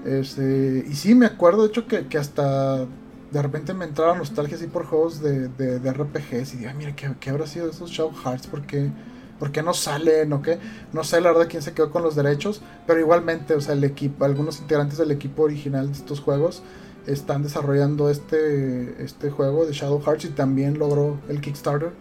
[0.04, 2.86] Este, y sí, me acuerdo de hecho que, hasta
[3.30, 6.54] de repente me entraba nostalgia así por juegos de, de, RPGs.
[6.54, 8.48] Y dije, mira, ¿qué, habrá sido de esos Shadow Hearts?
[8.48, 10.58] ¿Por qué, no salen o qué?
[10.92, 12.62] No sé la verdad quién se quedó con los derechos.
[12.88, 16.64] Pero igualmente, o sea, el equipo, algunos integrantes del equipo original de estos juegos
[17.06, 21.92] están desarrollando este, este juego de Shadow Hearts y también logró el Kickstarter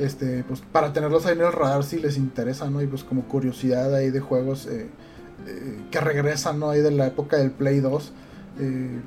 [0.00, 2.80] este, pues para tenerlos ahí en el radar si les interesa, ¿no?
[2.82, 4.88] Y pues como curiosidad ahí de juegos eh,
[5.46, 6.70] eh, que regresan, ¿no?
[6.70, 8.12] Ahí de la época del Play 2.
[8.60, 9.00] Eh,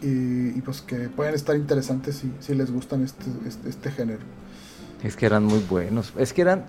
[0.00, 4.20] y, pues que pueden estar interesantes si, si les gustan este, este, este, género.
[5.02, 6.12] Es que eran muy buenos.
[6.16, 6.64] Es que eran.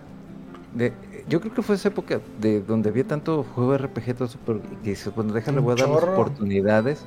[0.73, 0.93] De,
[1.27, 4.61] yo creo que fue esa época de donde había tanto juego RPG, todo eso, pero
[4.83, 7.05] que cuando déjale, voy a dar las oportunidades.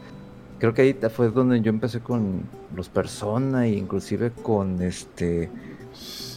[0.61, 2.43] Creo que ahí fue donde yo empecé con
[2.77, 5.51] los Persona e inclusive con este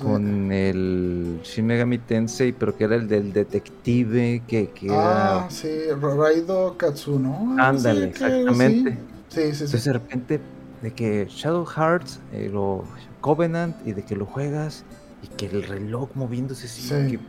[0.01, 5.69] con el Shin Megami Tensei, pero que era el del detective, que, que ah, sí,
[5.99, 7.55] Raido Katsuno.
[7.57, 8.97] Ándale, exactamente.
[9.29, 9.63] Sí, sí, sí.
[9.65, 10.39] Entonces de repente,
[10.81, 12.83] de que Shadow Hearts, eh, lo
[13.21, 14.85] Covenant, y de que lo juegas,
[15.23, 17.19] y que el reloj moviéndose así, sí.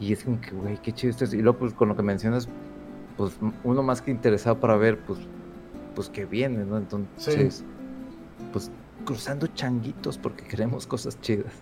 [0.00, 2.48] y es como que, güey, qué chido esto Y luego, pues, con lo que mencionas,
[3.16, 3.32] pues,
[3.62, 5.20] uno más que interesado para ver, pues,
[5.94, 6.76] pues, que viene, ¿no?
[6.76, 7.64] Entonces,
[8.52, 8.70] pues,
[9.04, 11.52] cruzando changuitos porque queremos cosas chidas.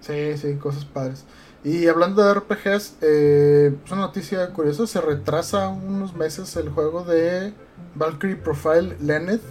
[0.00, 1.24] Sí, sí, cosas padres.
[1.62, 7.52] Y hablando de RPGs, eh, una noticia curiosa, se retrasa unos meses el juego de
[7.94, 9.42] Valkyrie Profile Lenneth,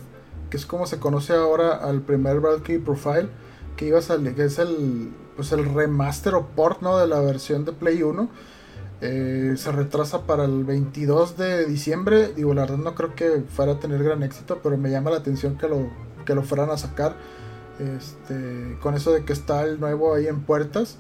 [0.50, 3.30] que es como se conoce ahora al primer Valkyrie Profile,
[3.78, 6.98] que iba a salir, que es el, pues el remaster o port ¿no?
[6.98, 8.28] de la versión de Play 1.
[9.02, 12.34] Eh, se retrasa para el 22 de diciembre.
[12.34, 15.18] Digo, la verdad no creo que fuera a tener gran éxito, pero me llama la
[15.18, 15.90] atención que lo,
[16.26, 17.16] que lo fueran a sacar.
[17.80, 20.98] Este, con eso de que está el nuevo ahí en puertas.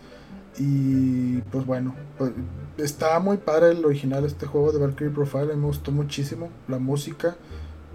[0.57, 2.31] Y pues bueno, pues,
[2.77, 5.55] estaba muy padre el original, este juego de Valkyrie Profile.
[5.55, 6.49] me gustó muchísimo.
[6.67, 7.35] La música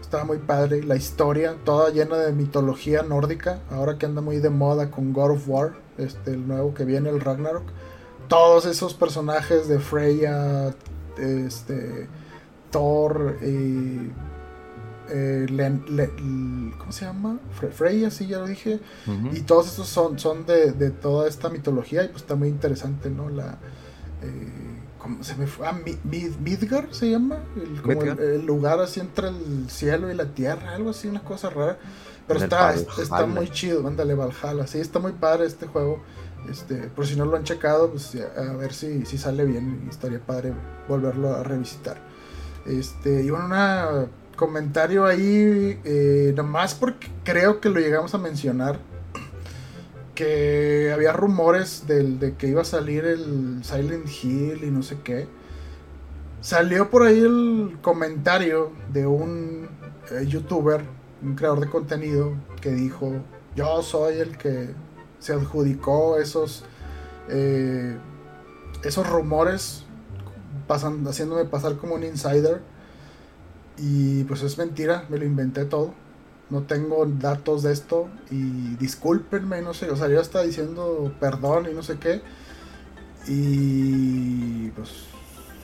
[0.00, 0.82] estaba muy padre.
[0.82, 3.60] La historia, toda llena de mitología nórdica.
[3.70, 7.08] Ahora que anda muy de moda con God of War, este, el nuevo que viene,
[7.10, 7.64] el Ragnarok.
[8.28, 10.74] Todos esos personajes de Freya,
[11.18, 12.08] este,
[12.70, 14.10] Thor y
[15.08, 17.38] eh, ¿cómo se llama?
[17.72, 18.80] Freya, sí, ya lo dije.
[19.32, 23.28] Y todos estos son, son de, toda esta mitología y pues está muy interesante, ¿no?
[23.28, 23.58] La,
[24.22, 25.66] eh, ¿cómo se me fue?
[25.66, 30.74] Ah, Midgar se llama, el, como el, lugar así entre el cielo y la tierra,
[30.74, 31.78] algo así, una cosa rara.
[32.26, 36.00] Pero está, está muy chido, ándale, Valhalla, sí, está muy padre este juego.
[36.50, 40.20] Este, por si no lo han checado, pues a ver si, si sale bien, estaría
[40.20, 40.52] padre
[40.88, 41.98] volverlo a revisitar.
[42.66, 44.06] Este, y bueno, una
[44.36, 48.78] comentario ahí, eh, nomás porque creo que lo llegamos a mencionar,
[50.14, 54.98] que había rumores del, de que iba a salir el Silent Hill y no sé
[55.02, 55.26] qué.
[56.40, 59.68] Salió por ahí el comentario de un
[60.10, 60.82] eh, youtuber,
[61.22, 63.12] un creador de contenido, que dijo,
[63.56, 64.70] yo soy el que
[65.18, 66.64] se adjudicó esos,
[67.28, 67.96] eh,
[68.82, 69.84] esos rumores,
[70.68, 72.60] haciéndome pasar como un insider
[73.78, 75.94] y pues es mentira, me lo inventé todo.
[76.50, 81.66] No tengo datos de esto y discúlpenme, no sé, o sea, yo estaba diciendo perdón
[81.70, 82.22] y no sé qué.
[83.26, 84.90] Y pues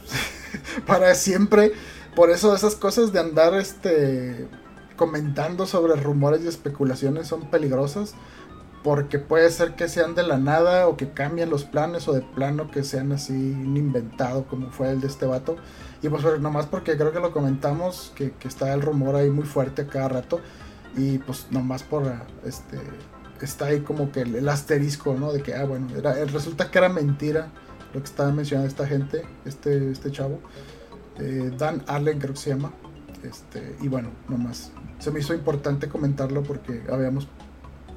[0.86, 1.72] para siempre,
[2.16, 4.48] por eso esas cosas de andar este
[4.96, 8.14] comentando sobre rumores y especulaciones son peligrosas
[8.82, 12.22] porque puede ser que sean de la nada o que cambien los planes o de
[12.22, 15.56] plano que sean así inventado como fue el de este vato.
[16.02, 19.86] Y pues nomás porque creo que lo comentamos, que, está el rumor ahí muy fuerte
[19.86, 20.40] cada rato.
[20.96, 22.10] Y pues nomás por
[22.44, 22.78] este
[23.42, 25.32] está ahí como que el, asterisco, ¿no?
[25.32, 27.48] De que, ah, bueno, era, resulta que era mentira
[27.94, 30.40] lo que estaba mencionando esta gente, este, este chavo.
[31.18, 32.72] Eh, Dan Allen creo que se llama.
[33.22, 34.72] Este, y bueno, nomás.
[34.98, 37.28] Se me hizo importante comentarlo porque habíamos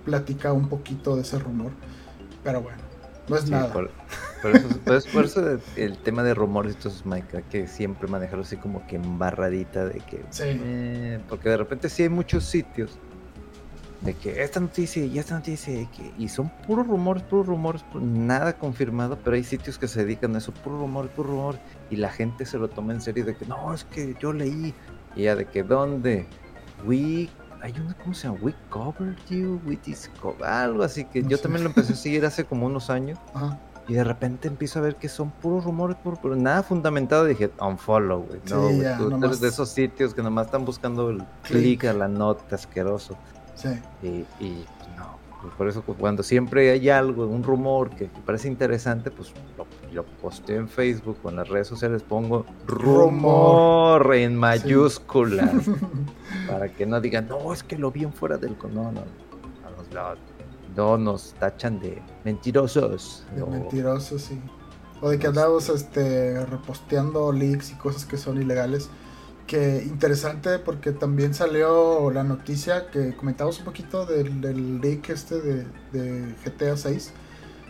[0.06, 1.72] platicado un poquito de ese rumor.
[2.44, 2.78] Pero bueno,
[3.28, 3.72] no es nada.
[3.72, 3.90] Por,
[5.24, 10.00] eso, el tema de rumores, entonces, Mike, que siempre manejarlo así como que embarradita de
[10.02, 10.26] que.
[10.42, 13.00] Eh, porque de repente sí hay muchos sitios
[14.02, 17.86] de que esta noticia y esta noticia y, que, y son puros rumores, puros rumores,
[17.94, 21.60] nada confirmado, pero hay sitios que se dedican a eso, puro rumor, puro rumor,
[21.90, 24.74] y la gente se lo toma en serio de que no, es que yo leí,
[25.16, 26.26] y ya de que dónde,
[26.86, 27.30] we,
[27.64, 28.40] hay una, ¿cómo se llama?
[28.42, 32.44] We covered you, we discovered, algo así que yo también lo empecé a seguir hace
[32.44, 33.18] como unos años.
[33.34, 33.58] Ajá.
[33.88, 37.26] Y de repente empiezo a ver que son puros rumores, pero nada fundamentado.
[37.26, 38.40] Dije, unfollow, güey.
[38.50, 42.56] No, tú eres de esos sitios que nomás están buscando el clic a la nota
[42.56, 43.18] asqueroso.
[43.56, 43.70] Sí.
[44.02, 44.08] Y,
[44.44, 44.66] y
[44.98, 49.34] no, pues por eso pues, cuando siempre hay algo, un rumor que, parece interesante, pues
[49.58, 55.70] lo, lo, posteo en Facebook o en las redes sociales, pongo rumor, en mayúsculas.
[56.48, 58.56] para que no digan, no, es que lo vi en fuera del...
[58.74, 59.04] No, no,
[60.76, 63.24] no nos tachan de mentirosos.
[63.36, 64.42] De mentirosos, sí.
[65.02, 68.90] O de que andamos este, reposteando leaks y cosas que son ilegales.
[69.48, 75.42] Que interesante porque también salió la noticia que comentamos un poquito del, del leak este
[75.92, 77.14] de, GTA 6.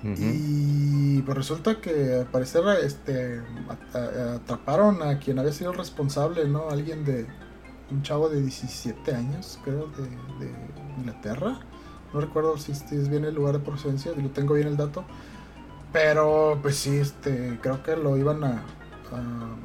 [0.03, 3.41] Y pues resulta que al parecer este,
[4.35, 6.69] atraparon a quien había sido el responsable, ¿no?
[6.69, 7.25] Alguien de,
[7.89, 9.88] un chavo de 17 años, creo,
[10.39, 10.51] de,
[10.97, 11.59] Inglaterra.
[12.13, 15.05] No recuerdo si este es bien el lugar de procedencia, lo tengo bien el dato.
[15.91, 18.63] Pero, pues sí, este, creo que lo iban a.
[19.11, 19.55] a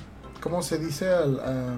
[0.41, 1.11] ¿Cómo se dice?
[1.11, 1.77] Al, a,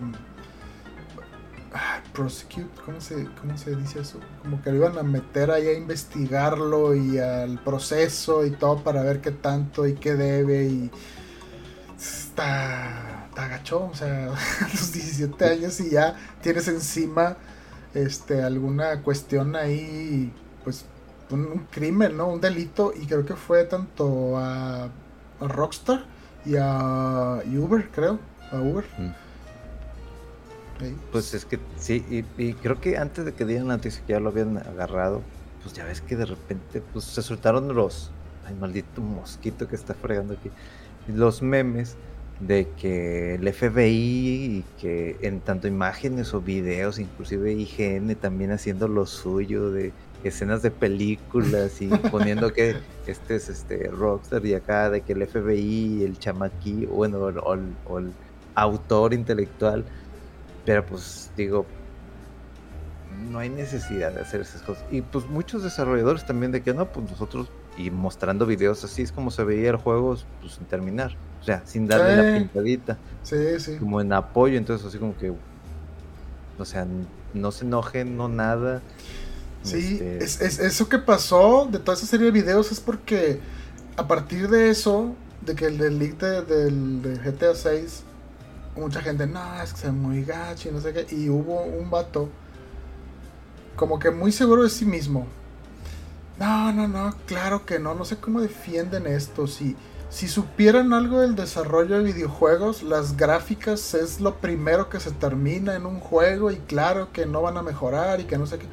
[2.12, 4.18] prosecute, ¿cómo se, ¿cómo se dice eso?
[4.42, 9.02] Como que lo iban a meter ahí a investigarlo y al proceso y todo para
[9.02, 10.90] ver qué tanto y qué debe y
[11.96, 14.26] está, está gacho, o sea,
[14.60, 17.36] a los 17 años y ya tienes encima
[17.94, 20.32] este alguna cuestión ahí,
[20.64, 20.86] pues
[21.30, 22.28] un, crimen, ¿no?
[22.28, 24.88] Un delito y creo que fue tanto a,
[25.40, 26.04] Rockstar
[26.44, 28.18] y a Uber, creo,
[28.52, 28.84] a Uber.
[28.98, 29.19] Mm.
[31.12, 32.04] Pues es que sí,
[32.38, 35.22] y, creo que antes de que dieran la noticia que ya lo habían agarrado,
[35.62, 38.10] pues ya ves que de repente pues se soltaron los,
[38.46, 40.50] ay maldito mosquito que está fregando aquí,
[41.08, 41.96] los memes
[42.40, 48.88] de que el FBI y que en tanto imágenes o videos, inclusive IGN también haciendo
[48.88, 49.92] lo suyo de
[50.24, 52.76] escenas de películas y poniendo que
[53.06, 58.12] este es este Rockstar y acá de que el FBI, el chamaquí, bueno, o el
[58.54, 59.84] autor intelectual
[60.64, 61.66] pero pues digo,
[63.30, 64.84] no hay necesidad de hacer esas cosas.
[64.90, 69.12] Y pues muchos desarrolladores también de que no, pues nosotros, y mostrando videos así es
[69.12, 71.16] como se veía el juego, pues sin terminar.
[71.40, 72.98] O sea, sin darle la pintadita.
[73.22, 73.76] Sí, sí.
[73.78, 75.32] Como en apoyo, entonces así como que,
[76.58, 76.86] o sea,
[77.32, 78.82] no se enojen, no nada.
[79.62, 83.40] Sí, este es, es, eso que pasó de toda esa serie de videos es porque
[83.96, 88.04] a partir de eso, de que el del leak de, del, de GTA 6
[88.76, 91.06] mucha gente, no, es que es muy gacho y no sé qué.
[91.14, 92.28] Y hubo un vato
[93.76, 95.26] como que muy seguro de sí mismo.
[96.38, 99.46] No, no, no, claro que no, no sé cómo defienden esto.
[99.46, 99.76] Si,
[100.08, 105.74] si supieran algo del desarrollo de videojuegos, las gráficas es lo primero que se termina
[105.76, 108.66] en un juego y claro que no van a mejorar y que no sé qué.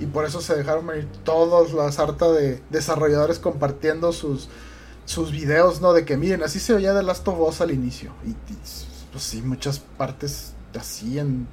[0.00, 4.48] Y por eso se dejaron venir todos las harta de desarrolladores compartiendo sus,
[5.06, 5.92] sus videos, ¿no?
[5.92, 8.12] De que miren, así se veía de Last of al inicio.
[8.24, 8.34] y
[9.18, 11.48] pues sí, muchas partes así en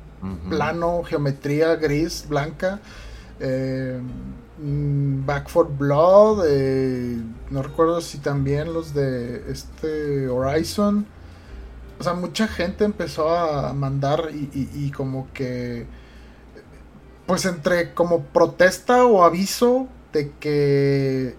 [0.52, 2.80] plano, geometría gris, blanca.
[3.40, 4.00] Eh,
[4.60, 7.18] mm, Back for Blood, eh,
[7.50, 11.08] no recuerdo si también los de este Horizon.
[12.00, 15.88] O sea, mucha gente empezó a mandar y, como que,
[17.26, 21.36] pues entre como protesta o aviso de que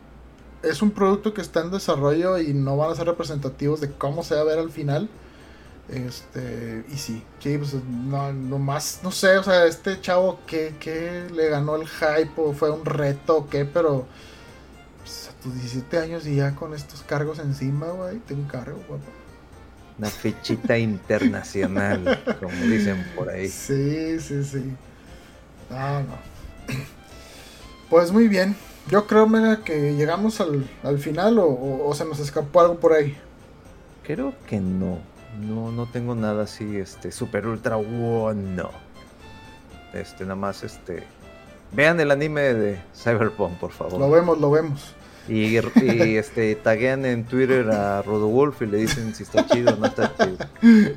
[0.65, 4.25] es un producto que está en desarrollo y no van a ser representativos de cómo
[4.25, 5.09] se va a ver al final.
[5.89, 10.75] Este, y sí, sí, pues no, no más, no sé, o sea, este chavo que,
[10.81, 14.05] que le ganó el hype o fue un reto o qué, pero
[14.99, 19.05] pues, a tus 17 años y ya con estos cargos encima, güey, te encargo, guapo.
[19.97, 23.49] Una fichita internacional, como dicen por ahí.
[23.49, 24.75] Sí, sí, sí.
[25.71, 26.19] No, no.
[27.89, 28.57] Pues muy bien.
[28.91, 32.93] Yo creo, mira, que llegamos al, al final o, o se nos escapó algo por
[32.93, 33.17] ahí.
[34.03, 34.99] Creo que no.
[35.41, 38.71] No, no tengo nada así, este, super ultra wow, no.
[39.93, 41.05] Este, nada más, este.
[41.73, 43.99] Vean el anime de Cyberpunk, por favor.
[43.99, 44.95] Lo vemos, lo vemos.
[45.29, 49.87] Y, este, taguean en Twitter a Rodowolf y le dicen si está chido o no
[49.87, 50.39] está chido.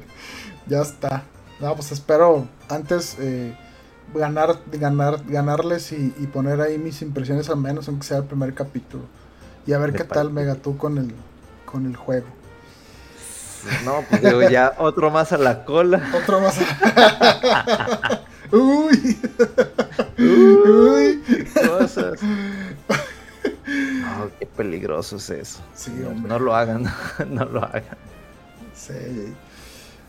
[0.68, 1.24] Ya está.
[1.60, 3.56] No, pues espero antes eh,
[4.14, 9.04] ganar, ganar, ganarles y, poner ahí mis impresiones al menos, aunque sea el primer capítulo.
[9.66, 11.12] Y a ver qué tal Mega tú con el,
[11.66, 12.28] con el juego.
[13.84, 16.02] No, pues digo, ya otro más a la cola.
[16.16, 18.22] Otro más a
[18.52, 19.18] Uy.
[20.18, 21.24] Uy.
[21.68, 22.20] cosas.
[23.70, 25.60] No, qué peligroso es eso.
[25.76, 25.92] Sí,
[26.28, 26.92] No, lo hagan,
[27.30, 27.98] no lo hagan.
[28.76, 29.34] Sí.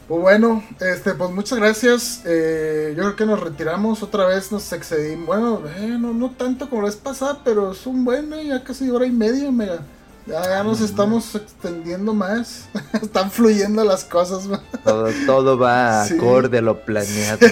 [0.09, 2.23] Pues bueno, este, pues muchas gracias.
[2.25, 5.27] Eh, yo creo que nos retiramos otra vez, nos excedimos.
[5.27, 8.91] Bueno, eh, no, no tanto como la vez pasada, pero es un bueno, ya casi
[8.91, 9.81] hora y media, mega.
[10.27, 12.69] Ya, nos estamos extendiendo más.
[13.03, 14.49] Están fluyendo las cosas.
[15.27, 17.47] Todo, va acorde a lo planeado.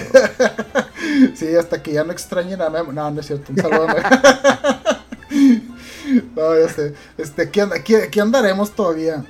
[1.35, 2.91] sí, hasta que ya no extrañen a Memo.
[2.91, 3.51] No, no es cierto.
[3.51, 3.87] Un saludo
[6.35, 6.93] no, ya sé.
[7.17, 9.25] Este, aquí, andaremos todavía.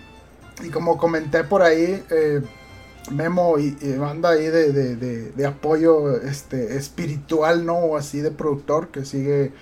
[0.64, 2.42] Y como comenté por ahí, eh,
[3.12, 7.96] Memo y, banda ahí de, de, de, apoyo este, espiritual, ¿no?
[7.96, 9.54] Así de productor que sigue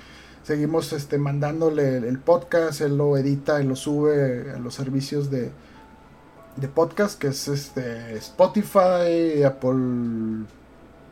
[0.47, 5.51] seguimos este, mandándole el podcast, él lo edita y lo sube a los servicios de,
[6.55, 10.45] de podcast, que es este Spotify, Apple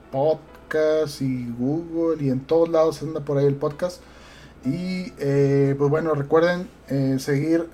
[0.09, 4.01] Podcast y Google y en todos lados anda por ahí el podcast.
[4.63, 7.69] Y eh, pues bueno, recuerden eh, seguir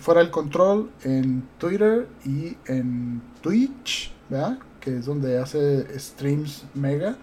[0.00, 4.58] Fuera del Control en Twitter y en Twitch, ¿verdad?
[4.78, 7.16] que es donde hace streams Mega.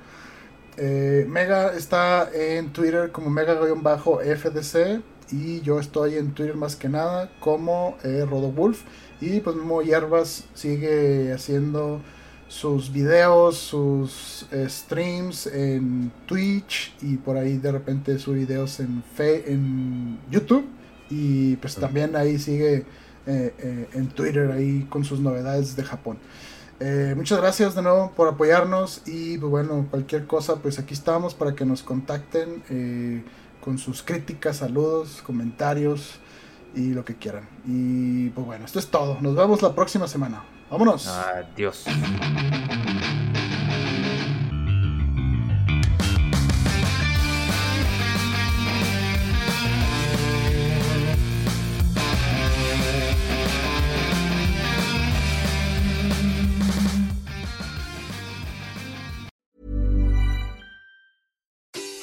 [0.77, 7.31] Eh, Mega está en Twitter como Mega-FDC y yo estoy en Twitter más que nada
[7.39, 8.81] como eh, Rodowulf.
[9.21, 12.01] Y pues Memo Hierbas sigue haciendo
[12.47, 19.03] sus videos, sus eh, streams en Twitch y por ahí de repente sus videos en,
[19.03, 20.65] fe en YouTube.
[21.09, 22.85] Y pues también ahí sigue
[23.27, 26.17] en Twitter ahí con sus novedades de Japón.
[26.79, 31.33] Eh, muchas gracias de nuevo por apoyarnos y pues, bueno, cualquier cosa, pues aquí estamos
[31.33, 33.23] para que nos contacten eh,
[33.61, 36.19] con sus críticas, saludos, comentarios
[36.75, 37.47] y lo que quieran.
[37.65, 39.17] Y pues bueno, esto es todo.
[39.21, 40.43] Nos vemos la próxima semana.
[40.69, 41.07] Vámonos.
[41.07, 41.85] Adiós.